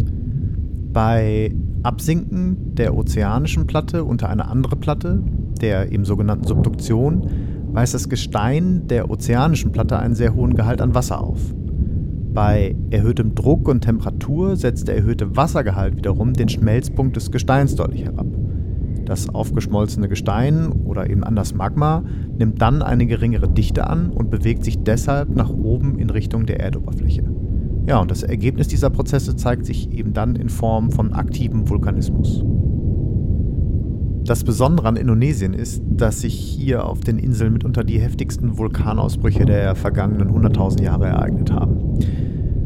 Bei 0.91 1.53
Absinken 1.83 2.73
der 2.73 2.95
ozeanischen 2.97 3.67
Platte 3.67 4.03
unter 4.03 4.29
eine 4.29 4.47
andere 4.47 4.75
Platte, 4.75 5.21
der 5.61 5.91
eben 5.91 6.03
sogenannten 6.03 6.47
Subduktion, 6.47 7.29
weist 7.71 7.93
das 7.93 8.09
Gestein 8.09 8.87
der 8.87 9.11
ozeanischen 9.11 9.71
Platte 9.71 9.99
einen 9.99 10.15
sehr 10.15 10.33
hohen 10.33 10.55
Gehalt 10.55 10.81
an 10.81 10.95
Wasser 10.95 11.21
auf. 11.21 11.53
Bei 12.35 12.75
erhöhtem 12.89 13.33
Druck 13.33 13.69
und 13.69 13.79
Temperatur 13.79 14.57
setzt 14.57 14.89
der 14.89 14.97
erhöhte 14.97 15.37
Wassergehalt 15.37 15.95
wiederum 15.95 16.33
den 16.33 16.49
Schmelzpunkt 16.49 17.15
des 17.15 17.31
Gesteins 17.31 17.77
deutlich 17.77 18.03
herab. 18.03 18.27
Das 19.05 19.29
aufgeschmolzene 19.29 20.09
Gestein 20.09 20.69
oder 20.83 21.09
eben 21.09 21.23
anders 21.23 21.53
Magma 21.53 22.03
nimmt 22.37 22.61
dann 22.61 22.81
eine 22.81 23.05
geringere 23.05 23.47
Dichte 23.47 23.87
an 23.87 24.09
und 24.09 24.31
bewegt 24.31 24.65
sich 24.65 24.83
deshalb 24.83 25.33
nach 25.33 25.49
oben 25.49 25.97
in 25.97 26.09
Richtung 26.09 26.45
der 26.45 26.59
Erdoberfläche. 26.59 27.23
Ja, 27.87 27.99
und 28.01 28.11
das 28.11 28.23
Ergebnis 28.23 28.67
dieser 28.67 28.89
Prozesse 28.89 29.37
zeigt 29.37 29.65
sich 29.65 29.93
eben 29.93 30.11
dann 30.11 30.35
in 30.35 30.49
Form 30.49 30.91
von 30.91 31.13
aktivem 31.13 31.69
Vulkanismus. 31.69 32.43
Das 34.25 34.43
Besondere 34.43 34.87
an 34.87 34.95
Indonesien 34.95 35.53
ist, 35.53 35.83
dass 35.87 36.21
sich 36.21 36.33
hier 36.33 36.85
auf 36.85 37.01
den 37.01 37.19
Inseln 37.19 37.53
mitunter 37.53 37.83
die 37.83 37.99
heftigsten 37.99 38.57
Vulkanausbrüche 38.57 39.45
der 39.45 39.75
vergangenen 39.75 40.31
100.000 40.31 40.81
Jahre 40.81 41.05
ereignet 41.05 41.51
haben. 41.51 41.99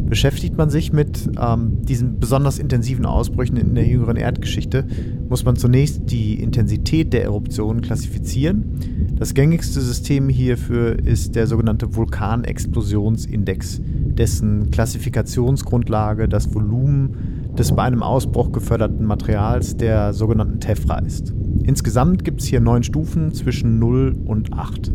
Beschäftigt 0.05 0.57
man 0.57 0.69
sich 0.69 0.93
mit 0.93 1.29
ähm, 1.37 1.81
diesen 1.81 2.17
besonders 2.17 2.59
intensiven 2.59 3.05
Ausbrüchen 3.05 3.57
in 3.57 3.75
der 3.75 3.85
jüngeren 3.85 4.15
Erdgeschichte, 4.15 4.87
muss 5.27 5.43
man 5.43 5.57
zunächst 5.57 6.09
die 6.09 6.41
Intensität 6.41 7.11
der 7.11 7.23
Eruptionen 7.23 7.81
klassifizieren. 7.81 8.79
Das 9.17 9.33
gängigste 9.33 9.81
System 9.81 10.29
hierfür 10.29 10.97
ist 10.97 11.35
der 11.35 11.45
sogenannte 11.45 11.93
Vulkanexplosionsindex, 11.93 13.81
dessen 13.83 14.71
Klassifikationsgrundlage 14.71 16.29
das 16.29 16.55
Volumen 16.55 17.38
des 17.59 17.73
bei 17.73 17.83
einem 17.83 18.03
Ausbruch 18.03 18.53
geförderten 18.53 19.05
Materials, 19.05 19.75
der 19.75 20.13
sogenannten 20.13 20.61
Tephra, 20.61 20.99
ist. 20.99 21.33
Insgesamt 21.63 22.23
gibt 22.23 22.41
es 22.41 22.47
hier 22.47 22.61
neun 22.61 22.83
Stufen 22.83 23.33
zwischen 23.33 23.79
0 23.79 24.15
und 24.25 24.53
8. 24.53 24.93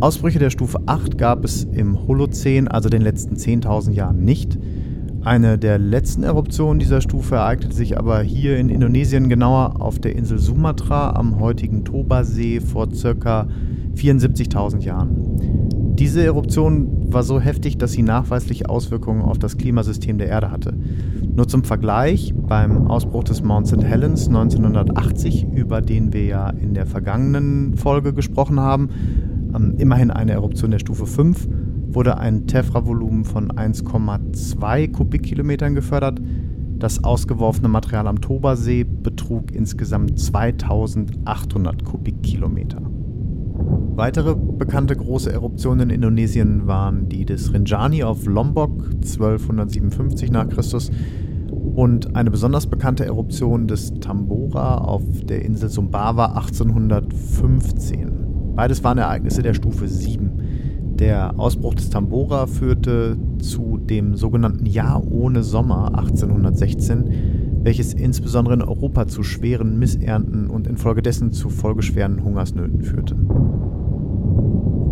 Ausbrüche 0.00 0.38
der 0.38 0.50
Stufe 0.50 0.78
8 0.84 1.16
gab 1.16 1.44
es 1.44 1.64
im 1.64 2.06
Holozän, 2.06 2.68
also 2.68 2.90
den 2.90 3.00
letzten 3.00 3.36
10.000 3.36 3.92
Jahren, 3.92 4.22
nicht. 4.22 4.58
Eine 5.22 5.58
der 5.58 5.78
letzten 5.78 6.22
Eruptionen 6.22 6.78
dieser 6.78 7.00
Stufe 7.00 7.36
ereignete 7.36 7.74
sich 7.74 7.98
aber 7.98 8.20
hier 8.20 8.58
in 8.58 8.68
Indonesien, 8.68 9.28
genauer 9.28 9.80
auf 9.80 9.98
der 9.98 10.14
Insel 10.14 10.38
Sumatra 10.38 11.14
am 11.16 11.40
heutigen 11.40 11.84
Toba-See 11.84 12.60
vor 12.60 12.88
ca. 12.88 13.48
74.000 13.94 14.82
Jahren. 14.84 15.94
Diese 15.98 16.22
Eruption 16.22 17.12
war 17.12 17.24
so 17.24 17.40
heftig, 17.40 17.78
dass 17.78 17.92
sie 17.92 18.02
nachweislich 18.02 18.68
Auswirkungen 18.68 19.22
auf 19.22 19.38
das 19.38 19.56
Klimasystem 19.56 20.18
der 20.18 20.28
Erde 20.28 20.52
hatte. 20.52 20.74
Nur 21.38 21.46
zum 21.46 21.62
Vergleich, 21.62 22.34
beim 22.34 22.88
Ausbruch 22.88 23.22
des 23.22 23.44
Mount 23.44 23.68
St. 23.68 23.84
Helens 23.84 24.26
1980, 24.26 25.46
über 25.54 25.80
den 25.80 26.12
wir 26.12 26.24
ja 26.24 26.50
in 26.50 26.74
der 26.74 26.84
vergangenen 26.84 27.76
Folge 27.76 28.12
gesprochen 28.12 28.58
haben, 28.58 28.88
ähm, 29.54 29.76
immerhin 29.78 30.10
eine 30.10 30.32
Eruption 30.32 30.72
der 30.72 30.80
Stufe 30.80 31.06
5, 31.06 31.48
wurde 31.90 32.18
ein 32.18 32.48
Tephra-Volumen 32.48 33.24
von 33.24 33.52
1,2 33.52 34.90
Kubikkilometern 34.90 35.76
gefördert. 35.76 36.20
Das 36.80 37.04
ausgeworfene 37.04 37.68
Material 37.68 38.08
am 38.08 38.20
Toba-See 38.20 38.82
betrug 38.82 39.52
insgesamt 39.52 40.18
2800 40.18 41.84
Kubikkilometer. 41.84 42.82
Weitere 43.94 44.34
bekannte 44.34 44.96
große 44.96 45.32
Eruptionen 45.32 45.90
in 45.90 45.90
Indonesien 45.90 46.66
waren 46.66 47.08
die 47.08 47.24
des 47.24 47.52
Rinjani 47.52 48.02
auf 48.02 48.26
Lombok 48.26 48.86
1257 48.92 50.32
nach 50.32 50.48
Christus 50.48 50.90
und 51.78 52.16
eine 52.16 52.32
besonders 52.32 52.66
bekannte 52.66 53.04
Eruption 53.04 53.68
des 53.68 53.94
Tambora 54.00 54.78
auf 54.78 55.04
der 55.22 55.44
Insel 55.44 55.68
Sumbawa 55.68 56.34
1815. 56.34 58.54
Beides 58.56 58.82
waren 58.82 58.98
Ereignisse 58.98 59.42
der 59.42 59.54
Stufe 59.54 59.86
7. 59.86 60.96
Der 60.96 61.38
Ausbruch 61.38 61.76
des 61.76 61.90
Tambora 61.90 62.48
führte 62.48 63.16
zu 63.38 63.78
dem 63.78 64.16
sogenannten 64.16 64.66
Jahr 64.66 65.06
ohne 65.08 65.44
Sommer 65.44 65.96
1816, 65.96 67.60
welches 67.62 67.94
insbesondere 67.94 68.54
in 68.54 68.62
Europa 68.62 69.06
zu 69.06 69.22
schweren 69.22 69.78
Missernten 69.78 70.50
und 70.50 70.66
infolgedessen 70.66 71.30
zu 71.30 71.48
folgeschweren 71.48 72.24
Hungersnöten 72.24 72.82
führte. 72.82 73.14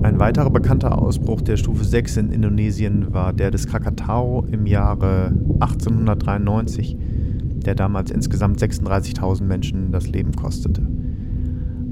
Ein 0.07 0.21
weiterer 0.21 0.51
bekannter 0.51 1.03
Ausbruch 1.03 1.41
der 1.41 1.57
Stufe 1.57 1.85
6 1.85 2.19
in 2.19 2.31
Indonesien 2.31 3.13
war 3.13 3.33
der 3.33 3.51
des 3.51 3.67
Krakatau 3.67 4.47
im 4.53 4.65
Jahre 4.65 5.33
1893, 5.59 6.97
der 7.67 7.75
damals 7.75 8.13
insgesamt 8.13 8.63
36.000 8.63 9.43
Menschen 9.43 9.91
das 9.91 10.07
Leben 10.07 10.31
kostete. 10.31 10.87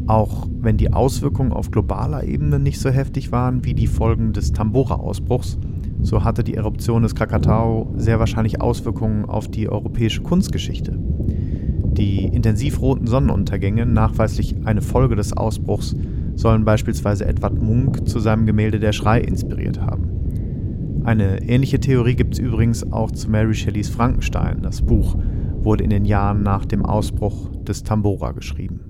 Auch 0.07 0.46
wenn 0.61 0.77
die 0.77 0.92
Auswirkungen 0.92 1.53
auf 1.53 1.72
globaler 1.72 2.22
Ebene 2.22 2.61
nicht 2.61 2.79
so 2.79 2.88
heftig 2.88 3.33
waren 3.33 3.64
wie 3.64 3.74
die 3.74 3.88
Folgen 3.88 4.33
des 4.33 4.53
Tambora-Ausbruchs, 4.53 5.59
so 6.00 6.22
hatte 6.22 6.44
die 6.44 6.55
Eruption 6.55 7.03
des 7.03 7.16
Krakatau 7.16 7.92
sehr 7.96 8.20
wahrscheinlich 8.20 8.61
Auswirkungen 8.61 9.24
auf 9.24 9.48
die 9.48 9.68
europäische 9.68 10.22
Kunstgeschichte. 10.22 10.96
Die 10.96 12.27
intensiv 12.27 12.81
roten 12.81 13.09
Sonnenuntergänge, 13.09 13.87
nachweislich 13.87 14.55
eine 14.64 14.83
Folge 14.83 15.16
des 15.16 15.37
Ausbruchs, 15.37 15.96
sollen 16.37 16.64
beispielsweise 16.64 17.27
Edward 17.27 17.61
Munk 17.61 18.09
zu 18.09 18.20
seinem 18.20 18.47
Gemälde 18.47 18.81
Der 18.81 18.92
Schrei 18.92 19.20
inspiriert 19.20 19.81
haben. 19.81 21.03
Eine 21.05 21.42
ähnliche 21.42 21.81
Theorie 21.81 22.14
gibt 22.14 22.35
es 22.35 22.40
übrigens 22.40 22.90
auch 22.92 23.11
zu 23.11 23.31
Mary 23.31 23.55
Shelleys 23.55 23.90
Frankenstein. 23.90 24.62
Das 24.62 24.81
Buch 24.83 25.16
wurde 25.59 25.85
in 25.85 25.90
den 25.90 26.05
Jahren 26.05 26.42
nach 26.42 26.64
dem 26.64 26.85
Ausbruch 26.85 27.51
des 27.62 27.83
Tambora 27.83 28.33
geschrieben. 28.33 28.81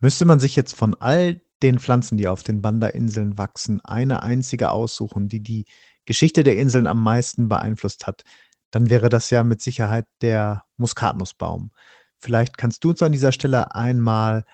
Müsste 0.00 0.24
man 0.24 0.40
sich 0.40 0.56
jetzt 0.56 0.74
von 0.74 0.94
all 0.94 1.40
den 1.62 1.78
Pflanzen, 1.78 2.18
die 2.18 2.28
auf 2.28 2.42
den 2.42 2.60
Banda-Inseln 2.60 3.38
wachsen, 3.38 3.80
eine 3.84 4.22
einzige 4.22 4.70
aussuchen, 4.70 5.28
die 5.28 5.40
die 5.40 5.64
Geschichte 6.04 6.42
der 6.42 6.58
Inseln 6.58 6.86
am 6.86 7.02
meisten 7.02 7.48
beeinflusst 7.48 8.06
hat, 8.06 8.24
dann 8.70 8.90
wäre 8.90 9.08
das 9.08 9.30
ja 9.30 9.44
mit 9.44 9.62
Sicherheit 9.62 10.06
der 10.20 10.64
Muskatnussbaum. 10.76 11.70
Vielleicht 12.18 12.58
kannst 12.58 12.84
du 12.84 12.90
uns 12.90 13.02
an 13.02 13.12
dieser 13.12 13.32
Stelle 13.32 13.74
einmal 13.74 14.44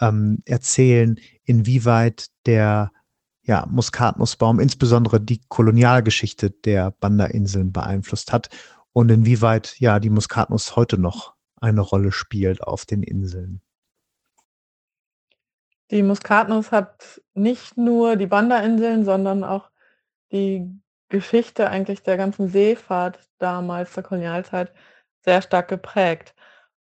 ähm, 0.00 0.42
erzählen, 0.44 1.18
inwieweit 1.44 2.28
der 2.46 2.92
ja, 3.42 3.66
Muskatnussbaum 3.70 4.58
insbesondere 4.58 5.20
die 5.20 5.40
Kolonialgeschichte 5.48 6.50
der 6.50 6.90
Banda-Inseln 6.90 7.72
beeinflusst 7.72 8.32
hat 8.32 8.48
und 8.92 9.10
inwieweit 9.10 9.76
ja 9.78 10.00
die 10.00 10.10
Muskatnuss 10.10 10.74
heute 10.74 10.98
noch 10.98 11.34
eine 11.60 11.80
Rolle 11.80 12.12
spielt 12.12 12.62
auf 12.62 12.84
den 12.84 13.02
Inseln. 13.02 13.60
Die 15.90 16.02
Muskatnuss 16.02 16.72
hat 16.72 17.20
nicht 17.34 17.76
nur 17.76 18.16
die 18.16 18.26
Banda-Inseln, 18.26 19.04
sondern 19.04 19.44
auch 19.44 19.70
die 20.32 20.68
Geschichte 21.08 21.70
eigentlich 21.70 22.02
der 22.02 22.16
ganzen 22.16 22.48
Seefahrt 22.48 23.20
damals 23.38 23.92
der 23.94 24.02
Kolonialzeit 24.02 24.72
sehr 25.24 25.42
stark 25.42 25.68
geprägt. 25.68 26.34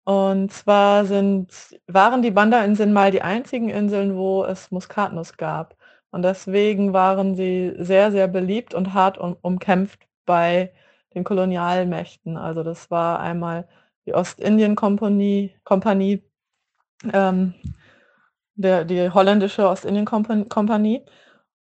Und 0.10 0.52
zwar 0.52 1.06
sind 1.06 1.54
waren 1.86 2.24
die 2.24 2.32
Banda-Inseln 2.32 2.94
mal 2.94 3.12
die 3.12 3.22
einzigen 3.22 3.70
Inseln, 3.70 4.16
wo 4.18 4.44
es 4.44 4.72
Muskatnuss 4.72 5.38
gab. 5.38 5.78
Und 6.10 6.24
deswegen 6.24 6.94
waren 6.94 7.36
sie 7.36 7.76
sehr, 7.78 8.12
sehr 8.12 8.28
beliebt 8.28 8.74
und 8.74 8.96
hart 8.96 9.20
um 9.20 9.38
umkämpft 9.44 10.08
bei 10.26 10.74
den 11.14 11.24
Kolonialmächten. 11.24 12.38
Also 12.38 12.64
das 12.64 12.90
war 12.90 13.20
einmal 13.20 13.68
die 14.08 14.16
Ostindien-Kompanie 14.16 15.54
Kompanie, 15.64 16.24
ähm, 17.14 17.54
die 18.56 19.12
holländische 19.12 19.70
Ostindien-Kompanie. 19.70 21.06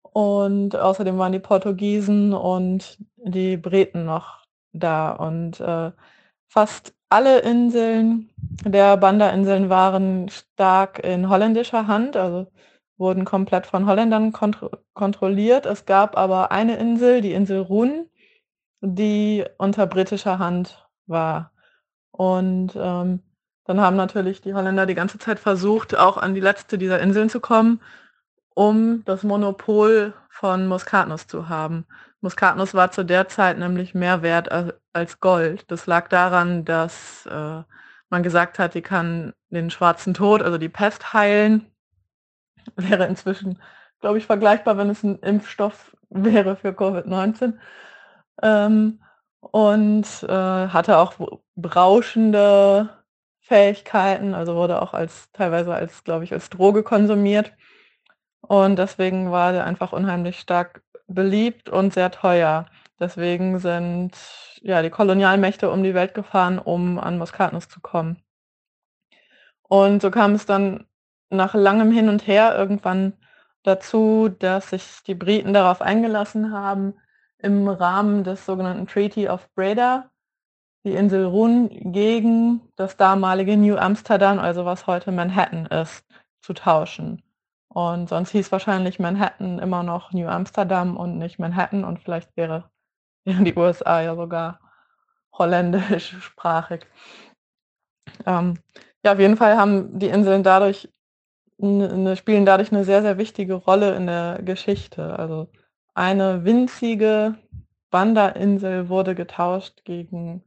Und 0.02 0.76
außerdem 0.76 1.18
waren 1.18 1.32
die 1.32 1.40
Portugiesen 1.40 2.32
und 2.32 2.98
die 3.16 3.56
Briten 3.56 4.04
noch 4.04 4.44
da. 4.72 5.10
Und 5.10 5.58
äh, 5.58 5.90
fast 6.46 6.95
alle 7.08 7.40
Inseln 7.40 8.30
der 8.64 8.96
Banda-Inseln 8.96 9.68
waren 9.70 10.28
stark 10.28 10.98
in 11.04 11.28
holländischer 11.28 11.86
Hand, 11.86 12.16
also 12.16 12.50
wurden 12.96 13.24
komplett 13.24 13.66
von 13.66 13.86
Holländern 13.86 14.32
kontro 14.32 14.70
kontrolliert. 14.94 15.66
Es 15.66 15.84
gab 15.84 16.16
aber 16.16 16.50
eine 16.50 16.76
Insel, 16.76 17.20
die 17.20 17.32
Insel 17.32 17.60
Run, 17.60 18.08
die 18.80 19.44
unter 19.58 19.86
britischer 19.86 20.38
Hand 20.38 20.88
war. 21.06 21.52
Und 22.10 22.72
ähm, 22.76 23.20
dann 23.64 23.80
haben 23.80 23.96
natürlich 23.96 24.40
die 24.40 24.54
Holländer 24.54 24.86
die 24.86 24.94
ganze 24.94 25.18
Zeit 25.18 25.38
versucht, 25.38 25.96
auch 25.96 26.16
an 26.16 26.34
die 26.34 26.40
letzte 26.40 26.78
dieser 26.78 27.00
Inseln 27.00 27.28
zu 27.28 27.40
kommen, 27.40 27.80
um 28.54 29.04
das 29.04 29.22
Monopol 29.22 30.14
von 30.30 30.66
Muskatnuss 30.66 31.26
zu 31.26 31.48
haben. 31.48 31.84
Muskatnuss 32.26 32.74
war 32.74 32.90
zu 32.90 33.04
der 33.04 33.28
Zeit 33.28 33.56
nämlich 33.56 33.94
mehr 33.94 34.20
wert 34.20 34.48
als 34.92 35.20
Gold. 35.20 35.70
Das 35.70 35.86
lag 35.86 36.08
daran, 36.08 36.64
dass 36.64 37.24
äh, 37.26 37.62
man 38.10 38.22
gesagt 38.24 38.58
hat, 38.58 38.74
die 38.74 38.82
kann 38.82 39.32
den 39.50 39.70
schwarzen 39.70 40.12
Tod, 40.12 40.42
also 40.42 40.58
die 40.58 40.68
Pest 40.68 41.12
heilen. 41.12 41.70
Wäre 42.74 43.06
inzwischen, 43.06 43.62
glaube 44.00 44.18
ich, 44.18 44.26
vergleichbar, 44.26 44.76
wenn 44.76 44.90
es 44.90 45.04
ein 45.04 45.20
Impfstoff 45.20 45.96
wäre 46.10 46.56
für 46.56 46.70
Covid-19. 46.70 47.58
Ähm, 48.42 49.00
und 49.40 50.24
äh, 50.24 50.66
hatte 50.68 50.98
auch 50.98 51.14
berauschende 51.54 53.04
Fähigkeiten, 53.38 54.34
also 54.34 54.56
wurde 54.56 54.82
auch 54.82 54.94
als 54.94 55.30
teilweise 55.30 55.72
als, 55.72 56.02
glaube 56.02 56.24
ich, 56.24 56.32
als 56.32 56.50
Droge 56.50 56.82
konsumiert. 56.82 57.52
Und 58.40 58.80
deswegen 58.80 59.30
war 59.30 59.52
der 59.52 59.64
einfach 59.64 59.92
unheimlich 59.92 60.40
stark 60.40 60.82
beliebt 61.06 61.68
und 61.68 61.92
sehr 61.94 62.10
teuer. 62.10 62.66
Deswegen 62.98 63.58
sind 63.58 64.12
ja 64.62 64.82
die 64.82 64.90
Kolonialmächte 64.90 65.70
um 65.70 65.82
die 65.82 65.94
Welt 65.94 66.14
gefahren, 66.14 66.58
um 66.58 66.98
an 66.98 67.18
Muskatnuss 67.18 67.68
zu 67.68 67.80
kommen. 67.80 68.22
Und 69.62 70.02
so 70.02 70.10
kam 70.10 70.34
es 70.34 70.46
dann 70.46 70.86
nach 71.30 71.54
langem 71.54 71.90
Hin 71.90 72.08
und 72.08 72.26
Her 72.26 72.56
irgendwann 72.56 73.14
dazu, 73.62 74.28
dass 74.28 74.70
sich 74.70 75.02
die 75.06 75.14
Briten 75.14 75.52
darauf 75.52 75.82
eingelassen 75.82 76.52
haben, 76.52 76.94
im 77.38 77.68
Rahmen 77.68 78.24
des 78.24 78.46
sogenannten 78.46 78.86
Treaty 78.86 79.28
of 79.28 79.52
Breda 79.54 80.10
die 80.86 80.94
Insel 80.94 81.24
Run 81.26 81.68
gegen 81.92 82.60
das 82.76 82.96
damalige 82.96 83.56
New 83.56 83.76
Amsterdam, 83.76 84.38
also 84.38 84.64
was 84.64 84.86
heute 84.86 85.10
Manhattan 85.10 85.66
ist, 85.66 86.04
zu 86.40 86.54
tauschen. 86.54 87.22
Und 87.76 88.08
sonst 88.08 88.30
hieß 88.30 88.52
wahrscheinlich 88.52 88.98
Manhattan 88.98 89.58
immer 89.58 89.82
noch 89.82 90.10
New 90.10 90.26
Amsterdam 90.28 90.96
und 90.96 91.18
nicht 91.18 91.38
Manhattan 91.38 91.84
und 91.84 91.98
vielleicht 92.00 92.34
wäre 92.34 92.70
wären 93.24 93.44
die 93.44 93.54
USA 93.54 94.00
ja 94.00 94.16
sogar 94.16 94.60
holländischsprachig. 95.36 96.86
Ähm, 98.24 98.58
ja, 99.04 99.12
auf 99.12 99.18
jeden 99.18 99.36
Fall 99.36 99.58
haben 99.58 99.98
die 99.98 100.08
Inseln 100.08 100.42
dadurch 100.42 100.88
eine, 101.60 102.16
spielen 102.16 102.46
dadurch 102.46 102.72
eine 102.72 102.84
sehr, 102.84 103.02
sehr 103.02 103.18
wichtige 103.18 103.54
Rolle 103.54 103.94
in 103.94 104.06
der 104.06 104.40
Geschichte. 104.42 105.18
Also 105.18 105.48
eine 105.92 106.44
winzige 106.44 107.36
Banda-Insel 107.90 108.88
wurde 108.88 109.14
getauscht 109.14 109.84
gegen 109.84 110.44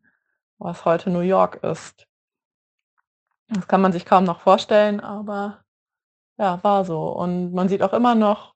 was 0.57 0.83
heute 0.83 1.11
New 1.11 1.19
York 1.19 1.63
ist. 1.63 2.07
Das 3.49 3.67
kann 3.67 3.81
man 3.81 3.91
sich 3.91 4.05
kaum 4.05 4.23
noch 4.23 4.39
vorstellen, 4.39 4.99
aber 4.99 5.59
ja, 6.39 6.63
war 6.63 6.85
so. 6.85 7.09
Und 7.09 7.53
man 7.53 7.69
sieht 7.69 7.83
auch 7.83 7.93
immer 7.93 8.15
noch, 8.15 8.55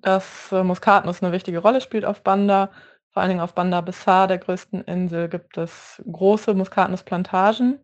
dass 0.00 0.52
äh, 0.52 0.62
Muskatnuss 0.62 1.22
eine 1.22 1.32
wichtige 1.32 1.58
Rolle 1.58 1.80
spielt 1.80 2.04
auf 2.04 2.22
Banda. 2.22 2.70
Vor 3.10 3.22
allen 3.22 3.30
Dingen 3.30 3.40
auf 3.40 3.54
Banda 3.54 3.80
Bissar, 3.80 4.28
der 4.28 4.38
größten 4.38 4.82
Insel, 4.82 5.28
gibt 5.28 5.56
es 5.58 6.02
große 6.10 6.54
Muskatnussplantagen. 6.54 7.80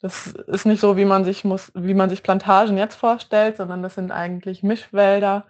Das 0.00 0.28
ist 0.28 0.64
nicht 0.64 0.80
so, 0.80 0.96
wie 0.96 1.04
man 1.04 1.24
sich, 1.24 1.44
Mus 1.44 1.72
wie 1.74 1.94
man 1.94 2.08
sich 2.08 2.22
Plantagen 2.22 2.78
jetzt 2.78 2.96
vorstellt, 2.96 3.58
sondern 3.58 3.82
das 3.82 3.96
sind 3.96 4.12
eigentlich 4.12 4.62
Mischwälder 4.62 5.46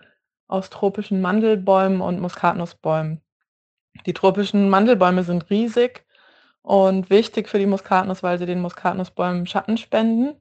aus 0.49 0.71
tropischen 0.71 1.21
Mandelbäumen 1.21 2.01
und 2.01 2.21
Muskatnussbäumen. 2.21 3.23
Die 4.07 4.15
tropischen 4.15 4.69
Mandelbäume 4.69 5.23
sind 5.23 5.51
riesig 5.51 6.05
und 6.63 7.11
wichtig 7.11 7.49
für 7.49 7.59
die 7.59 7.67
Muskatnuss, 7.67 8.25
weil 8.25 8.39
sie 8.39 8.47
den 8.47 8.61
Muskatnussbäumen 8.61 9.47
Schatten 9.47 9.77
spenden. 9.77 10.41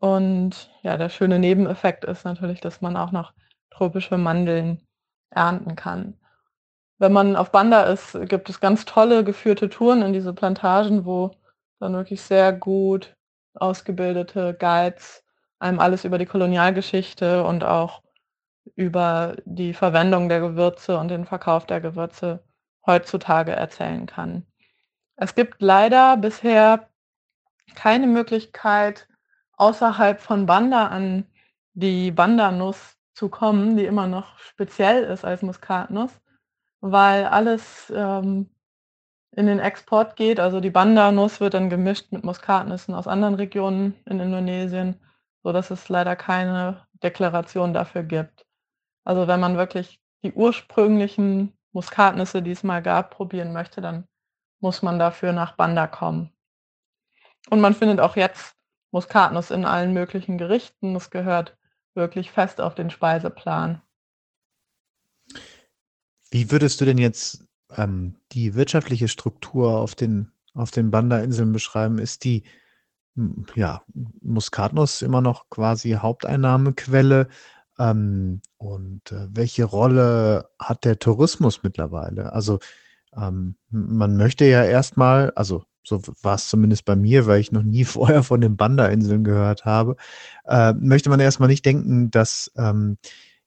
Und 0.00 0.70
ja, 0.82 0.96
der 0.96 1.08
schöne 1.08 1.38
Nebeneffekt 1.38 2.04
ist 2.04 2.24
natürlich, 2.24 2.60
dass 2.60 2.80
man 2.80 2.96
auch 2.96 3.12
noch 3.12 3.32
tropische 3.70 4.18
Mandeln 4.18 4.80
ernten 5.30 5.76
kann. 5.76 6.18
Wenn 6.98 7.12
man 7.12 7.36
auf 7.36 7.50
Banda 7.50 7.82
ist, 7.84 8.18
gibt 8.28 8.48
es 8.48 8.60
ganz 8.60 8.84
tolle 8.84 9.24
geführte 9.24 9.68
Touren 9.68 10.02
in 10.02 10.12
diese 10.12 10.32
Plantagen, 10.32 11.04
wo 11.04 11.32
dann 11.80 11.94
wirklich 11.94 12.22
sehr 12.22 12.52
gut 12.52 13.16
ausgebildete 13.54 14.54
Guides 14.54 15.24
einem 15.58 15.78
alles 15.78 16.04
über 16.04 16.18
die 16.18 16.26
Kolonialgeschichte 16.26 17.44
und 17.44 17.64
auch 17.64 18.02
über 18.74 19.36
die 19.44 19.74
Verwendung 19.74 20.28
der 20.28 20.40
Gewürze 20.40 20.98
und 20.98 21.08
den 21.08 21.24
Verkauf 21.24 21.66
der 21.66 21.80
Gewürze 21.80 22.44
heutzutage 22.86 23.52
erzählen 23.52 24.06
kann. 24.06 24.46
Es 25.16 25.34
gibt 25.34 25.62
leider 25.62 26.16
bisher 26.16 26.88
keine 27.74 28.06
Möglichkeit, 28.06 29.08
außerhalb 29.62 30.20
von 30.20 30.46
Banda 30.46 30.88
an 30.88 31.24
die 31.74 32.10
Bandanuss 32.10 32.98
zu 33.14 33.28
kommen, 33.28 33.76
die 33.76 33.84
immer 33.84 34.08
noch 34.08 34.36
speziell 34.38 35.04
ist 35.04 35.24
als 35.24 35.42
Muskatnuss, 35.42 36.10
weil 36.80 37.26
alles 37.26 37.92
ähm, 37.94 38.50
in 39.30 39.46
den 39.46 39.60
Export 39.60 40.16
geht. 40.16 40.40
Also 40.40 40.58
die 40.58 40.70
Bandanuss 40.70 41.38
wird 41.38 41.54
dann 41.54 41.70
gemischt 41.70 42.10
mit 42.10 42.24
Muskatnüssen 42.24 42.92
aus 42.92 43.06
anderen 43.06 43.36
Regionen 43.36 43.94
in 44.04 44.18
Indonesien, 44.18 45.00
sodass 45.44 45.70
es 45.70 45.88
leider 45.88 46.16
keine 46.16 46.84
Deklaration 47.00 47.72
dafür 47.72 48.02
gibt. 48.02 48.44
Also 49.04 49.28
wenn 49.28 49.38
man 49.38 49.56
wirklich 49.56 50.00
die 50.24 50.32
ursprünglichen 50.32 51.56
Muskatnüsse, 51.70 52.42
die 52.42 52.50
es 52.50 52.64
mal 52.64 52.82
gab, 52.82 53.12
probieren 53.12 53.52
möchte, 53.52 53.80
dann 53.80 54.08
muss 54.58 54.82
man 54.82 54.98
dafür 54.98 55.32
nach 55.32 55.52
Banda 55.54 55.86
kommen. 55.86 56.32
Und 57.48 57.60
man 57.60 57.74
findet 57.74 58.00
auch 58.00 58.16
jetzt 58.16 58.56
Muskatnuss 58.92 59.50
in 59.50 59.64
allen 59.64 59.92
möglichen 59.92 60.38
Gerichten. 60.38 60.94
Es 60.94 61.10
gehört 61.10 61.56
wirklich 61.94 62.30
fest 62.30 62.60
auf 62.60 62.74
den 62.74 62.90
Speiseplan. 62.90 63.82
Wie 66.30 66.50
würdest 66.50 66.80
du 66.80 66.84
denn 66.84 66.98
jetzt 66.98 67.44
ähm, 67.76 68.16
die 68.32 68.54
wirtschaftliche 68.54 69.08
Struktur 69.08 69.78
auf 69.78 69.94
den, 69.94 70.30
auf 70.54 70.70
den 70.70 70.90
Banda-Inseln 70.90 71.52
beschreiben? 71.52 71.98
Ist 71.98 72.24
die 72.24 72.44
ja, 73.54 73.82
Muskatnuss 74.22 75.02
immer 75.02 75.20
noch 75.20 75.50
quasi 75.50 75.92
Haupteinnahmequelle? 75.92 77.28
Ähm, 77.78 78.40
und 78.58 79.12
äh, 79.12 79.28
welche 79.30 79.64
Rolle 79.64 80.50
hat 80.58 80.84
der 80.84 80.98
Tourismus 80.98 81.62
mittlerweile? 81.62 82.32
Also 82.32 82.58
ähm, 83.16 83.56
man 83.70 84.16
möchte 84.16 84.44
ja 84.44 84.64
erstmal, 84.64 85.30
also 85.32 85.64
so 85.84 86.00
war 86.22 86.36
es 86.36 86.48
zumindest 86.48 86.84
bei 86.84 86.96
mir, 86.96 87.26
weil 87.26 87.40
ich 87.40 87.52
noch 87.52 87.62
nie 87.62 87.84
vorher 87.84 88.22
von 88.22 88.40
den 88.40 88.56
Banda-Inseln 88.56 89.24
gehört 89.24 89.64
habe, 89.64 89.96
äh, 90.46 90.72
möchte 90.74 91.10
man 91.10 91.20
erstmal 91.20 91.48
nicht 91.48 91.64
denken, 91.64 92.10
dass 92.10 92.50
ähm, 92.56 92.98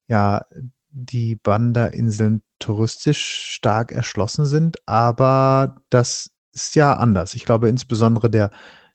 ja 0.07 0.45
die 0.91 1.35
Banda-Inseln 1.35 2.41
touristisch 2.59 3.51
stark 3.53 3.91
erschlossen 3.91 4.45
sind, 4.45 4.77
aber 4.87 5.75
das 5.89 6.31
ist 6.53 6.75
ja 6.75 6.93
anders. 6.93 7.35
Ich 7.35 7.43
glaube, 7.43 7.67
insbesondere 7.67 8.29
der 8.29 8.49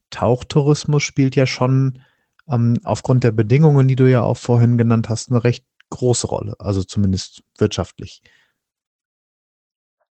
Tauchtourismus 0.09 1.03
spielt 1.03 1.37
ja 1.37 1.47
schon 1.47 2.03
ähm, 2.49 2.79
aufgrund 2.85 3.23
der 3.23 3.33
Bedingungen, 3.33 3.87
die 3.87 3.97
du 3.97 4.11
ja 4.11 4.23
auch 4.23 4.39
vorhin 4.39 4.79
genannt 4.79 5.09
hast, 5.09 5.31
eine 5.31 5.45
recht 5.45 5.65
große 5.91 6.27
Rolle, 6.27 6.55
also 6.59 6.83
zumindest 6.83 7.43
wirtschaftlich. 7.59 8.23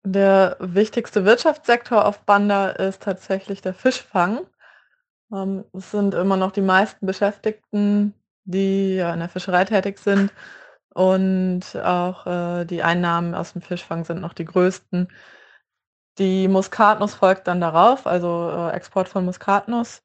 Der 0.05 0.57
wichtigste 0.59 1.25
Wirtschaftssektor 1.25 2.05
auf 2.05 2.19
Banda 2.21 2.69
ist 2.69 3.01
tatsächlich 3.01 3.61
der 3.61 3.73
Fischfang. 3.73 4.41
Ähm, 5.33 5.65
es 5.73 5.89
sind 5.89 6.13
immer 6.13 6.37
noch 6.37 6.51
die 6.51 6.61
meisten 6.61 7.07
Beschäftigten, 7.07 8.13
die 8.43 8.97
ja 8.97 9.11
in 9.11 9.19
der 9.19 9.29
Fischerei 9.29 9.65
tätig 9.65 9.97
sind. 9.97 10.31
Und 10.93 11.75
auch 11.83 12.27
äh, 12.27 12.65
die 12.65 12.83
Einnahmen 12.83 13.33
aus 13.33 13.53
dem 13.53 13.63
Fischfang 13.63 14.05
sind 14.05 14.21
noch 14.21 14.33
die 14.33 14.45
größten. 14.45 15.07
Die 16.19 16.47
Muskatnuss 16.47 17.15
folgt 17.15 17.47
dann 17.47 17.59
darauf, 17.59 18.05
also 18.05 18.51
äh, 18.51 18.75
Export 18.75 19.09
von 19.09 19.25
Muskatnuss. 19.25 20.03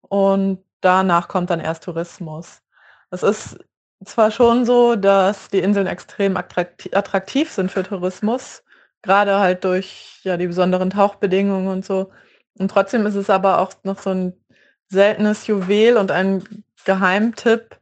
Und 0.00 0.64
danach 0.80 1.28
kommt 1.28 1.50
dann 1.50 1.60
erst 1.60 1.84
Tourismus. 1.84 2.62
Es 3.10 3.22
ist 3.22 3.58
zwar 4.02 4.30
schon 4.30 4.64
so, 4.64 4.96
dass 4.96 5.48
die 5.48 5.60
Inseln 5.60 5.86
extrem 5.86 6.38
attraktiv 6.38 7.52
sind 7.52 7.70
für 7.70 7.82
Tourismus, 7.82 8.64
Gerade 9.02 9.38
halt 9.38 9.64
durch 9.64 10.20
ja 10.22 10.36
die 10.36 10.46
besonderen 10.46 10.90
Tauchbedingungen 10.90 11.68
und 11.68 11.84
so. 11.84 12.10
Und 12.58 12.70
trotzdem 12.70 13.06
ist 13.06 13.14
es 13.14 13.30
aber 13.30 13.58
auch 13.58 13.72
noch 13.82 13.98
so 13.98 14.10
ein 14.10 14.32
seltenes 14.88 15.46
Juwel 15.46 15.96
und 15.96 16.10
ein 16.10 16.64
Geheimtipp, 16.84 17.78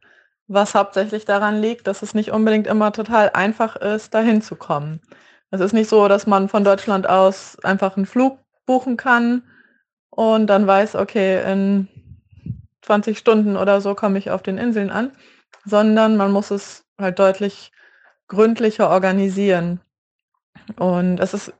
was 0.47 0.75
hauptsächlich 0.75 1.25
daran 1.25 1.61
liegt, 1.61 1.87
dass 1.87 2.01
es 2.01 2.13
nicht 2.13 2.31
unbedingt 2.31 2.67
immer 2.67 2.91
total 2.91 3.29
einfach 3.31 3.75
ist, 3.75 4.13
dahin 4.13 4.41
zu 4.41 4.55
kommen. 4.55 5.01
Es 5.51 5.59
ist 5.61 5.73
nicht 5.73 5.89
so, 5.89 6.07
dass 6.07 6.27
man 6.27 6.49
von 6.49 6.63
Deutschland 6.63 7.07
aus 7.07 7.57
einfach 7.63 7.97
einen 7.97 8.05
Flug 8.05 8.39
buchen 8.65 8.97
kann 8.97 9.43
und 10.09 10.47
dann 10.47 10.65
weiß, 10.65 10.95
okay, 10.95 11.41
in 11.51 11.87
20 12.81 13.17
Stunden 13.17 13.57
oder 13.57 13.81
so 13.81 13.95
komme 13.95 14.17
ich 14.17 14.31
auf 14.31 14.41
den 14.41 14.57
Inseln 14.57 14.89
an, 14.89 15.11
sondern 15.65 16.17
man 16.17 16.31
muss 16.31 16.51
es 16.51 16.85
halt 16.97 17.19
deutlich 17.19 17.71
gründlicher 18.27 18.89
organisieren. 18.89 19.81
Und 20.77 21.19
es 21.19 21.33
ist, 21.33 21.53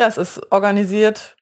ja, 0.00 0.06
es 0.06 0.18
ist 0.18 0.40
organisiert 0.52 1.36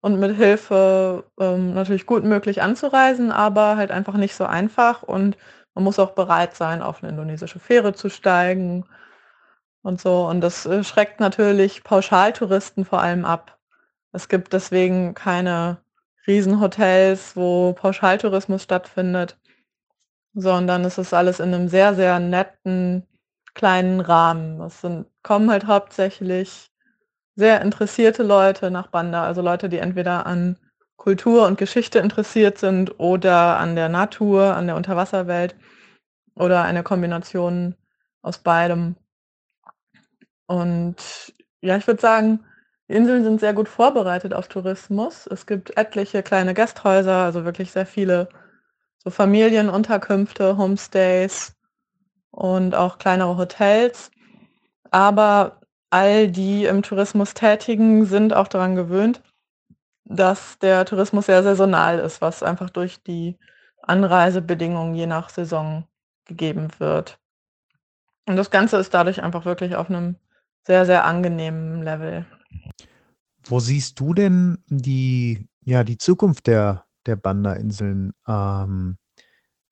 und 0.00 0.20
mit 0.20 0.36
Hilfe 0.36 1.24
ähm, 1.40 1.74
natürlich 1.74 2.06
gut 2.06 2.24
möglich 2.24 2.62
anzureisen, 2.62 3.32
aber 3.32 3.76
halt 3.76 3.90
einfach 3.90 4.14
nicht 4.14 4.34
so 4.34 4.44
einfach. 4.44 5.02
Und 5.02 5.36
man 5.74 5.84
muss 5.84 5.98
auch 5.98 6.12
bereit 6.12 6.54
sein, 6.54 6.82
auf 6.82 7.02
eine 7.02 7.10
indonesische 7.10 7.58
Fähre 7.58 7.92
zu 7.92 8.08
steigen 8.08 8.84
und 9.82 10.00
so. 10.00 10.26
Und 10.26 10.40
das 10.40 10.66
äh, 10.66 10.84
schreckt 10.84 11.20
natürlich 11.20 11.84
Pauschaltouristen 11.84 12.84
vor 12.84 13.00
allem 13.00 13.24
ab. 13.24 13.58
Es 14.12 14.28
gibt 14.28 14.52
deswegen 14.52 15.14
keine 15.14 15.78
Riesenhotels, 16.26 17.36
wo 17.36 17.72
Pauschaltourismus 17.72 18.62
stattfindet, 18.62 19.38
sondern 20.34 20.84
es 20.84 20.98
ist 20.98 21.14
alles 21.14 21.40
in 21.40 21.54
einem 21.54 21.68
sehr, 21.68 21.94
sehr 21.94 22.18
netten 22.18 23.06
kleinen 23.56 24.00
Rahmen. 24.00 24.60
Es 24.60 24.82
sind 24.82 25.06
kommen 25.22 25.50
halt 25.50 25.66
hauptsächlich 25.66 26.70
sehr 27.34 27.62
interessierte 27.62 28.22
Leute 28.22 28.70
nach 28.70 28.88
Banda, 28.88 29.24
also 29.24 29.42
Leute, 29.42 29.68
die 29.68 29.78
entweder 29.78 30.26
an 30.26 30.58
Kultur 30.96 31.46
und 31.46 31.58
Geschichte 31.58 31.98
interessiert 31.98 32.58
sind 32.58 33.00
oder 33.00 33.58
an 33.58 33.74
der 33.74 33.88
Natur, 33.88 34.54
an 34.54 34.66
der 34.66 34.76
Unterwasserwelt 34.76 35.56
oder 36.34 36.62
eine 36.62 36.82
Kombination 36.82 37.74
aus 38.22 38.38
beidem. 38.38 38.96
Und 40.46 41.34
ja, 41.62 41.76
ich 41.76 41.86
würde 41.86 42.00
sagen, 42.00 42.44
die 42.88 42.94
Inseln 42.94 43.24
sind 43.24 43.40
sehr 43.40 43.54
gut 43.54 43.68
vorbereitet 43.68 44.34
auf 44.34 44.48
Tourismus. 44.48 45.26
Es 45.26 45.46
gibt 45.46 45.76
etliche 45.78 46.22
kleine 46.22 46.54
Gasthäuser, 46.54 47.24
also 47.24 47.44
wirklich 47.44 47.72
sehr 47.72 47.86
viele 47.86 48.28
so 49.02 49.10
Familienunterkünfte, 49.10 50.58
Homestays 50.58 51.55
und 52.30 52.74
auch 52.74 52.98
kleinere 52.98 53.36
Hotels. 53.36 54.10
Aber 54.90 55.60
all 55.90 56.28
die 56.28 56.64
im 56.64 56.82
Tourismus 56.82 57.34
Tätigen 57.34 58.06
sind 58.06 58.34
auch 58.34 58.48
daran 58.48 58.74
gewöhnt, 58.74 59.22
dass 60.04 60.58
der 60.58 60.84
Tourismus 60.84 61.26
sehr 61.26 61.42
saisonal 61.42 61.98
ist, 61.98 62.20
was 62.20 62.42
einfach 62.42 62.70
durch 62.70 63.02
die 63.02 63.38
Anreisebedingungen 63.82 64.94
je 64.94 65.06
nach 65.06 65.30
Saison 65.30 65.84
gegeben 66.24 66.68
wird. 66.78 67.18
Und 68.26 68.36
das 68.36 68.50
Ganze 68.50 68.76
ist 68.78 68.92
dadurch 68.92 69.22
einfach 69.22 69.44
wirklich 69.44 69.76
auf 69.76 69.88
einem 69.88 70.16
sehr, 70.66 70.84
sehr 70.84 71.04
angenehmen 71.04 71.82
Level. 71.82 72.26
Wo 73.44 73.60
siehst 73.60 74.00
du 74.00 74.14
denn 74.14 74.58
die, 74.66 75.48
ja, 75.64 75.84
die 75.84 75.98
Zukunft 75.98 76.48
der, 76.48 76.84
der 77.06 77.14
Banda-Inseln? 77.14 78.12
Ähm, 78.26 78.98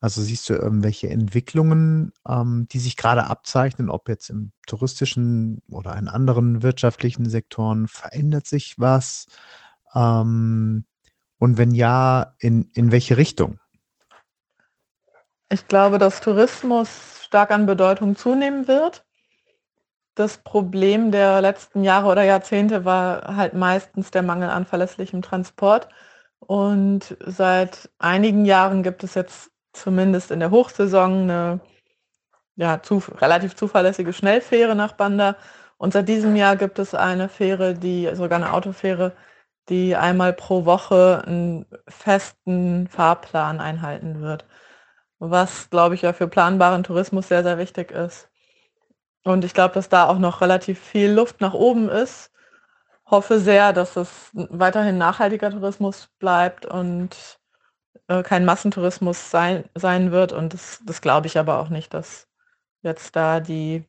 also 0.05 0.21
siehst 0.21 0.51
du 0.51 0.53
irgendwelche 0.53 1.09
Entwicklungen, 1.09 2.13
ähm, 2.29 2.69
die 2.71 2.79
sich 2.79 2.99
gerade 2.99 3.25
abzeichnen, 3.25 3.89
ob 3.89 4.11
jetzt 4.11 4.29
im 4.29 4.53
touristischen 4.67 5.63
oder 5.71 5.97
in 5.97 6.09
anderen 6.09 6.63
wirtschaftlichen 6.63 7.27
Sektoren 7.31 7.89
verändert 7.89 8.47
sich 8.47 8.79
was? 8.79 9.25
Ähm, 9.95 10.85
und 11.39 11.57
wenn 11.57 11.71
ja, 11.71 12.35
in, 12.39 12.71
in 12.75 12.93
welche 12.93 13.17
Richtung? 13.17 13.59
Ich 15.49 15.69
glaube, 15.69 15.97
dass 15.97 16.21
Tourismus 16.21 17.23
stark 17.25 17.51
an 17.51 17.65
Bedeutung 17.65 18.15
zunehmen 18.15 18.69
wird. 18.69 19.07
Das 20.15 20.37
Problem 20.37 21.13
der 21.13 21.41
letzten 21.41 21.83
Jahre 21.83 22.09
oder 22.09 22.25
Jahrzehnte 22.25 22.85
war 22.85 23.37
halt 23.37 23.55
meistens 23.55 24.11
der 24.11 24.23
Mangel 24.23 24.51
an 24.51 24.67
verlässlichem 24.67 25.23
Transport. 25.23 25.89
Und 26.41 27.17
seit 27.25 27.89
einigen 27.99 28.45
Jahren 28.45 28.83
gibt 28.83 29.03
es 29.03 29.15
jetzt 29.15 29.51
zumindest 29.75 30.31
in 30.31 30.41
der 30.41 30.51
Hochsaison 30.51 31.23
eine 31.23 31.61
ja, 32.57 32.83
zu, 32.83 33.03
relativ 33.19 33.57
zuverlässige 33.57 34.13
Schnellfähre 34.13 34.75
nach 34.75 34.93
Banda. 34.93 35.37
Und 35.77 35.93
seit 35.93 36.09
diesem 36.09 36.37
Jahr 36.37 36.57
gibt 36.57 36.79
es 36.79 36.95
eine 36.95 37.29
Fähre, 37.29 37.75
die 37.75 38.09
sogar 38.15 38.39
eine 38.39 38.53
Autofähre, 38.53 39.13
die 39.69 39.97
einmal 39.97 40.33
pro 40.33 40.65
Woche 40.65 41.23
einen 41.27 41.67
festen 41.89 42.89
Fahrplan 42.89 43.61
einhalten 43.61 44.21
wird. 44.21 44.47
Was, 45.19 45.71
glaube 45.71 45.95
ich, 45.95 46.03
ja 46.03 46.13
für 46.13 46.29
planbaren 46.29 46.85
Tourismus 46.85 47.29
sehr, 47.29 47.43
sehr 47.43 47.59
wichtig 47.59 47.91
ist. 47.91 48.29
Und 49.25 49.45
ich 49.45 49.55
glaube, 49.55 49.75
dass 49.75 49.89
da 49.89 50.09
auch 50.09 50.19
noch 50.19 50.43
relativ 50.43 50.79
viel 50.79 51.11
Luft 51.11 51.41
nach 51.41 51.55
oben 51.55 51.89
ist. 51.89 52.31
Hoffe 53.07 53.41
sehr, 53.41 53.73
dass 53.73 53.97
es 53.97 54.31
weiterhin 54.33 54.99
nachhaltiger 54.99 55.51
Tourismus 55.51 56.09
bleibt 56.19 56.67
und 56.67 57.39
äh, 58.09 58.23
kein 58.23 58.45
Massentourismus 58.45 59.31
sein, 59.31 59.65
sein 59.75 60.13
wird. 60.13 60.33
Und 60.33 60.55
das, 60.55 60.83
das 60.85 61.01
glaube 61.01 61.27
ich 61.27 61.39
aber 61.39 61.59
auch 61.59 61.69
nicht, 61.69 61.95
dass 61.95 62.29
jetzt 62.83 63.17
da 63.17 63.41
die 63.41 63.85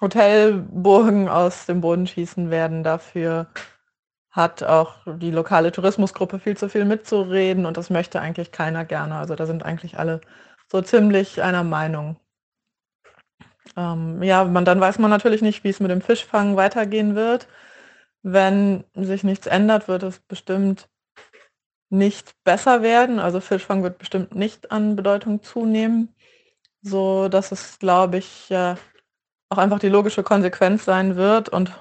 Hotelburgen 0.00 1.28
aus 1.28 1.66
dem 1.66 1.80
Boden 1.80 2.06
schießen 2.06 2.50
werden. 2.50 2.82
Dafür 2.82 3.46
hat 4.30 4.62
auch 4.62 4.96
die 5.06 5.30
lokale 5.30 5.72
Tourismusgruppe 5.72 6.38
viel 6.40 6.56
zu 6.56 6.68
viel 6.68 6.84
mitzureden 6.84 7.66
und 7.66 7.76
das 7.76 7.90
möchte 7.90 8.20
eigentlich 8.20 8.50
keiner 8.50 8.84
gerne. 8.84 9.16
Also 9.16 9.34
da 9.36 9.46
sind 9.46 9.62
eigentlich 9.64 9.98
alle 9.98 10.20
so 10.70 10.80
ziemlich 10.80 11.42
einer 11.42 11.64
Meinung. 11.64 12.16
Ähm, 13.76 14.22
ja, 14.22 14.44
man, 14.44 14.64
dann 14.64 14.80
weiß 14.80 14.98
man 14.98 15.10
natürlich 15.10 15.42
nicht, 15.42 15.64
wie 15.64 15.68
es 15.68 15.80
mit 15.80 15.90
dem 15.90 16.00
Fischfang 16.00 16.56
weitergehen 16.56 17.14
wird. 17.14 17.46
Wenn 18.22 18.84
sich 18.94 19.24
nichts 19.24 19.46
ändert, 19.46 19.88
wird 19.88 20.02
es 20.02 20.20
bestimmt 20.20 20.88
nicht 21.92 22.34
besser 22.44 22.82
werden. 22.82 23.18
Also 23.20 23.40
Fischfang 23.40 23.82
wird 23.82 23.98
bestimmt 23.98 24.34
nicht 24.34 24.72
an 24.72 24.96
Bedeutung 24.96 25.42
zunehmen, 25.42 26.14
so 26.80 27.28
dass 27.28 27.52
es, 27.52 27.78
glaube 27.78 28.18
ich, 28.18 28.48
auch 29.50 29.58
einfach 29.58 29.78
die 29.78 29.88
logische 29.88 30.22
Konsequenz 30.22 30.84
sein 30.84 31.16
wird 31.16 31.48
und 31.50 31.72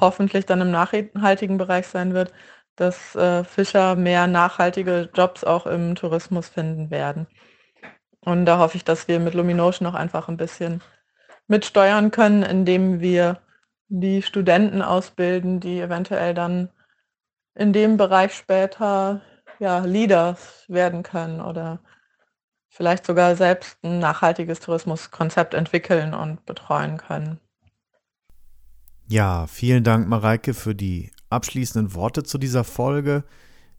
hoffentlich 0.00 0.46
dann 0.46 0.60
im 0.60 0.70
nachhaltigen 0.70 1.58
Bereich 1.58 1.88
sein 1.88 2.14
wird, 2.14 2.32
dass 2.76 3.14
äh, 3.16 3.42
Fischer 3.44 3.96
mehr 3.96 4.26
nachhaltige 4.26 5.08
Jobs 5.14 5.42
auch 5.44 5.66
im 5.66 5.94
Tourismus 5.94 6.48
finden 6.48 6.90
werden. 6.90 7.26
Und 8.20 8.44
da 8.46 8.58
hoffe 8.58 8.76
ich, 8.76 8.84
dass 8.84 9.08
wir 9.08 9.18
mit 9.18 9.34
Luminotion 9.34 9.88
auch 9.88 9.94
einfach 9.94 10.28
ein 10.28 10.36
bisschen 10.36 10.82
mitsteuern 11.48 12.10
können, 12.10 12.42
indem 12.42 13.00
wir 13.00 13.40
die 13.88 14.22
Studenten 14.22 14.82
ausbilden, 14.82 15.60
die 15.60 15.80
eventuell 15.80 16.34
dann 16.34 16.70
in 17.54 17.72
dem 17.72 17.96
Bereich 17.96 18.34
später 18.34 19.22
ja, 19.58 19.78
Leaders 19.80 20.64
werden 20.68 21.02
können 21.02 21.40
oder 21.40 21.80
vielleicht 22.68 23.06
sogar 23.06 23.36
selbst 23.36 23.78
ein 23.82 23.98
nachhaltiges 23.98 24.60
Tourismuskonzept 24.60 25.54
entwickeln 25.54 26.14
und 26.14 26.44
betreuen 26.46 26.98
können. 26.98 27.40
Ja, 29.08 29.46
vielen 29.46 29.84
Dank, 29.84 30.08
Mareike, 30.08 30.52
für 30.52 30.74
die 30.74 31.12
abschließenden 31.30 31.94
Worte 31.94 32.22
zu 32.22 32.38
dieser 32.38 32.64
Folge. 32.64 33.24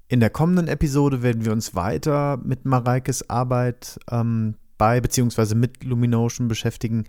In 0.07 0.21
der 0.21 0.29
kommenden 0.29 0.67
Episode 0.67 1.21
werden 1.21 1.43
wir 1.43 1.51
uns 1.51 1.75
weiter 1.75 2.37
mit 2.37 2.65
Mareikes 2.65 3.29
Arbeit 3.29 3.99
ähm, 4.09 4.55
bei 4.77 5.01
bzw. 5.01 5.55
mit 5.55 5.83
Luminotion 5.83 6.47
beschäftigen. 6.47 7.05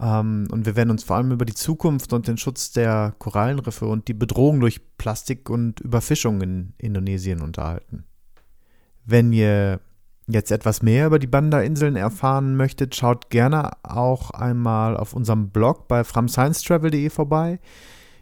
Ähm, 0.00 0.48
und 0.50 0.66
wir 0.66 0.76
werden 0.76 0.90
uns 0.90 1.04
vor 1.04 1.16
allem 1.16 1.30
über 1.30 1.44
die 1.44 1.54
Zukunft 1.54 2.12
und 2.12 2.26
den 2.26 2.38
Schutz 2.38 2.72
der 2.72 3.14
Korallenriffe 3.18 3.86
und 3.86 4.08
die 4.08 4.14
Bedrohung 4.14 4.60
durch 4.60 4.80
Plastik 4.98 5.50
und 5.50 5.80
Überfischung 5.80 6.40
in 6.40 6.72
Indonesien 6.78 7.42
unterhalten. 7.42 8.04
Wenn 9.04 9.32
ihr 9.32 9.80
jetzt 10.26 10.50
etwas 10.50 10.82
mehr 10.82 11.06
über 11.06 11.18
die 11.18 11.26
Banda-Inseln 11.26 11.96
erfahren 11.96 12.56
möchtet, 12.56 12.94
schaut 12.94 13.30
gerne 13.30 13.72
auch 13.82 14.30
einmal 14.30 14.96
auf 14.96 15.12
unserem 15.12 15.50
Blog 15.50 15.86
bei 15.86 16.02
framsciencetravel.de 16.02 17.10
vorbei. 17.10 17.60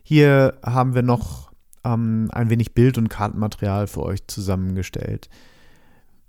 Hier 0.02 0.58
haben 0.64 0.94
wir 0.94 1.02
noch 1.02 1.52
ähm, 1.84 2.28
ein 2.32 2.50
wenig 2.50 2.74
Bild- 2.74 2.98
und 2.98 3.08
Kartenmaterial 3.08 3.86
für 3.86 4.02
euch 4.02 4.26
zusammengestellt. 4.26 5.30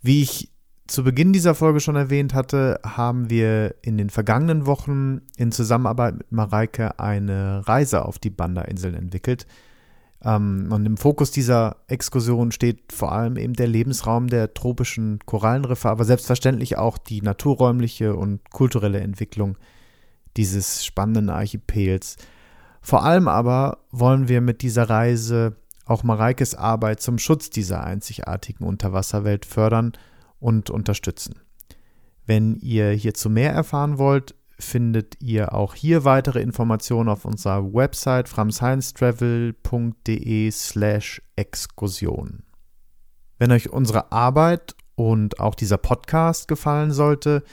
Wie 0.01 0.21
ich 0.21 0.52
zu 0.87 1.03
Beginn 1.03 1.33
dieser 1.33 1.55
Folge 1.55 1.79
schon 1.79 1.95
erwähnt 1.95 2.33
hatte, 2.33 2.79
haben 2.83 3.29
wir 3.29 3.75
in 3.81 3.97
den 3.97 4.09
vergangenen 4.09 4.65
Wochen 4.65 5.21
in 5.37 5.51
Zusammenarbeit 5.51 6.15
mit 6.17 6.31
Mareike 6.31 6.99
eine 6.99 7.67
Reise 7.67 8.05
auf 8.05 8.19
die 8.19 8.29
Banda-Inseln 8.29 8.95
entwickelt– 8.95 9.47
ähm, 10.23 10.69
und 10.71 10.85
im 10.85 10.97
Fokus 10.97 11.31
dieser 11.31 11.77
Exkursion 11.87 12.51
steht 12.51 12.91
vor 12.91 13.11
allem 13.11 13.37
eben 13.37 13.53
der 13.53 13.67
Lebensraum 13.67 14.27
der 14.27 14.53
tropischen 14.53 15.19
Korallenriffe, 15.25 15.89
aber 15.89 16.05
selbstverständlich 16.05 16.77
auch 16.77 16.97
die 16.97 17.21
naturräumliche 17.21 18.15
und 18.15 18.49
kulturelle 18.51 19.01
Entwicklung 19.01 19.57
dieses 20.37 20.85
spannenden 20.85 21.29
Archipels. 21.29 22.17
Vor 22.81 23.03
allem 23.03 23.27
aber 23.27 23.79
wollen 23.91 24.27
wir 24.27 24.41
mit 24.41 24.61
dieser 24.61 24.89
Reise 24.89 25.55
auch 25.85 26.03
Mareikes 26.03 26.55
Arbeit 26.55 27.01
zum 27.01 27.17
Schutz 27.17 27.49
dieser 27.49 27.83
einzigartigen 27.83 28.65
Unterwasserwelt 28.65 29.45
fördern 29.45 29.91
und 30.43 30.69
unterstützen. 30.69 31.39
Wenn 32.25 32.55
ihr 32.57 32.89
hierzu 32.91 33.29
mehr 33.29 33.53
erfahren 33.53 33.97
wollt, 33.97 34.35
findet 34.59 35.15
ihr 35.21 35.53
auch 35.53 35.73
hier 35.73 36.03
weitere 36.05 36.41
Informationen 36.41 37.09
auf 37.09 37.25
unserer 37.25 37.73
Website 37.73 38.29
framsciencetravel.de 38.29 40.51
slash 40.51 41.21
Exkursion. 41.35 42.43
Wenn 43.39 43.51
euch 43.51 43.71
unsere 43.71 44.11
Arbeit 44.11 44.75
und 44.95 45.39
auch 45.39 45.55
dieser 45.55 45.77
Podcast 45.77 46.47
gefallen 46.47 46.91
sollte, 46.91 47.43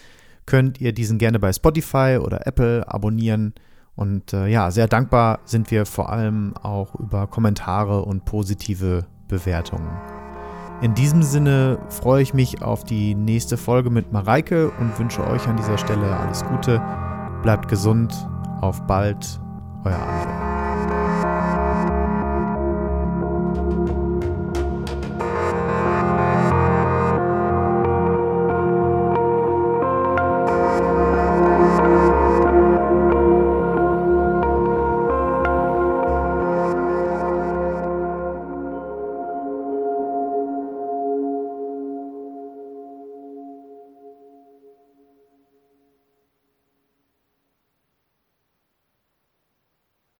könnt 0.46 0.80
ihr 0.80 0.92
diesen 0.92 1.18
gerne 1.18 1.38
bei 1.38 1.52
Spotify 1.52 2.18
oder 2.20 2.46
Apple 2.46 2.84
abonnieren. 2.86 3.54
Und 3.96 4.32
äh, 4.32 4.46
ja, 4.46 4.70
sehr 4.70 4.88
dankbar 4.88 5.40
sind 5.44 5.70
wir 5.70 5.84
vor 5.86 6.10
allem 6.10 6.56
auch 6.56 6.94
über 6.94 7.26
Kommentare 7.26 8.04
und 8.04 8.24
positive 8.24 9.06
Bewertungen. 9.26 10.19
In 10.82 10.94
diesem 10.94 11.22
Sinne 11.22 11.78
freue 11.90 12.22
ich 12.22 12.32
mich 12.32 12.62
auf 12.62 12.84
die 12.84 13.14
nächste 13.14 13.58
Folge 13.58 13.90
mit 13.90 14.12
Mareike 14.12 14.70
und 14.80 14.98
wünsche 14.98 15.26
euch 15.26 15.46
an 15.46 15.58
dieser 15.58 15.76
Stelle 15.76 16.16
alles 16.16 16.42
Gute. 16.46 16.80
Bleibt 17.42 17.68
gesund, 17.68 18.14
auf 18.62 18.80
bald, 18.86 19.40
euer 19.84 19.92
André. 19.94 20.59